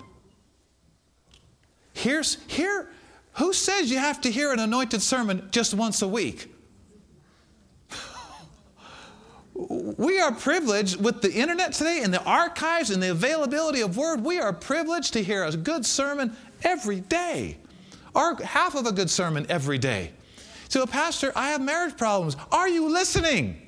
Here's, 1.94 2.38
here, 2.48 2.90
who 3.34 3.54
says 3.54 3.90
you 3.90 3.98
have 4.00 4.22
to 4.22 4.32
hear 4.32 4.52
an 4.52 4.60
anointed 4.60 5.02
sermon 5.02 5.48
just 5.52 5.74
once 5.74 6.02
a 6.02 6.08
week? 6.08 6.52
we 9.98 10.20
are 10.20 10.32
privileged 10.32 11.04
with 11.04 11.22
the 11.22 11.34
internet 11.34 11.74
today 11.74 12.02
and 12.04 12.14
the 12.14 12.24
archives 12.24 12.92
and 12.92 13.02
the 13.02 13.10
availability 13.10 13.82
of 13.82 13.98
word. 13.98 14.24
We 14.24 14.40
are 14.40 14.54
privileged 14.54 15.14
to 15.14 15.24
hear 15.24 15.44
a 15.44 15.58
good 15.58 15.86
sermon 15.86 16.36
every 16.64 17.00
day, 17.00 17.58
or 18.18 18.36
half 18.44 18.76
of 18.76 18.88
a 18.88 18.92
good 18.92 19.10
sermon 19.10 19.46
every 19.48 19.78
day. 19.78 20.12
So, 20.70 20.86
Pastor, 20.88 21.32
I 21.36 21.52
have 21.52 21.62
marriage 21.62 21.96
problems. 21.96 22.36
Are 22.52 22.68
you 22.68 22.90
listening? 22.90 23.62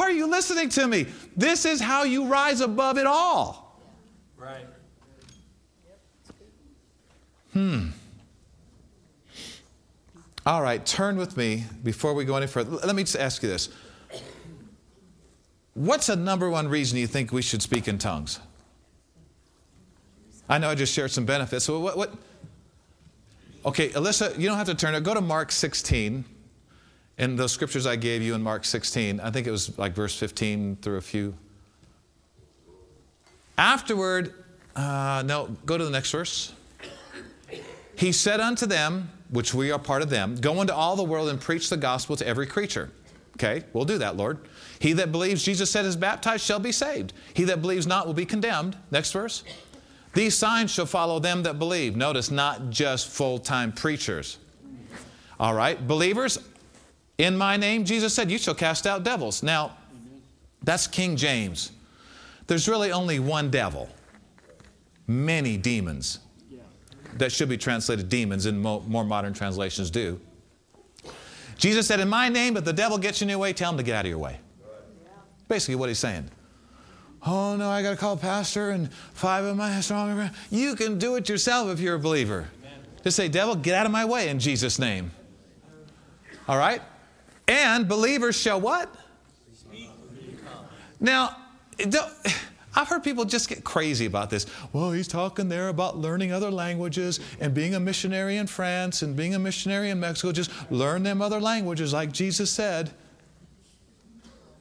Are 0.00 0.10
you 0.10 0.26
listening 0.26 0.70
to 0.70 0.88
me? 0.88 1.06
This 1.36 1.66
is 1.66 1.80
how 1.80 2.04
you 2.04 2.24
rise 2.24 2.62
above 2.62 2.96
it 2.96 3.06
all. 3.06 3.78
Right. 4.38 4.66
Hmm. 7.52 7.88
All 10.46 10.62
right, 10.62 10.84
turn 10.84 11.16
with 11.16 11.36
me 11.36 11.64
before 11.82 12.14
we 12.14 12.24
go 12.24 12.36
any 12.36 12.46
further. 12.46 12.70
Let 12.84 12.96
me 12.96 13.02
just 13.02 13.16
ask 13.16 13.42
you 13.42 13.48
this. 13.48 13.68
What's 15.74 16.06
the 16.06 16.16
number 16.16 16.48
one 16.48 16.68
reason 16.68 16.98
you 16.98 17.06
think 17.06 17.30
we 17.30 17.42
should 17.42 17.60
speak 17.62 17.88
in 17.88 17.98
tongues? 17.98 18.40
I 20.48 20.58
know 20.58 20.70
I 20.70 20.74
just 20.74 20.92
shared 20.92 21.10
some 21.10 21.24
benefits. 21.24 21.64
So 21.64 21.78
what, 21.80 21.96
what? 21.96 22.14
Okay, 23.64 23.88
Alyssa, 23.90 24.38
you 24.38 24.48
don't 24.48 24.58
have 24.58 24.66
to 24.66 24.74
turn 24.74 24.94
it. 24.94 25.02
Go 25.02 25.14
to 25.14 25.20
Mark 25.20 25.50
16 25.50 26.24
in 27.18 27.36
those 27.36 27.52
scriptures 27.52 27.86
I 27.86 27.96
gave 27.96 28.22
you 28.22 28.34
in 28.34 28.42
Mark 28.42 28.64
16, 28.64 29.20
I 29.20 29.30
think 29.30 29.46
it 29.46 29.50
was 29.50 29.76
like 29.78 29.94
verse 29.94 30.16
15 30.16 30.76
through 30.82 30.96
a 30.96 31.00
few. 31.00 31.34
Afterward, 33.56 34.34
uh, 34.74 35.22
no, 35.24 35.56
go 35.64 35.78
to 35.78 35.84
the 35.84 35.90
next 35.90 36.10
verse. 36.10 36.52
He 37.96 38.10
said 38.10 38.40
unto 38.40 38.66
them, 38.66 39.10
which 39.30 39.54
we 39.54 39.70
are 39.70 39.78
part 39.78 40.02
of 40.02 40.10
them, 40.10 40.36
go 40.36 40.60
into 40.60 40.74
all 40.74 40.96
the 40.96 41.04
world 41.04 41.28
and 41.28 41.40
preach 41.40 41.70
the 41.70 41.76
gospel 41.76 42.16
to 42.16 42.26
every 42.26 42.46
creature. 42.46 42.90
Okay, 43.36 43.64
we'll 43.72 43.84
do 43.84 43.98
that, 43.98 44.16
Lord. 44.16 44.38
He 44.80 44.92
that 44.94 45.12
believes 45.12 45.44
Jesus 45.44 45.70
said 45.70 45.84
is 45.84 45.96
baptized 45.96 46.44
shall 46.44 46.60
be 46.60 46.72
saved. 46.72 47.12
He 47.32 47.44
that 47.44 47.60
believes 47.60 47.86
not 47.86 48.06
will 48.06 48.14
be 48.14 48.26
condemned. 48.26 48.76
Next 48.90 49.12
verse. 49.12 49.44
These 50.14 50.36
signs 50.36 50.70
shall 50.70 50.86
follow 50.86 51.18
them 51.18 51.42
that 51.42 51.58
believe. 51.58 51.96
Notice, 51.96 52.30
not 52.30 52.70
just 52.70 53.08
full 53.08 53.38
time 53.38 53.72
preachers. 53.72 54.38
All 55.40 55.54
right, 55.54 55.86
believers, 55.86 56.38
in 57.18 57.36
my 57.36 57.56
name, 57.56 57.84
Jesus 57.84 58.14
said, 58.14 58.30
You 58.30 58.38
shall 58.38 58.54
cast 58.54 58.86
out 58.86 59.02
devils. 59.02 59.42
Now, 59.42 59.76
that's 60.62 60.86
King 60.86 61.16
James. 61.16 61.72
There's 62.46 62.68
really 62.68 62.92
only 62.92 63.18
one 63.18 63.50
devil. 63.50 63.88
many 65.06 65.56
demons. 65.56 66.20
That 67.18 67.30
should 67.30 67.48
be 67.48 67.56
translated 67.58 68.08
demons, 68.08 68.46
and 68.46 68.60
mo- 68.60 68.82
more 68.88 69.04
modern 69.04 69.34
translations 69.34 69.90
do. 69.90 70.20
Jesus 71.58 71.86
said, 71.86 72.00
In 72.00 72.08
my 72.08 72.28
name, 72.28 72.56
if 72.56 72.64
the 72.64 72.72
devil 72.72 72.98
gets 72.98 73.22
in 73.22 73.28
your 73.28 73.38
way, 73.38 73.52
tell 73.52 73.70
him 73.70 73.76
to 73.76 73.82
get 73.84 73.94
out 73.96 74.04
of 74.04 74.08
your 74.08 74.18
way. 74.18 74.40
Basically, 75.46 75.74
what 75.76 75.88
he's 75.88 75.98
saying. 75.98 76.28
Oh 77.26 77.56
no, 77.56 77.70
I 77.70 77.82
got 77.82 77.90
to 77.90 77.96
call 77.96 78.16
pastor 78.16 78.70
and 78.70 78.92
five 78.92 79.44
of 79.44 79.56
my 79.56 79.80
strong. 79.80 80.30
You 80.50 80.76
can 80.76 80.98
do 80.98 81.16
it 81.16 81.28
yourself 81.28 81.70
if 81.70 81.80
you're 81.80 81.94
a 81.94 81.98
believer. 81.98 82.48
Just 83.02 83.16
say, 83.16 83.28
devil, 83.28 83.54
get 83.54 83.74
out 83.74 83.86
of 83.86 83.92
my 83.92 84.04
way 84.04 84.28
in 84.28 84.38
Jesus' 84.38 84.78
name. 84.78 85.10
All 86.48 86.58
right? 86.58 86.82
And 87.48 87.88
believers 87.88 88.36
shall 88.36 88.60
what? 88.60 88.94
Now, 91.00 91.36
I've 92.74 92.88
heard 92.88 93.04
people 93.04 93.24
just 93.24 93.48
get 93.48 93.62
crazy 93.62 94.06
about 94.06 94.30
this. 94.30 94.46
Well, 94.72 94.92
he's 94.92 95.08
talking 95.08 95.48
there 95.48 95.68
about 95.68 95.98
learning 95.98 96.32
other 96.32 96.50
languages 96.50 97.20
and 97.40 97.52
being 97.54 97.74
a 97.74 97.80
missionary 97.80 98.36
in 98.36 98.46
France 98.46 99.02
and 99.02 99.14
being 99.14 99.34
a 99.34 99.38
missionary 99.38 99.90
in 99.90 100.00
Mexico. 100.00 100.32
Just 100.32 100.50
learn 100.70 101.02
them 101.02 101.20
other 101.20 101.40
languages 101.40 101.92
like 101.92 102.12
Jesus 102.12 102.50
said. 102.50 102.90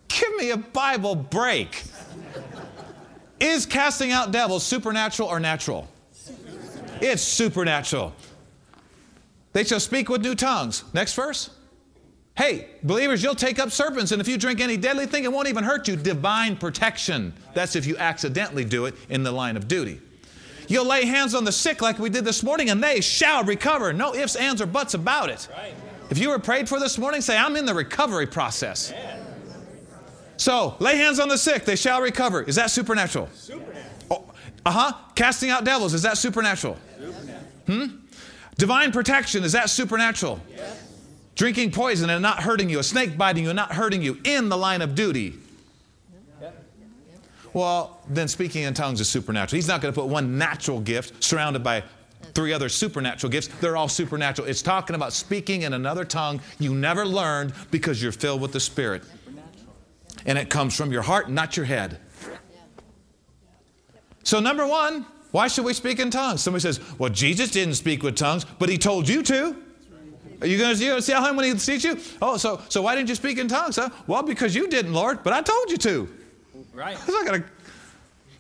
Give 0.10 0.36
me 0.36 0.52
a 0.52 0.58
Bible 0.58 1.16
break. 1.16 1.84
Is 3.44 3.66
casting 3.66 4.14
out 4.14 4.32
devils 4.32 4.64
supernatural 4.64 5.28
or 5.28 5.38
natural? 5.38 5.90
It's 7.02 7.22
supernatural. 7.22 8.14
They 9.52 9.66
shall 9.66 9.82
speak 9.82 10.08
with 10.08 10.22
new 10.22 10.34
tongues. 10.34 10.86
Next 10.94 11.14
verse. 11.14 11.50
Hey, 12.36 12.70
believers, 12.84 13.22
you'll 13.22 13.36
take 13.36 13.60
up 13.60 13.70
serpents, 13.70 14.14
and 14.14 14.22
if 14.22 14.30
you 14.30 14.38
drink 14.38 14.62
any 14.62 14.78
deadly 14.78 15.08
thing, 15.08 15.26
it 15.26 15.32
won't 15.32 15.50
even 15.50 15.66
hurt 15.66 15.90
you. 15.90 15.98
Divine 15.98 16.56
protection. 16.56 17.34
That's 17.54 17.76
if 17.76 17.86
you 17.86 17.98
accidentally 17.98 18.64
do 18.64 18.86
it 18.86 18.96
in 19.10 19.24
the 19.24 19.32
line 19.34 19.58
of 19.58 19.68
duty. 19.68 20.00
You'll 20.70 20.88
lay 20.88 21.04
hands 21.04 21.36
on 21.36 21.44
the 21.44 21.52
sick 21.52 21.82
like 21.82 22.00
we 22.00 22.10
did 22.10 22.24
this 22.24 22.44
morning, 22.44 22.70
and 22.70 22.82
they 22.82 23.02
shall 23.02 23.44
recover. 23.44 23.92
No 23.92 24.16
ifs, 24.16 24.38
ands, 24.38 24.62
or 24.62 24.68
buts 24.68 24.94
about 24.94 25.30
it. 25.30 25.50
If 26.10 26.18
you 26.18 26.30
were 26.30 26.40
prayed 26.40 26.70
for 26.70 26.80
this 26.80 26.98
morning, 26.98 27.20
say, 27.20 27.38
I'm 27.38 27.58
in 27.58 27.66
the 27.66 27.74
recovery 27.74 28.26
process. 28.26 28.94
So, 30.38 30.76
lay 30.80 30.98
hands 30.98 31.20
on 31.20 31.30
the 31.30 31.38
sick, 31.38 31.66
they 31.66 31.76
shall 31.76 32.02
recover. 32.02 32.42
Is 32.42 32.56
that 32.56 32.72
supernatural? 32.72 33.30
Supernatural. 33.34 33.84
Oh, 34.12 34.26
uh 34.66 34.72
huh. 34.72 34.94
Casting 35.16 35.50
out 35.50 35.64
devils, 35.64 35.94
is 35.94 36.02
that 36.02 36.18
supernatural? 36.18 36.78
Supernatural. 36.98 37.40
Hmm? 37.68 37.86
Divine 38.58 38.92
protection, 38.92 39.44
is 39.44 39.52
that 39.54 39.70
supernatural? 39.70 40.40
Yes. 40.50 40.88
Drinking 41.36 41.72
poison 41.72 42.10
and 42.10 42.22
not 42.22 42.44
hurting 42.44 42.70
you, 42.70 42.80
a 42.80 42.84
snake 42.84 43.18
biting 43.18 43.44
you 43.44 43.50
and 43.50 43.56
not 43.56 43.74
hurting 43.74 44.02
you 44.02 44.20
in 44.24 44.50
the 44.50 44.58
line 44.58 44.82
of 44.82 44.96
duty. 44.96 45.36
Well, 47.54 48.02
then 48.10 48.28
speaking 48.28 48.64
in 48.64 48.74
tongues 48.74 49.00
is 49.00 49.08
supernatural. 49.08 49.58
He's 49.58 49.68
not 49.68 49.80
going 49.80 49.94
to 49.94 50.00
put 50.00 50.10
one 50.10 50.38
natural 50.38 50.80
gift 50.80 51.24
surrounded 51.24 51.64
by 51.64 51.84
three 52.34 52.52
other 52.52 52.68
supernatural 52.68 53.30
gifts. 53.30 53.48
They're 53.62 53.78
all 53.78 53.88
supernatural. 53.88 54.48
It's 54.48 54.64
talking 54.64 54.96
about 54.96 55.14
speaking 55.14 55.62
in 55.62 55.74
another 55.74 56.04
tongue 56.04 56.42
you 56.60 56.74
never 56.74 57.06
learned 57.06 57.54
because 57.70 58.02
you're 58.02 58.12
filled 58.12 58.42
with 58.42 58.54
the 58.54 58.60
Spirit. 58.60 59.04
And 60.26 60.38
it 60.38 60.50
comes 60.50 60.76
from 60.76 60.92
your 60.92 61.02
heart, 61.02 61.30
not 61.30 61.58
your 61.58 61.66
head. 61.66 62.00
So, 64.24 64.40
number 64.40 64.66
one, 64.66 65.06
why 65.32 65.48
should 65.48 65.66
we 65.66 65.74
speak 65.74 66.00
in 66.00 66.12
tongues? 66.12 66.42
Somebody 66.42 66.62
says, 66.62 66.80
Well, 66.98 67.10
Jesus 67.10 67.52
didn't 67.52 67.76
speak 67.76 68.04
with 68.04 68.16
tongues, 68.16 68.46
but 68.60 68.70
he 68.70 68.78
told 68.78 69.10
you 69.10 69.24
to. 69.24 69.56
Are 70.42 70.48
you 70.48 70.58
going 70.58 70.76
to 70.76 71.02
see 71.02 71.14
how 71.14 71.34
when 71.34 71.46
he 71.46 71.58
sees 71.58 71.84
you? 71.84 71.98
Oh, 72.22 72.38
so 72.38 72.62
so 72.68 72.82
why 72.82 72.96
didn't 72.96 73.10
you 73.10 73.16
speak 73.16 73.38
in 73.38 73.48
tongues? 73.48 73.78
Huh? 73.78 73.90
Well, 74.08 74.24
because 74.24 74.54
you 74.54 74.68
didn't, 74.68 74.94
Lord, 74.94 75.24
but 75.24 75.34
I 75.34 75.42
told 75.42 75.72
you 75.72 75.78
to. 75.78 76.10
Right. 76.74 76.96
It's 76.96 77.08
not 77.08 77.26
gonna, 77.26 77.44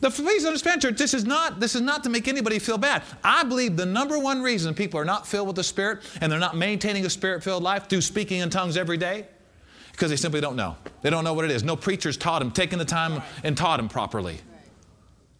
the, 0.04 0.10
please 0.10 0.44
understand, 0.44 0.82
church, 0.82 0.98
this 0.98 1.14
is 1.14 1.24
not 1.24 1.62
this 1.62 1.76
is 1.76 1.82
not 1.82 2.04
to 2.04 2.10
make 2.10 2.28
anybody 2.28 2.60
feel 2.60 2.78
bad. 2.78 3.04
I 3.24 3.44
believe 3.44 3.78
the 3.78 3.86
number 3.86 4.20
one 4.20 4.42
reason 4.42 4.74
people 4.74 5.00
are 5.00 5.06
not 5.06 5.26
filled 5.26 5.48
with 5.48 5.56
the 5.56 5.64
Spirit 5.64 6.00
and 6.20 6.30
they're 6.30 6.40
not 6.40 6.58
maintaining 6.58 7.06
a 7.06 7.10
Spirit-filled 7.10 7.64
life 7.64 7.88
through 7.88 8.02
speaking 8.02 8.42
in 8.42 8.50
tongues 8.50 8.76
every 8.76 8.98
day, 8.98 9.28
because 9.94 10.10
they 10.10 10.18
simply 10.18 10.42
don't 10.42 10.58
know. 10.58 10.76
They 11.02 11.10
don't 11.10 11.24
know 11.24 11.34
what 11.34 11.46
it 11.46 11.52
is. 11.52 11.64
No 11.64 11.76
preachers 11.78 12.18
taught 12.18 12.40
them, 12.40 12.52
taking 12.52 12.80
the 12.80 12.86
time 12.86 13.22
and 13.44 13.56
taught 13.56 13.78
them 13.78 13.88
properly. 13.88 14.40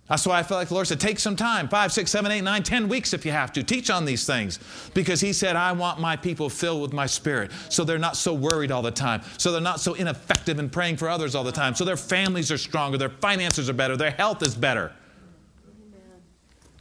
That's 0.08 0.28
why 0.28 0.38
I 0.38 0.44
felt 0.44 0.60
like 0.60 0.68
the 0.68 0.74
Lord 0.74 0.88
said, 0.88 1.00
take 1.00 1.18
some 1.18 1.36
time 1.36 1.68
five, 1.70 1.92
six, 1.92 2.12
seven, 2.12 2.32
eight, 2.32 2.42
nine, 2.42 2.62
ten 2.62 2.88
weeks 2.88 3.14
if 3.14 3.26
you 3.26 3.32
have 3.32 3.52
to. 3.54 3.64
Teach 3.64 3.90
on 3.90 4.06
these 4.06 4.26
things. 4.26 4.60
Because 4.94 5.22
He 5.22 5.34
said, 5.34 5.56
I 5.56 5.72
want 5.72 6.00
my 6.00 6.16
people 6.16 6.50
filled 6.50 6.82
with 6.82 6.94
my 6.94 7.06
spirit 7.06 7.52
so 7.70 7.84
they're 7.84 7.98
not 7.98 8.16
so 8.16 8.34
worried 8.34 8.72
all 8.72 8.82
the 8.82 8.92
time, 8.92 9.22
so 9.38 9.52
they're 9.52 9.62
not 9.62 9.80
so 9.80 9.94
ineffective 9.94 10.60
in 10.60 10.70
praying 10.70 10.98
for 10.98 11.10
others 11.10 11.36
all 11.36 11.44
the 11.44 11.52
time, 11.52 11.74
so 11.74 11.84
their 11.86 11.98
families 11.98 12.52
are 12.52 12.58
stronger, 12.58 12.98
their 12.98 13.10
finances 13.10 13.70
are 13.70 13.74
better, 13.74 13.98
their 13.98 14.12
health 14.12 14.44
is 14.44 14.56
better. 14.56 14.92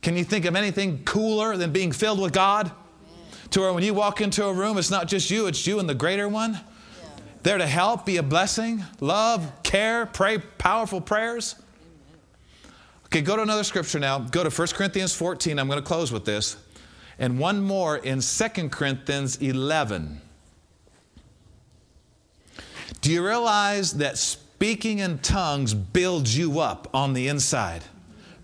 Can 0.02 0.16
you 0.16 0.24
think 0.24 0.44
of 0.44 0.56
anything 0.56 1.04
cooler 1.04 1.56
than 1.56 1.72
being 1.72 1.92
filled 1.92 2.20
with 2.20 2.32
God? 2.32 2.72
To 3.50 3.60
where 3.60 3.72
when 3.72 3.84
you 3.84 3.94
walk 3.94 4.20
into 4.20 4.44
a 4.44 4.52
room, 4.52 4.78
it's 4.78 4.90
not 4.90 5.06
just 5.06 5.30
you, 5.30 5.46
it's 5.46 5.64
you 5.66 5.78
and 5.78 5.88
the 5.88 5.94
greater 5.94 6.28
one. 6.28 6.58
There 7.42 7.58
to 7.58 7.66
help, 7.66 8.06
be 8.06 8.18
a 8.18 8.22
blessing, 8.22 8.84
love, 9.00 9.50
care, 9.64 10.06
pray 10.06 10.38
powerful 10.38 11.00
prayers. 11.00 11.56
Okay, 13.06 13.20
go 13.20 13.36
to 13.36 13.42
another 13.42 13.64
scripture 13.64 13.98
now. 13.98 14.20
Go 14.20 14.44
to 14.44 14.50
1 14.50 14.68
Corinthians 14.68 15.14
14. 15.14 15.58
I'm 15.58 15.66
going 15.66 15.78
to 15.78 15.84
close 15.84 16.12
with 16.12 16.24
this. 16.24 16.56
And 17.18 17.38
one 17.38 17.60
more 17.60 17.98
in 17.98 18.20
2 18.20 18.68
Corinthians 18.70 19.36
11. 19.36 20.20
Do 23.00 23.10
you 23.10 23.26
realize 23.26 23.94
that 23.94 24.16
speaking 24.16 25.00
in 25.00 25.18
tongues 25.18 25.74
builds 25.74 26.38
you 26.38 26.60
up 26.60 26.88
on 26.94 27.12
the 27.12 27.26
inside, 27.28 27.82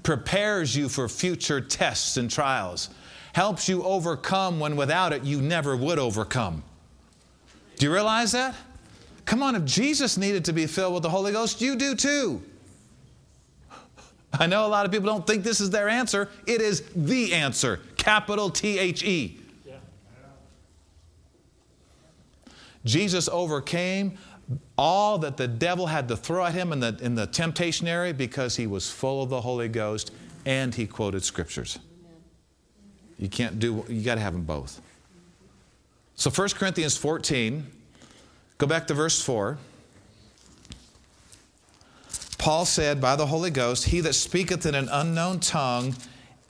prepares 0.03 0.77
you 0.77 0.89
for 0.89 1.09
future 1.09 1.61
tests 1.61 2.17
and 2.17 2.31
trials, 2.31 2.91
helps 3.33 3.69
you 3.69 3.85
overcome 3.85 4.59
when 4.59 4.75
without 4.75 5.13
it 5.13 5.23
you 5.23 5.41
never 5.41 5.77
would 5.77 5.99
overcome? 5.99 6.65
Do 7.77 7.87
you 7.87 7.93
realize 7.93 8.33
that? 8.33 8.57
Come 9.29 9.43
on, 9.43 9.55
if 9.55 9.67
Jesus 9.67 10.17
needed 10.17 10.47
to 10.47 10.55
be 10.55 10.67
filled 10.67 10.95
with 10.95 11.03
the 11.03 11.11
Holy 11.11 11.33
Ghost, 11.33 11.61
you 11.61 11.77
do 11.77 11.95
too. 11.95 12.43
I 14.33 14.47
know 14.47 14.65
a 14.65 14.69
lot 14.69 14.87
of 14.87 14.91
people 14.91 15.07
don't 15.07 15.27
think 15.27 15.45
this 15.45 15.61
is 15.61 15.69
their 15.69 15.87
answer. 15.87 16.31
It 16.47 16.63
is 16.63 16.81
the 16.97 17.35
answer, 17.35 17.79
capital 17.99 18.49
T 18.49 18.79
H 18.79 19.05
E. 19.05 19.39
Jesus 22.87 23.29
overcame 23.29 24.17
all 24.79 25.19
that 25.19 25.37
the 25.37 25.47
devil 25.47 25.89
had 25.89 26.09
to 26.09 26.17
throw 26.17 26.47
at 26.47 26.55
him 26.55 26.73
in 26.73 26.81
the, 26.81 26.99
in 27.03 27.15
the 27.15 27.27
temptation 27.27 27.87
area 27.87 28.15
because 28.15 28.57
he 28.57 28.67
was 28.67 28.91
full 28.91 29.23
of 29.23 29.29
the 29.29 29.43
Holy 29.43 29.69
Ghost 29.69 30.11
and 30.47 30.75
he 30.75 30.87
quoted 30.87 31.23
scriptures. 31.23 31.79
You 33.19 33.29
can't 33.29 33.59
do, 33.59 33.85
you 33.91 34.01
got 34.01 34.15
to 34.15 34.23
have 34.23 34.33
them 34.33 34.45
both. 34.45 34.81
So 36.15 36.31
1 36.31 36.49
Corinthians 36.51 36.97
14, 36.97 37.67
go 38.59 38.67
back 38.67 38.87
to 38.89 38.95
verse 38.95 39.21
4. 39.23 39.59
Paul 42.39 42.65
said 42.65 43.01
by 43.01 43.17
the 43.17 43.27
Holy 43.27 43.51
Ghost, 43.51 43.87
He 43.87 44.01
that 44.01 44.15
speaketh 44.15 44.65
in 44.67 44.75
an 44.75 44.89
unknown 44.91 45.41
tongue 45.41 45.95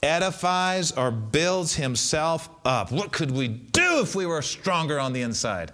edifies 0.02 0.92
or 0.92 1.10
builds 1.10 1.74
himself 1.74 2.48
up. 2.64 2.92
What 2.92 3.12
could 3.12 3.30
we 3.30 3.48
do 3.48 4.00
if 4.00 4.14
we 4.14 4.26
were 4.26 4.42
stronger 4.42 5.00
on 5.00 5.12
the 5.12 5.22
inside? 5.22 5.72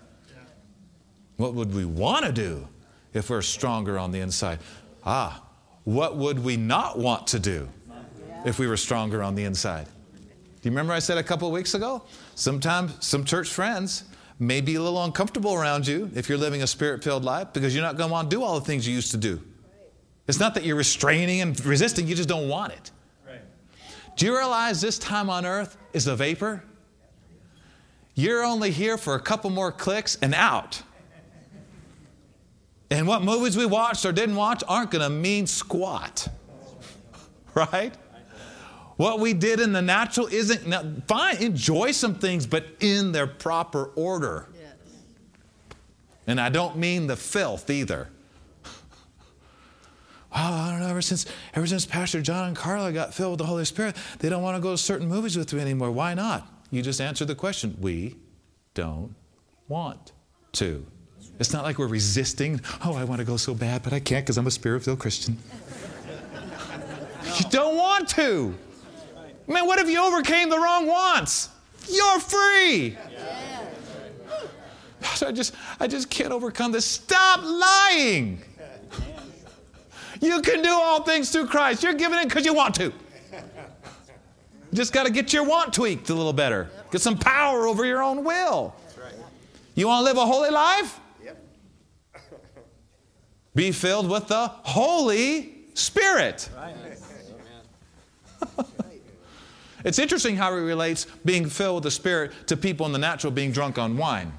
What 1.37 1.55
would 1.55 1.75
we 1.75 1.85
want 1.85 2.25
to 2.25 2.33
do 2.33 2.69
if 3.13 3.29
we're 3.29 3.43
stronger 3.43 3.99
on 3.99 4.13
the 4.13 4.21
inside? 4.21 4.61
Ah, 5.05 5.43
what 5.85 6.17
would 6.17 6.43
we 6.43 6.57
not 6.57 6.99
want 6.99 7.27
to 7.29 7.39
do 7.39 7.69
if 8.45 8.59
we 8.59 8.67
were 8.67 8.77
stronger 8.77 9.23
on 9.23 9.35
the 9.35 9.45
inside? 9.45 9.87
Do 9.87 10.69
you 10.69 10.71
remember 10.71 10.93
I 10.93 11.01
said 11.01 11.19
a 11.19 11.23
couple 11.23 11.51
weeks 11.51 11.75
ago? 11.75 12.03
Sometimes 12.37 13.05
some 13.05 13.25
church 13.25 13.51
friends 13.51 14.05
may 14.39 14.61
be 14.61 14.75
a 14.75 14.83
little 14.83 15.03
uncomfortable 15.05 15.55
around 15.55 15.87
you 15.87 16.11
if 16.15 16.29
you're 16.29 16.39
living 16.39 16.63
a 16.63 16.67
spirit 16.67 17.05
filled 17.05 17.25
life 17.25 17.53
because 17.53 17.75
you're 17.75 17.85
not 17.85 17.97
going 17.97 18.09
to 18.09 18.13
want 18.13 18.31
to 18.31 18.37
do 18.37 18.43
all 18.43 18.59
the 18.59 18.65
things 18.65 18.87
you 18.87 18.95
used 18.95 19.13
to 19.13 19.17
do. 19.17 19.41
It's 20.27 20.41
not 20.41 20.55
that 20.55 20.65
you're 20.65 20.77
restraining 20.77 21.41
and 21.41 21.65
resisting, 21.65 22.07
you 22.07 22.15
just 22.15 22.29
don't 22.29 22.49
want 22.49 22.73
it. 22.73 22.91
Right. 23.27 23.41
Do 24.17 24.27
you 24.27 24.37
realize 24.37 24.81
this 24.81 24.99
time 24.99 25.29
on 25.29 25.45
earth 25.45 25.77
is 25.93 26.07
a 26.07 26.17
vapor? 26.17 26.65
You're 28.15 28.45
only 28.45 28.71
here 28.71 28.97
for 28.97 29.15
a 29.15 29.21
couple 29.21 29.51
more 29.51 29.73
clicks 29.73 30.17
and 30.23 30.35
out. 30.35 30.83
And 32.91 33.09
what 33.09 33.23
movies 33.23 33.57
we 33.57 33.67
watched 33.67 34.05
or 34.07 34.13
didn't 34.13 34.37
watch 34.37 34.63
aren't 34.69 34.91
going 34.91 35.03
to 35.03 35.11
mean 35.11 35.47
squat. 35.47 36.29
Right? 37.55 37.95
What 38.97 39.19
we 39.19 39.33
did 39.33 39.61
in 39.61 39.73
the 39.73 39.83
natural 39.83 40.27
isn't 40.29 40.67
now, 40.67 40.85
fine, 41.09 41.39
enjoy 41.39 41.91
some 41.91 42.15
things, 42.15 42.47
but 42.47 42.65
in 42.81 43.13
their 43.13 43.27
proper 43.27 43.87
order. 43.97 44.49
Yes. 44.55 44.75
And 46.27 46.41
I 46.41 46.49
don't 46.49 46.77
mean 46.77 47.07
the 47.07 47.17
filth 47.17 47.71
either. 47.71 48.09
Oh, 50.37 50.41
I 50.43 50.71
don't 50.73 50.81
know, 50.81 50.89
ever 50.89 51.01
since, 51.01 51.27
ever 51.55 51.65
since 51.65 51.87
Pastor 51.87 52.21
John 52.21 52.49
and 52.49 52.57
Carla 52.57 52.91
got 52.91 53.15
filled 53.15 53.31
with 53.31 53.39
the 53.39 53.47
Holy 53.47 53.65
Spirit, 53.65 53.95
they 54.19 54.29
don't 54.29 54.43
want 54.43 54.57
to 54.57 54.61
go 54.61 54.73
to 54.73 54.77
certain 54.77 55.07
movies 55.07 55.39
with 55.39 55.53
me 55.53 55.61
anymore. 55.61 55.93
Why 55.93 56.13
not? 56.15 56.49
You 56.73 56.83
just 56.83 57.01
answered 57.01 57.29
the 57.29 57.37
question. 57.37 57.77
We 57.81 58.17
don't 58.75 59.15
want 59.69 60.11
to. 60.55 60.85
It's 61.39 61.53
not 61.53 61.63
like 61.63 61.79
we're 61.79 61.87
resisting. 61.87 62.61
Oh, 62.85 62.95
I 62.95 63.05
want 63.05 63.21
to 63.21 63.25
go 63.25 63.37
so 63.37 63.55
bad, 63.55 63.85
but 63.85 63.93
I 63.93 64.01
can't 64.01 64.25
because 64.25 64.37
I'm 64.37 64.49
a 64.49 64.51
spirit 64.51 64.83
filled 64.83 64.99
Christian. 64.99 65.39
you 67.39 67.45
don't 67.51 67.77
want 67.77 68.09
to. 68.11 68.57
Man, 69.47 69.67
what 69.67 69.79
if 69.79 69.89
you 69.89 70.03
overcame 70.03 70.49
the 70.49 70.59
wrong 70.59 70.87
wants? 70.87 71.51
You're 71.89 72.21
free. 72.21 72.97
I 75.23 75.33
just, 75.33 75.55
I 75.79 75.87
just 75.87 76.09
can't 76.09 76.33
overcome 76.33 76.73
this. 76.73 76.87
Stop 76.87 77.41
lying. 77.43 78.41
You 80.21 80.41
can 80.41 80.63
do 80.63 80.71
all 80.71 81.03
things 81.03 81.31
through 81.31 81.49
Christ. 81.49 81.83
You're 81.83 81.95
giving 81.95 82.19
it 82.19 82.25
because 82.29 82.47
you 82.47 82.55
want 82.55 82.75
to. 82.77 82.93
Just 84.73 84.93
got 84.93 85.07
to 85.07 85.13
get 85.13 85.33
your 85.33 85.45
want 85.45 85.73
tweaked 85.75 86.09
a 86.11 86.15
little 86.15 86.33
better. 86.33 86.71
Get 86.91 87.01
some 87.01 87.19
power 87.19 87.67
over 87.67 87.85
your 87.85 88.03
own 88.03 88.25
will. 88.25 88.75
You 89.75 89.87
want 89.87 90.01
to 90.01 90.05
live 90.05 90.17
a 90.17 90.27
holy 90.27 90.51
life? 90.51 90.99
Be 93.55 93.71
filled 93.71 94.09
with 94.09 94.29
the 94.29 94.49
Holy 94.49 95.53
Spirit. 95.75 96.49
It's 99.85 99.99
interesting 99.99 100.37
how 100.37 100.55
he 100.55 100.61
relates 100.61 101.07
being 101.25 101.49
filled 101.49 101.77
with 101.77 101.85
the 101.85 101.91
Spirit 101.91 102.33
to 102.49 102.57
people 102.57 102.87
in 102.87 102.93
the 102.93 102.99
natural 102.99 103.31
being 103.31 103.53
drunk 103.53 103.79
on 103.79 103.97
wine. 103.97 104.33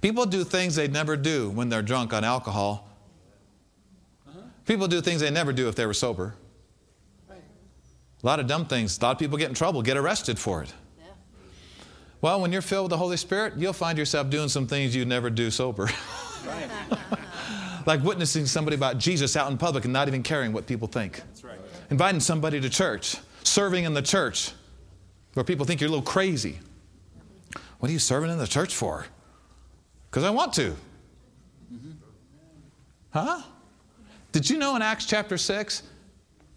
People 0.00 0.26
do 0.26 0.44
things 0.44 0.76
they'd 0.76 0.92
never 0.92 1.16
do 1.16 1.50
when 1.50 1.68
they're 1.68 1.82
drunk 1.82 2.12
on 2.12 2.24
alcohol. 2.24 2.88
People 4.66 4.86
do 4.86 5.00
things 5.00 5.20
they 5.20 5.30
never 5.30 5.52
do 5.52 5.68
if 5.68 5.74
they 5.74 5.86
were 5.86 5.94
sober. 5.94 6.34
A 7.30 8.26
lot 8.26 8.40
of 8.40 8.46
dumb 8.46 8.64
things. 8.64 8.98
A 8.98 9.02
lot 9.02 9.12
of 9.12 9.18
people 9.18 9.36
get 9.36 9.50
in 9.50 9.54
trouble, 9.54 9.82
get 9.82 9.98
arrested 9.98 10.38
for 10.38 10.62
it. 10.62 10.72
Well, 12.22 12.40
when 12.40 12.52
you're 12.52 12.62
filled 12.62 12.84
with 12.84 12.90
the 12.90 12.96
Holy 12.96 13.18
Spirit, 13.18 13.54
you'll 13.58 13.74
find 13.74 13.98
yourself 13.98 14.30
doing 14.30 14.48
some 14.48 14.66
things 14.66 14.96
you'd 14.96 15.08
never 15.08 15.28
do 15.28 15.50
sober. 15.50 15.90
like 17.86 18.02
witnessing 18.02 18.46
somebody 18.46 18.76
about 18.76 18.96
Jesus 18.96 19.36
out 19.36 19.50
in 19.50 19.58
public 19.58 19.84
and 19.84 19.92
not 19.92 20.08
even 20.08 20.22
caring 20.22 20.54
what 20.54 20.66
people 20.66 20.88
think. 20.88 21.20
Right. 21.42 21.58
Inviting 21.90 22.20
somebody 22.20 22.62
to 22.62 22.70
church, 22.70 23.16
serving 23.44 23.84
in 23.84 23.94
the 23.94 24.02
church 24.02 24.52
where 25.34 25.44
people 25.44 25.66
think 25.66 25.80
you're 25.80 25.88
a 25.88 25.90
little 25.90 26.04
crazy. 26.04 26.58
What 27.78 27.90
are 27.90 27.92
you 27.92 27.98
serving 27.98 28.30
in 28.30 28.38
the 28.38 28.46
church 28.46 28.74
for? 28.74 29.06
Because 30.10 30.24
I 30.24 30.30
want 30.30 30.52
to. 30.54 30.74
Huh? 33.12 33.42
Did 34.32 34.50
you 34.50 34.58
know 34.58 34.74
in 34.74 34.82
Acts 34.82 35.06
chapter 35.06 35.38
6, 35.38 35.82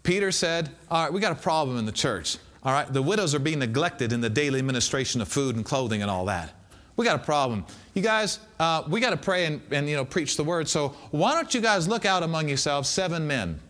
Peter 0.02 0.32
said, 0.32 0.70
All 0.90 1.04
right, 1.04 1.12
we 1.12 1.20
got 1.20 1.32
a 1.32 1.40
problem 1.40 1.78
in 1.78 1.86
the 1.86 1.92
church. 1.92 2.38
All 2.64 2.72
right, 2.72 2.92
the 2.92 3.02
widows 3.02 3.34
are 3.34 3.38
being 3.38 3.60
neglected 3.60 4.12
in 4.12 4.20
the 4.20 4.30
daily 4.30 4.58
administration 4.58 5.20
of 5.20 5.28
food 5.28 5.54
and 5.54 5.64
clothing 5.64 6.02
and 6.02 6.10
all 6.10 6.24
that. 6.24 6.52
We 6.96 7.04
got 7.04 7.14
a 7.14 7.24
problem. 7.24 7.64
You 7.94 8.02
guys, 8.02 8.40
uh, 8.58 8.82
we 8.88 9.00
got 9.00 9.10
to 9.10 9.16
pray 9.16 9.46
and, 9.46 9.60
and 9.70 9.88
you 9.88 9.94
know 9.94 10.04
preach 10.04 10.36
the 10.36 10.42
word. 10.42 10.68
So 10.68 10.88
why 11.12 11.34
don't 11.34 11.54
you 11.54 11.60
guys 11.60 11.86
look 11.86 12.04
out 12.04 12.24
among 12.24 12.48
yourselves 12.48 12.88
seven 12.88 13.26
men, 13.28 13.60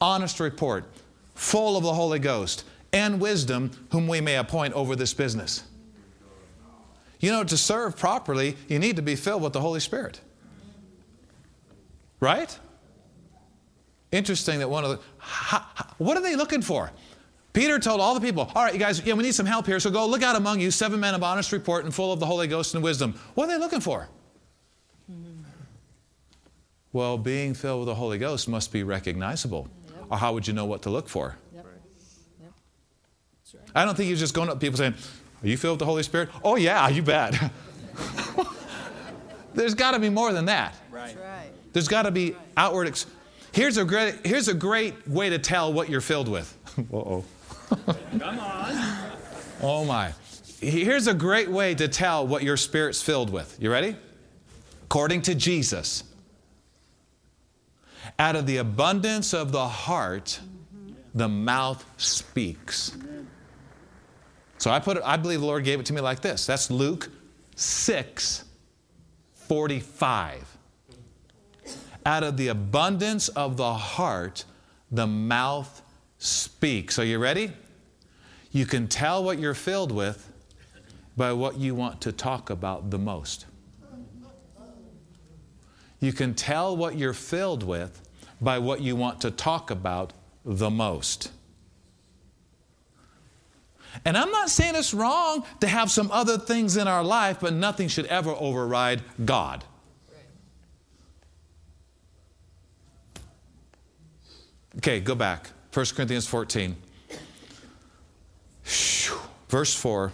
honest 0.00 0.40
report, 0.40 0.84
full 1.36 1.76
of 1.76 1.84
the 1.84 1.94
Holy 1.94 2.18
Ghost 2.18 2.64
and 2.92 3.20
wisdom, 3.20 3.70
whom 3.92 4.08
we 4.08 4.20
may 4.20 4.36
appoint 4.36 4.74
over 4.74 4.96
this 4.96 5.14
business. 5.14 5.62
You 7.20 7.30
know, 7.30 7.44
to 7.44 7.56
serve 7.56 7.96
properly, 7.96 8.56
you 8.68 8.78
need 8.78 8.96
to 8.96 9.02
be 9.02 9.16
filled 9.16 9.42
with 9.42 9.52
the 9.52 9.60
Holy 9.60 9.80
Spirit. 9.80 10.20
Right? 12.20 12.58
Interesting 14.12 14.58
that 14.60 14.70
one 14.70 14.84
of 14.84 14.90
the, 14.90 14.96
what 15.98 16.16
are 16.16 16.22
they 16.22 16.36
looking 16.36 16.62
for? 16.62 16.90
Peter 17.52 17.78
told 17.78 18.00
all 18.00 18.14
the 18.14 18.20
people, 18.20 18.50
All 18.54 18.64
right, 18.64 18.74
you 18.74 18.78
guys, 18.80 19.02
yeah, 19.04 19.14
we 19.14 19.22
need 19.22 19.34
some 19.34 19.46
help 19.46 19.66
here, 19.66 19.80
so 19.80 19.90
go 19.90 20.06
look 20.06 20.22
out 20.22 20.36
among 20.36 20.60
you 20.60 20.70
seven 20.70 21.00
men 21.00 21.14
of 21.14 21.22
honest 21.22 21.52
report 21.52 21.84
and 21.84 21.94
full 21.94 22.12
of 22.12 22.20
the 22.20 22.26
Holy 22.26 22.46
Ghost 22.46 22.74
and 22.74 22.84
wisdom. 22.84 23.14
What 23.34 23.44
are 23.48 23.52
they 23.52 23.58
looking 23.58 23.80
for? 23.80 24.08
Mm-hmm. 25.10 25.42
Well, 26.92 27.18
being 27.18 27.54
filled 27.54 27.80
with 27.80 27.86
the 27.86 27.94
Holy 27.94 28.18
Ghost 28.18 28.48
must 28.48 28.72
be 28.72 28.82
recognizable. 28.82 29.68
Yep. 30.06 30.12
Or 30.12 30.18
how 30.18 30.32
would 30.34 30.46
you 30.46 30.52
know 30.54 30.64
what 30.66 30.82
to 30.82 30.90
look 30.90 31.08
for? 31.08 31.36
Yep. 31.54 31.66
Yep. 32.40 32.52
Right. 33.54 33.62
I 33.74 33.84
don't 33.84 33.96
think 33.96 34.08
you're 34.08 34.18
just 34.18 34.34
going 34.34 34.48
up 34.48 34.54
to 34.54 34.60
people 34.60 34.78
saying, 34.78 34.94
Are 35.42 35.48
you 35.48 35.56
filled 35.56 35.74
with 35.74 35.80
the 35.80 35.86
Holy 35.86 36.02
Spirit? 36.02 36.28
Oh, 36.44 36.56
yeah, 36.56 36.88
you 36.88 37.02
bet. 37.02 37.34
There's 39.54 39.74
got 39.74 39.92
to 39.92 39.98
be 39.98 40.10
more 40.10 40.32
than 40.32 40.44
that. 40.46 40.74
Right. 40.90 41.16
There's 41.72 41.88
got 41.88 42.02
to 42.02 42.10
be 42.10 42.36
outward. 42.56 42.88
Ex- 42.88 43.06
here's, 43.52 43.78
a 43.78 43.84
great, 43.84 44.24
here's 44.24 44.48
a 44.48 44.54
great 44.54 45.08
way 45.08 45.30
to 45.30 45.38
tell 45.38 45.72
what 45.72 45.88
you're 45.88 46.00
filled 46.00 46.28
with. 46.28 46.56
Uh-oh. 46.92 47.24
Come 48.18 48.38
on. 48.38 49.02
Oh 49.62 49.86
my. 49.86 50.12
Here's 50.60 51.06
a 51.06 51.14
great 51.14 51.48
way 51.48 51.74
to 51.74 51.88
tell 51.88 52.26
what 52.26 52.42
your 52.42 52.58
spirit's 52.58 53.00
filled 53.00 53.30
with. 53.30 53.56
You 53.58 53.72
ready? 53.72 53.96
According 54.84 55.22
to 55.22 55.34
Jesus, 55.34 56.04
out 58.18 58.36
of 58.36 58.46
the 58.46 58.58
abundance 58.58 59.34
of 59.34 59.52
the 59.52 59.66
heart, 59.66 60.40
the 61.14 61.28
mouth 61.28 61.84
speaks. 61.96 62.96
So 64.58 64.70
I 64.70 64.78
put 64.78 64.96
it, 64.96 65.02
I 65.04 65.16
believe 65.16 65.40
the 65.40 65.46
Lord 65.46 65.64
gave 65.64 65.80
it 65.80 65.86
to 65.86 65.92
me 65.92 66.00
like 66.00 66.20
this. 66.20 66.46
That's 66.46 66.70
Luke 66.70 67.10
6 67.56 68.44
45. 69.34 70.56
Out 72.04 72.22
of 72.22 72.36
the 72.36 72.48
abundance 72.48 73.28
of 73.28 73.56
the 73.56 73.74
heart, 73.74 74.44
the 74.90 75.06
mouth 75.06 75.82
speaks. 76.18 76.98
Are 76.98 77.04
you 77.04 77.18
ready? 77.18 77.52
You 78.50 78.66
can 78.66 78.88
tell 78.88 79.22
what 79.22 79.38
you're 79.38 79.54
filled 79.54 79.92
with 79.92 80.32
by 81.16 81.32
what 81.32 81.58
you 81.58 81.74
want 81.74 82.00
to 82.02 82.12
talk 82.12 82.50
about 82.50 82.90
the 82.90 82.98
most. 82.98 83.46
You 86.00 86.12
can 86.12 86.34
tell 86.34 86.76
what 86.76 86.96
you're 86.96 87.12
filled 87.12 87.62
with 87.62 88.02
by 88.40 88.58
what 88.58 88.80
you 88.80 88.96
want 88.96 89.20
to 89.22 89.30
talk 89.30 89.70
about 89.70 90.12
the 90.44 90.70
most. 90.70 91.30
And 94.04 94.16
I'm 94.16 94.30
not 94.30 94.50
saying 94.50 94.74
it's 94.74 94.92
wrong 94.92 95.44
to 95.60 95.66
have 95.66 95.90
some 95.90 96.10
other 96.10 96.38
things 96.38 96.76
in 96.76 96.86
our 96.86 97.02
life, 97.02 97.38
but 97.40 97.54
nothing 97.54 97.88
should 97.88 98.06
ever 98.06 98.30
override 98.30 99.02
God. 99.24 99.64
Okay, 104.78 105.00
go 105.00 105.14
back. 105.14 105.50
1 105.72 105.86
Corinthians 105.94 106.26
14. 106.26 106.76
Verse 109.48 109.74
4 109.74 110.12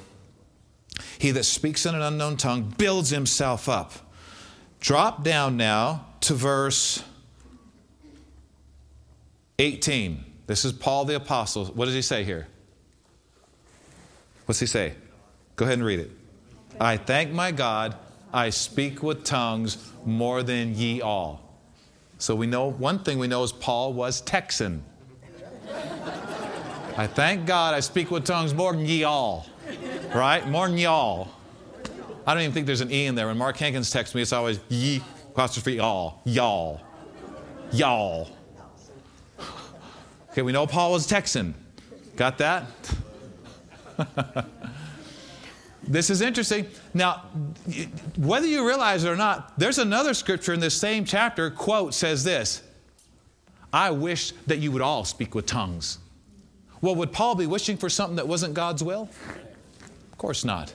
He 1.18 1.30
that 1.32 1.44
speaks 1.44 1.86
in 1.86 1.94
an 1.94 2.02
unknown 2.02 2.36
tongue 2.36 2.74
builds 2.78 3.10
himself 3.10 3.68
up. 3.68 3.92
Drop 4.82 5.22
down 5.22 5.56
now 5.56 6.06
to 6.22 6.34
verse 6.34 7.04
18. 9.60 10.24
This 10.48 10.64
is 10.64 10.72
Paul 10.72 11.04
the 11.04 11.14
Apostle. 11.14 11.66
What 11.66 11.84
does 11.84 11.94
he 11.94 12.02
say 12.02 12.24
here? 12.24 12.48
What's 14.46 14.58
he 14.58 14.66
say? 14.66 14.94
Go 15.54 15.66
ahead 15.66 15.78
and 15.78 15.86
read 15.86 16.00
it. 16.00 16.10
I 16.80 16.96
thank 16.96 17.30
my 17.30 17.52
God, 17.52 17.96
I 18.32 18.50
speak 18.50 19.04
with 19.04 19.22
tongues 19.22 19.78
more 20.04 20.42
than 20.42 20.74
ye 20.74 21.00
all. 21.00 21.56
So 22.18 22.34
we 22.34 22.48
know 22.48 22.68
one 22.72 22.98
thing 23.04 23.20
we 23.20 23.28
know 23.28 23.44
is 23.44 23.52
Paul 23.52 23.92
was 23.92 24.20
Texan. 24.22 24.82
I 26.96 27.06
thank 27.06 27.46
God 27.46 27.74
I 27.74 27.80
speak 27.80 28.10
with 28.10 28.24
tongues 28.24 28.52
more 28.52 28.72
than 28.72 28.84
ye 28.84 29.04
all. 29.04 29.46
Right? 30.12 30.44
More 30.48 30.66
than 30.66 30.76
y'all. 30.76 31.28
I 32.26 32.34
don't 32.34 32.42
even 32.42 32.52
think 32.52 32.66
there's 32.66 32.80
an 32.80 32.92
E 32.92 33.06
in 33.06 33.14
there. 33.14 33.26
When 33.26 33.38
Mark 33.38 33.56
Hankins 33.56 33.90
texts 33.90 34.14
me, 34.14 34.22
it's 34.22 34.32
always 34.32 34.60
ye 34.68 35.02
apostrophe 35.30 35.80
all. 35.80 36.22
Y'all. 36.24 36.80
Y'all. 37.72 38.28
Okay, 40.30 40.42
we 40.42 40.52
know 40.52 40.66
Paul 40.66 40.92
was 40.92 41.06
Texan. 41.06 41.54
Got 42.16 42.38
that? 42.38 42.64
this 45.82 46.10
is 46.10 46.20
interesting. 46.20 46.66
Now, 46.94 47.24
whether 48.16 48.46
you 48.46 48.66
realize 48.66 49.04
it 49.04 49.08
or 49.08 49.16
not, 49.16 49.58
there's 49.58 49.78
another 49.78 50.14
scripture 50.14 50.52
in 50.52 50.60
this 50.60 50.74
same 50.74 51.04
chapter, 51.04 51.50
quote, 51.50 51.92
says 51.92 52.24
this 52.24 52.62
I 53.72 53.90
wish 53.90 54.32
that 54.46 54.58
you 54.58 54.70
would 54.72 54.82
all 54.82 55.04
speak 55.04 55.34
with 55.34 55.46
tongues. 55.46 55.98
Well, 56.80 56.94
would 56.96 57.12
Paul 57.12 57.34
be 57.34 57.46
wishing 57.46 57.76
for 57.76 57.88
something 57.88 58.16
that 58.16 58.28
wasn't 58.28 58.54
God's 58.54 58.82
will? 58.82 59.08
Of 60.12 60.18
course 60.18 60.44
not. 60.44 60.72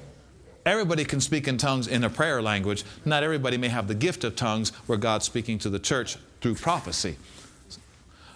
Everybody 0.68 1.05
can 1.05 1.22
speak 1.22 1.47
in 1.47 1.57
tongues 1.57 1.88
in 1.88 2.03
a 2.03 2.09
prayer 2.09 2.41
language. 2.41 2.84
Not 3.05 3.24
everybody 3.24 3.57
may 3.57 3.70
have 3.70 3.88
the 3.88 3.95
gift 3.95 4.26
of 4.26 4.36
tongues 4.36 4.72
where 4.86 4.97
God's 4.97 5.24
speaking 5.24 5.57
to 5.59 5.70
the 5.70 5.80
church 5.80 6.18
through 6.41 6.55
prophecy. 6.55 7.15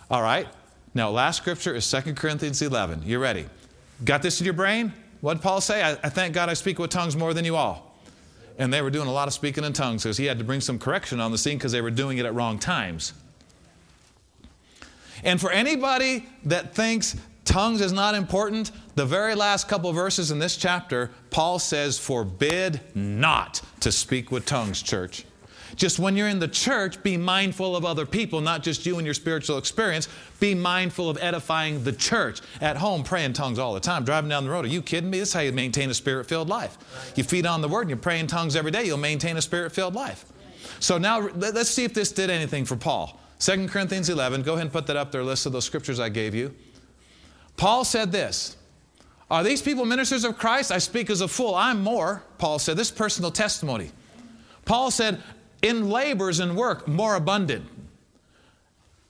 All 0.10 0.22
right. 0.22 0.48
Now, 0.94 1.10
last 1.10 1.36
scripture 1.36 1.76
is 1.76 1.92
2 1.92 2.14
Corinthians 2.14 2.62
11. 2.62 3.04
You 3.06 3.20
ready? 3.20 3.48
Got 4.06 4.22
this 4.22 4.40
in 4.40 4.46
your 4.46 4.54
brain? 4.54 4.94
What 5.20 5.36
did 5.36 5.44
Paul 5.44 5.60
say? 5.60 5.84
I, 5.84 5.92
I 5.92 6.10
thank 6.10 6.34
God 6.34 6.48
I 6.48 6.54
speak 6.54 6.80
with 6.80 6.90
tongues 6.90 7.18
more 7.18 7.34
than 7.34 7.44
you 7.44 7.58
all. 7.58 7.98
And 8.58 8.74
they 8.74 8.82
were 8.82 8.90
doing 8.90 9.10
a 9.10 9.12
lot 9.12 9.28
of 9.28 9.34
speaking 9.34 9.66
in 9.66 9.74
tongues 9.74 10.04
because 10.04 10.16
he 10.16 10.26
had 10.26 10.38
to 10.38 10.46
bring 10.46 10.62
some 10.62 10.80
correction 10.80 11.20
on 11.20 11.32
the 11.34 11.38
scene 11.38 11.58
because 11.58 11.74
they 11.74 11.82
were 11.82 11.92
doing 11.92 12.18
it 12.18 12.26
at 12.26 12.34
wrong 12.34 12.60
times. 12.60 13.12
And 15.22 15.40
for 15.40 15.52
anybody 15.52 16.30
that 16.46 16.76
thinks 16.76 17.18
tongues 17.46 17.82
is 17.82 17.92
not 17.92 18.16
important, 18.16 18.72
the 18.96 19.06
very 19.06 19.36
last 19.36 19.68
couple 19.68 19.92
verses 19.94 20.32
in 20.32 20.40
this 20.40 20.58
chapter, 20.58 21.12
Paul 21.30 21.60
says, 21.60 21.98
Forbid 21.98 22.82
not 22.96 23.62
to 23.82 23.92
speak 23.92 24.32
with 24.32 24.46
tongues, 24.46 24.82
church. 24.82 25.26
Just 25.76 26.00
when 26.00 26.16
you're 26.16 26.28
in 26.28 26.40
the 26.40 26.48
church, 26.48 27.02
be 27.02 27.18
mindful 27.18 27.76
of 27.76 27.86
other 27.86 28.06
people, 28.06 28.42
not 28.42 28.64
just 28.64 28.86
you 28.86 28.98
and 28.98 29.06
your 29.06 29.14
spiritual 29.14 29.58
experience. 29.58 30.08
Be 30.40 30.54
mindful 30.54 31.10
of 31.10 31.18
edifying 31.22 31.84
the 31.84 31.94
church. 31.94 32.42
At 32.60 32.78
home, 32.78 33.04
pray 33.04 33.24
in 33.24 33.34
tongues 33.34 33.60
all 33.60 33.74
the 33.74 33.80
time. 33.80 34.04
Driving 34.04 34.30
down 34.30 34.44
the 34.44 34.50
road, 34.50 34.66
are 34.66 34.70
you 34.70 34.82
kidding 34.82 35.10
me? 35.10 35.20
This 35.20 35.30
is 35.30 35.34
how 35.34 35.40
you 35.42 35.52
maintain 35.52 35.90
a 35.90 35.94
spirit 35.94 36.28
filled 36.28 36.50
life. 36.50 36.78
You 37.16 37.24
feed 37.24 37.46
on 37.46 37.62
the 37.62 37.68
word 37.68 37.82
and 37.82 37.90
you 37.90 37.96
pray 37.96 38.20
in 38.20 38.28
tongues 38.28 38.56
every 38.56 38.72
day, 38.72 38.86
you'll 38.86 38.98
maintain 38.98 39.38
a 39.38 39.42
spirit 39.42 39.72
filled 39.72 39.96
life. 39.96 40.26
So 40.80 40.98
now 40.98 41.20
let's 41.20 41.70
see 41.70 41.84
if 41.84 41.94
this 41.94 42.12
did 42.12 42.30
anything 42.30 42.66
for 42.66 42.76
Paul. 42.76 43.20
2 43.40 43.68
Corinthians 43.68 44.10
11, 44.10 44.44
go 44.44 44.54
ahead 44.54 44.64
and 44.64 44.72
put 44.72 44.88
that 44.88 44.98
up 44.98 45.12
there, 45.12 45.24
list 45.24 45.46
of 45.46 45.52
those 45.52 45.66
scriptures 45.66 46.00
I 46.00 46.10
gave 46.10 46.36
you. 46.36 46.54
Paul 47.62 47.84
said 47.86 48.12
this 48.12 48.58
Are 49.30 49.44
these 49.44 49.62
people 49.62 49.86
ministers 49.86 50.24
of 50.24 50.36
Christ? 50.36 50.72
I 50.72 50.80
speak 50.80 51.12
as 51.12 51.22
a 51.22 51.28
fool. 51.28 51.54
I'm 51.54 51.84
more, 51.84 52.24
Paul 52.40 52.58
said. 52.58 52.76
This 52.76 52.90
personal 52.90 53.30
testimony. 53.30 53.92
Paul 54.66 54.90
said, 54.90 55.22
In 55.62 55.92
labors 55.92 56.40
and 56.40 56.58
work, 56.58 56.88
more 56.88 57.14
abundant. 57.14 57.68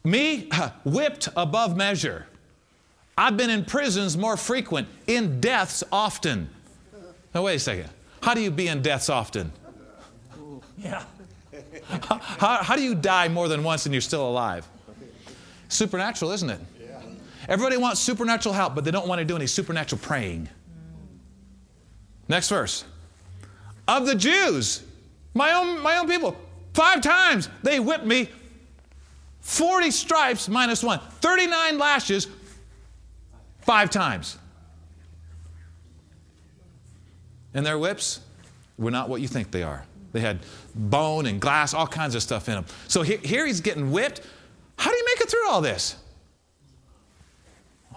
Me, 0.04 0.50
whipped 0.84 1.30
above 1.38 1.78
measure. 1.78 2.28
I've 3.18 3.38
been 3.38 3.50
in 3.50 3.64
prisons 3.64 4.18
more 4.18 4.36
frequent, 4.36 4.90
in 5.08 5.40
deaths 5.40 5.82
often. 5.90 6.50
Now, 7.34 7.44
wait 7.44 7.56
a 7.56 7.60
second. 7.60 7.90
How 8.22 8.34
do 8.34 8.42
you 8.42 8.52
be 8.52 8.68
in 8.68 8.82
deaths 8.82 9.10
often? 9.10 9.54
Yeah. 10.78 11.04
How, 12.40 12.64
how 12.64 12.76
do 12.76 12.82
you 12.82 12.96
die 12.96 13.28
more 13.28 13.48
than 13.48 13.64
once 13.64 13.86
and 13.86 13.94
you're 13.94 14.02
still 14.02 14.28
alive? 14.28 14.68
Supernatural, 15.70 16.32
isn't 16.32 16.50
it? 16.50 16.60
Everybody 17.52 17.76
wants 17.76 18.00
supernatural 18.00 18.56
help, 18.56 18.76
but 18.76 18.86
they 18.86 18.92
don't 18.92 19.10
want 19.10 19.20
to 19.20 19.26
do 19.26 19.36
any 19.36 19.46
supernatural 19.46 20.00
praying. 20.02 20.48
Next 22.30 22.48
verse. 22.48 22.86
Of 23.90 24.06
the 24.06 24.16
Jews, 24.16 24.84
my 25.34 25.52
own, 25.52 25.82
my 25.82 25.98
own 25.98 26.08
people, 26.08 26.38
five 26.74 27.02
times 27.02 27.50
they 27.62 27.82
whipped 27.82 28.06
me, 28.06 28.30
40 29.42 29.92
stripes 29.92 30.48
minus 30.48 30.82
one, 30.82 31.02
39 31.20 31.78
lashes, 31.78 32.28
five 33.64 33.90
times. 33.90 34.38
And 37.54 37.66
their 37.66 37.78
whips 37.78 38.22
were 38.78 38.92
not 38.92 39.10
what 39.10 39.20
you 39.20 39.28
think 39.28 39.52
they 39.52 39.64
are. 39.64 39.84
They 40.14 40.22
had 40.22 40.40
bone 40.74 41.26
and 41.26 41.42
glass, 41.42 41.74
all 41.74 41.86
kinds 41.86 42.16
of 42.16 42.24
stuff 42.24 42.48
in 42.48 42.56
them. 42.56 42.66
So 42.88 43.02
here, 43.02 43.18
here 43.18 43.46
he's 43.46 43.60
getting 43.60 43.92
whipped. 43.92 44.22
How 44.78 44.90
do 44.90 44.96
you 44.96 45.06
make 45.06 45.20
it 45.20 45.30
through 45.30 45.50
all 45.50 45.60
this? 45.60 45.98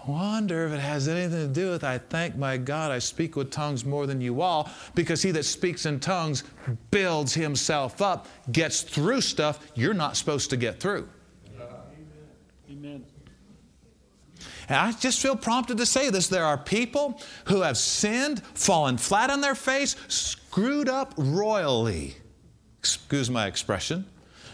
Wonder 0.07 0.67
if 0.67 0.73
it 0.73 0.81
has 0.81 1.09
anything 1.09 1.49
to 1.49 1.53
do 1.53 1.71
with 1.71 1.85
I 1.85 1.99
thank 1.99 2.37
my 2.37 2.57
God 2.57 2.91
I 2.91 2.99
speak 2.99 3.37
with 3.37 3.51
tongues 3.51 3.85
more 3.85 4.07
than 4.07 4.21
you 4.21 4.41
all, 4.41 4.71
because 4.95 5.23
he 5.23 5.31
that 5.33 5.45
speaks 5.45 5.87
in 5.87 6.01
tongues 6.01 6.45
builds 6.91 7.35
himself 7.35 8.03
up, 8.03 8.27
gets 8.53 8.83
through 8.83 9.21
stuff 9.21 9.61
you're 9.75 9.95
not 9.95 10.17
supposed 10.17 10.51
to 10.51 10.57
get 10.57 10.81
through. 10.81 11.09
Amen. 12.71 13.05
And 14.69 14.79
I 14.79 14.93
just 14.93 15.21
feel 15.21 15.37
prompted 15.37 15.77
to 15.79 15.87
say 15.87 16.11
this. 16.11 16.29
There 16.29 16.45
are 16.45 16.59
people 16.59 17.21
who 17.47 17.63
have 17.63 17.77
sinned, 17.77 18.43
fallen 18.55 18.97
flat 18.97 19.31
on 19.31 19.41
their 19.41 19.55
face, 19.55 19.97
screwed 20.09 20.89
up 20.89 21.15
royally, 21.17 22.17
excuse 22.79 23.31
my 23.31 23.47
expression, 23.47 24.07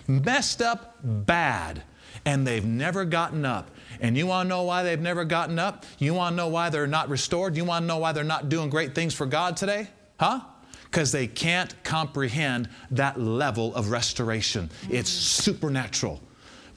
messed 0.07 0.63
up 0.63 0.97
bad, 1.03 1.83
and 2.25 2.47
they've 2.47 2.65
never 2.65 3.05
gotten 3.05 3.45
up. 3.45 3.71
And 4.01 4.17
you 4.17 4.27
want 4.27 4.47
to 4.47 4.49
know 4.49 4.63
why 4.63 4.83
they've 4.83 5.01
never 5.01 5.25
gotten 5.25 5.59
up? 5.59 5.85
You 5.99 6.15
want 6.15 6.33
to 6.33 6.37
know 6.37 6.49
why 6.49 6.71
they're 6.71 6.87
not 6.87 7.09
restored? 7.09 7.57
You 7.57 7.65
want 7.65 7.83
to 7.83 7.87
know 7.87 7.99
why 7.99 8.13
they're 8.13 8.25
not 8.25 8.49
doing 8.49 8.71
great 8.71 8.95
things 8.95 9.15
for 9.15 9.27
God 9.27 9.57
today? 9.57 9.89
Huh? 10.19 10.41
Because 10.85 11.13
they 11.13 11.27
can't 11.27 11.75
comprehend 11.85 12.69
that 12.91 13.21
level 13.21 13.75
of 13.75 13.91
restoration. 13.91 14.71
It's 14.89 15.11
supernatural. 15.11 16.21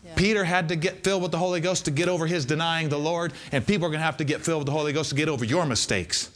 Yeah. 0.06 0.16
Peter 0.16 0.44
had 0.44 0.70
to 0.70 0.76
get 0.76 1.04
filled 1.04 1.22
with 1.22 1.32
the 1.32 1.38
Holy 1.38 1.62
Ghost 1.62 1.86
to 1.86 1.92
get 1.92 2.10
over 2.10 2.28
his 2.28 2.46
denying 2.46 2.90
the 2.90 3.00
Lord, 3.00 3.34
and 3.52 3.66
people 3.66 3.88
are 3.88 3.90
going 3.90 4.02
to 4.02 4.06
have 4.06 4.18
to 4.18 4.26
get 4.26 4.42
filled 4.42 4.60
with 4.60 4.68
the 4.68 4.74
Holy 4.74 4.94
Ghost 4.94 5.10
to 5.12 5.16
get 5.16 5.30
over 5.30 5.46
your 5.46 5.66
mistakes. 5.66 6.30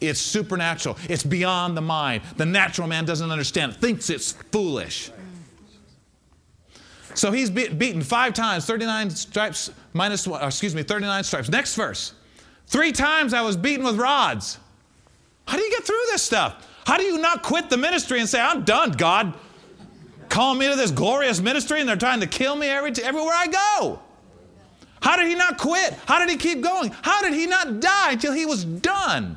It's 0.00 0.20
supernatural. 0.20 0.96
It's 1.08 1.22
beyond 1.22 1.76
the 1.76 1.82
mind. 1.82 2.22
The 2.38 2.46
natural 2.46 2.88
man 2.88 3.04
doesn't 3.04 3.30
understand, 3.30 3.76
thinks 3.76 4.08
it's 4.08 4.32
foolish. 4.32 5.10
So 7.14 7.32
he's 7.32 7.50
be- 7.50 7.68
beaten 7.68 8.02
five 8.02 8.34
times, 8.34 8.66
39 8.66 9.10
stripes 9.10 9.70
minus 9.92 10.26
one, 10.26 10.42
uh, 10.42 10.46
excuse 10.46 10.74
me, 10.74 10.82
39 10.82 11.24
stripes. 11.24 11.48
Next 11.48 11.74
verse. 11.74 12.14
Three 12.66 12.92
times 12.92 13.34
I 13.34 13.42
was 13.42 13.56
beaten 13.56 13.84
with 13.84 13.96
rods. 13.96 14.58
How 15.46 15.56
do 15.56 15.62
you 15.62 15.70
get 15.70 15.84
through 15.84 16.02
this 16.12 16.22
stuff? 16.22 16.66
How 16.86 16.96
do 16.96 17.02
you 17.02 17.18
not 17.18 17.42
quit 17.42 17.68
the 17.68 17.76
ministry 17.76 18.20
and 18.20 18.28
say, 18.28 18.40
I'm 18.40 18.64
done, 18.64 18.92
God? 18.92 19.34
Call 20.28 20.54
me 20.54 20.68
to 20.68 20.76
this 20.76 20.92
glorious 20.92 21.40
ministry 21.40 21.80
and 21.80 21.88
they're 21.88 21.96
trying 21.96 22.20
to 22.20 22.26
kill 22.26 22.54
me 22.54 22.68
every 22.68 22.92
t- 22.92 23.02
everywhere 23.02 23.34
I 23.34 23.46
go. 23.48 24.00
How 25.02 25.16
did 25.16 25.26
he 25.26 25.34
not 25.34 25.58
quit? 25.58 25.94
How 26.06 26.20
did 26.20 26.28
he 26.28 26.36
keep 26.36 26.60
going? 26.60 26.94
How 27.02 27.22
did 27.22 27.32
he 27.32 27.46
not 27.46 27.80
die 27.80 28.12
until 28.12 28.32
he 28.32 28.46
was 28.46 28.64
done? 28.64 29.36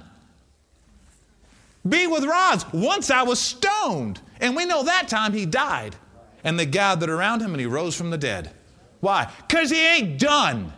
Beat 1.87 2.07
with 2.07 2.23
rods. 2.23 2.65
Once 2.71 3.09
I 3.09 3.23
was 3.23 3.39
stoned. 3.39 4.21
And 4.39 4.55
we 4.55 4.65
know 4.65 4.83
that 4.83 5.07
time 5.07 5.33
he 5.33 5.45
died 5.45 5.95
and 6.43 6.59
they 6.59 6.65
gathered 6.65 7.09
around 7.09 7.41
him 7.41 7.51
and 7.51 7.59
he 7.59 7.65
rose 7.65 7.95
from 7.95 8.09
the 8.09 8.17
dead. 8.17 8.51
Why? 8.99 9.31
Because 9.47 9.69
he 9.69 9.85
ain't 9.85 10.19
done. 10.19 10.73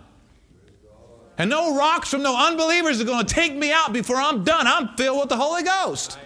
And 1.38 1.50
no 1.50 1.78
rocks 1.78 2.10
from 2.10 2.24
no 2.24 2.38
unbelievers 2.38 3.02
are 3.02 3.06
going 3.06 3.26
to 3.26 3.34
take 3.34 3.54
me 3.54 3.72
out 3.72 3.92
before 3.92 4.16
I'm 4.16 4.44
done. 4.44 4.68
I'm 4.68 4.96
filled 4.96 5.20
with 5.20 5.30
the 5.30 5.38
Holy 5.38 5.64
Ghost. 5.64 6.18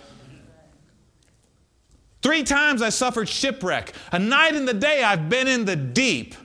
Three 2.22 2.44
times 2.44 2.82
I 2.82 2.90
suffered 2.90 3.28
shipwreck. 3.28 3.94
A 4.12 4.20
night 4.20 4.56
and 4.56 4.68
the 4.68 4.74
day 4.74 5.04
I've 5.04 5.30
been 5.30 5.48
in 5.48 5.66
the 5.66 5.76
deep. 5.76 6.36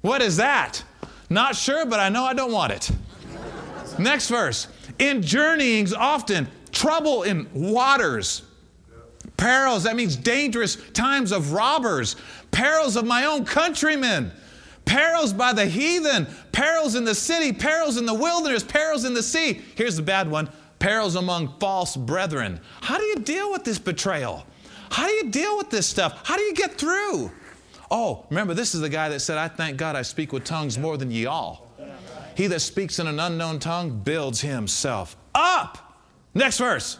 What 0.00 0.20
is 0.20 0.36
that? 0.36 0.82
Not 1.30 1.56
sure, 1.56 1.86
but 1.86 1.98
I 1.98 2.08
know 2.08 2.24
I 2.24 2.34
don't 2.34 2.52
want 2.52 2.72
it. 2.72 2.90
Next 3.98 4.28
verse. 4.28 4.68
In 4.98 5.22
journeyings, 5.22 5.94
often 5.94 6.48
trouble 6.72 7.22
in 7.22 7.48
waters 7.54 8.42
Perils, 9.44 9.82
that 9.82 9.94
means 9.94 10.16
dangerous 10.16 10.76
times 10.94 11.30
of 11.30 11.52
robbers, 11.52 12.16
perils 12.50 12.96
of 12.96 13.04
my 13.04 13.26
own 13.26 13.44
countrymen, 13.44 14.32
perils 14.86 15.34
by 15.34 15.52
the 15.52 15.66
heathen, 15.66 16.26
perils 16.50 16.94
in 16.94 17.04
the 17.04 17.14
city, 17.14 17.52
perils 17.52 17.98
in 17.98 18.06
the 18.06 18.14
wilderness, 18.14 18.62
perils 18.62 19.04
in 19.04 19.12
the 19.12 19.22
sea. 19.22 19.60
Here's 19.74 19.96
the 19.96 20.02
bad 20.02 20.30
one 20.30 20.48
perils 20.78 21.14
among 21.14 21.58
false 21.60 21.94
brethren. 21.94 22.58
How 22.80 22.96
do 22.96 23.04
you 23.04 23.16
deal 23.16 23.52
with 23.52 23.64
this 23.64 23.78
betrayal? 23.78 24.46
How 24.90 25.06
do 25.06 25.12
you 25.12 25.30
deal 25.30 25.58
with 25.58 25.68
this 25.68 25.86
stuff? 25.86 26.26
How 26.26 26.38
do 26.38 26.42
you 26.42 26.54
get 26.54 26.78
through? 26.78 27.30
Oh, 27.90 28.24
remember, 28.30 28.54
this 28.54 28.74
is 28.74 28.80
the 28.80 28.88
guy 28.88 29.10
that 29.10 29.20
said, 29.20 29.36
I 29.36 29.48
thank 29.48 29.76
God 29.76 29.94
I 29.94 30.00
speak 30.00 30.32
with 30.32 30.44
tongues 30.44 30.78
more 30.78 30.96
than 30.96 31.10
ye 31.10 31.26
all. 31.26 31.70
He 32.34 32.46
that 32.46 32.60
speaks 32.60 32.98
in 32.98 33.06
an 33.08 33.20
unknown 33.20 33.58
tongue 33.58 33.90
builds 33.98 34.40
himself 34.40 35.18
up. 35.34 36.00
Next 36.32 36.56
verse 36.56 36.98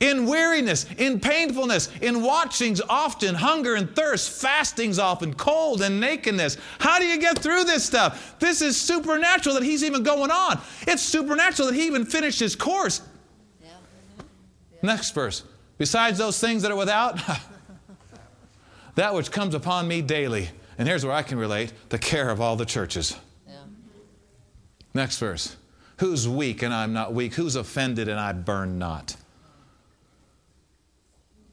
in 0.00 0.26
weariness, 0.26 0.84
in 0.98 1.20
painfulness, 1.20 1.88
in 2.02 2.22
watchings 2.22 2.82
often, 2.88 3.34
hunger 3.34 3.74
and 3.74 3.94
thirst, 3.96 4.42
fastings 4.42 4.98
often, 4.98 5.32
cold 5.34 5.80
and 5.80 6.00
nakedness. 6.00 6.58
How 6.78 6.98
do 6.98 7.06
you 7.06 7.18
get 7.18 7.38
through 7.38 7.64
this 7.64 7.84
stuff? 7.84 8.38
This 8.38 8.60
is 8.60 8.78
supernatural 8.80 9.54
that 9.54 9.64
he's 9.64 9.82
even 9.82 10.02
going 10.02 10.30
on. 10.30 10.60
It's 10.82 11.02
supernatural 11.02 11.68
that 11.68 11.74
he 11.74 11.86
even 11.86 12.04
finished 12.04 12.40
his 12.40 12.54
course. 12.54 13.00
Yeah. 13.62 13.68
Yeah. 14.72 14.78
Next 14.82 15.12
verse. 15.12 15.44
Besides 15.78 16.18
those 16.18 16.38
things 16.38 16.62
that 16.62 16.70
are 16.70 16.76
without, 16.76 17.18
that 18.96 19.14
which 19.14 19.30
comes 19.30 19.54
upon 19.54 19.88
me 19.88 20.02
daily. 20.02 20.50
And 20.78 20.86
here's 20.86 21.06
where 21.06 21.14
I 21.14 21.22
can 21.22 21.38
relate 21.38 21.72
the 21.88 21.98
care 21.98 22.28
of 22.28 22.40
all 22.40 22.56
the 22.56 22.66
churches. 22.66 23.16
Yeah. 23.48 23.54
Next 24.92 25.18
verse. 25.18 25.56
Who's 25.98 26.28
weak 26.28 26.62
and 26.62 26.74
I'm 26.74 26.92
not 26.92 27.14
weak? 27.14 27.34
Who's 27.34 27.56
offended 27.56 28.08
and 28.08 28.20
I 28.20 28.34
burn 28.34 28.78
not? 28.78 29.16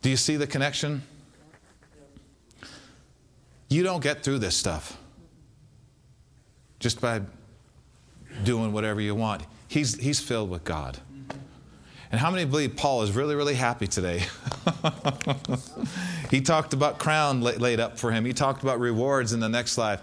Do 0.03 0.09
you 0.09 0.17
see 0.17 0.35
the 0.35 0.45
connection? 0.45 1.01
You 3.69 3.83
don't 3.83 4.03
get 4.03 4.21
through 4.21 4.39
this 4.39 4.55
stuff 4.55 4.97
just 6.77 6.99
by 6.99 7.21
doing 8.43 8.73
whatever 8.73 8.99
you 8.99 9.15
want. 9.15 9.43
He's, 9.69 9.95
he's 9.95 10.19
filled 10.19 10.49
with 10.49 10.65
God. 10.65 10.99
And 12.11 12.19
how 12.19 12.29
many 12.29 12.43
believe 12.43 12.75
Paul 12.75 13.03
is 13.03 13.13
really, 13.13 13.33
really 13.33 13.55
happy 13.55 13.87
today? 13.87 14.23
he 16.29 16.41
talked 16.41 16.73
about 16.73 16.99
crown 16.99 17.41
laid 17.41 17.79
up 17.79 17.97
for 17.97 18.11
him. 18.11 18.25
He 18.25 18.33
talked 18.33 18.61
about 18.61 18.81
rewards 18.81 19.31
in 19.31 19.39
the 19.39 19.49
next 19.49 19.77
life. 19.77 20.01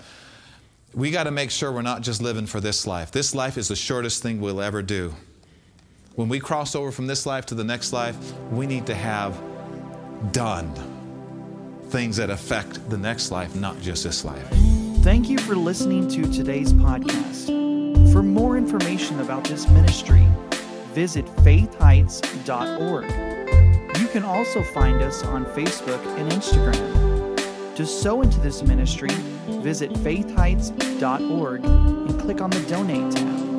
We 0.94 1.10
got 1.10 1.24
to 1.24 1.30
make 1.30 1.50
sure 1.50 1.70
we're 1.70 1.82
not 1.82 2.00
just 2.00 2.22
living 2.22 2.46
for 2.46 2.58
this 2.58 2.86
life. 2.86 3.12
This 3.12 3.34
life 3.34 3.58
is 3.58 3.68
the 3.68 3.76
shortest 3.76 4.22
thing 4.22 4.40
we'll 4.40 4.62
ever 4.62 4.82
do. 4.82 5.14
When 6.14 6.30
we 6.30 6.40
cross 6.40 6.74
over 6.74 6.90
from 6.90 7.06
this 7.06 7.26
life 7.26 7.44
to 7.46 7.54
the 7.54 7.64
next 7.64 7.92
life, 7.92 8.16
we 8.50 8.66
need 8.66 8.86
to 8.86 8.94
have 8.94 9.38
done 10.32 10.72
things 11.88 12.16
that 12.16 12.30
affect 12.30 12.88
the 12.88 12.98
next 12.98 13.30
life, 13.30 13.54
not 13.56 13.80
just 13.80 14.04
this 14.04 14.24
life. 14.24 14.46
Thank 15.02 15.28
you 15.28 15.38
for 15.38 15.56
listening 15.56 16.08
to 16.08 16.22
today's 16.30 16.72
podcast. 16.72 17.46
For 18.12 18.22
more 18.22 18.56
information 18.56 19.20
about 19.20 19.44
this 19.44 19.68
ministry, 19.68 20.26
visit 20.92 21.26
faithheights.org. 21.36 23.04
You 24.00 24.08
can 24.08 24.24
also 24.24 24.62
find 24.62 25.02
us 25.02 25.24
on 25.24 25.44
Facebook 25.46 26.04
and 26.18 26.30
Instagram. 26.30 27.76
To 27.76 27.86
sow 27.86 28.22
into 28.22 28.38
this 28.40 28.62
ministry, 28.62 29.10
visit 29.62 29.92
faithheights.org 29.92 31.64
and 31.64 32.20
click 32.20 32.40
on 32.40 32.50
the 32.50 32.60
Donate 32.68 33.10
tab. 33.12 33.49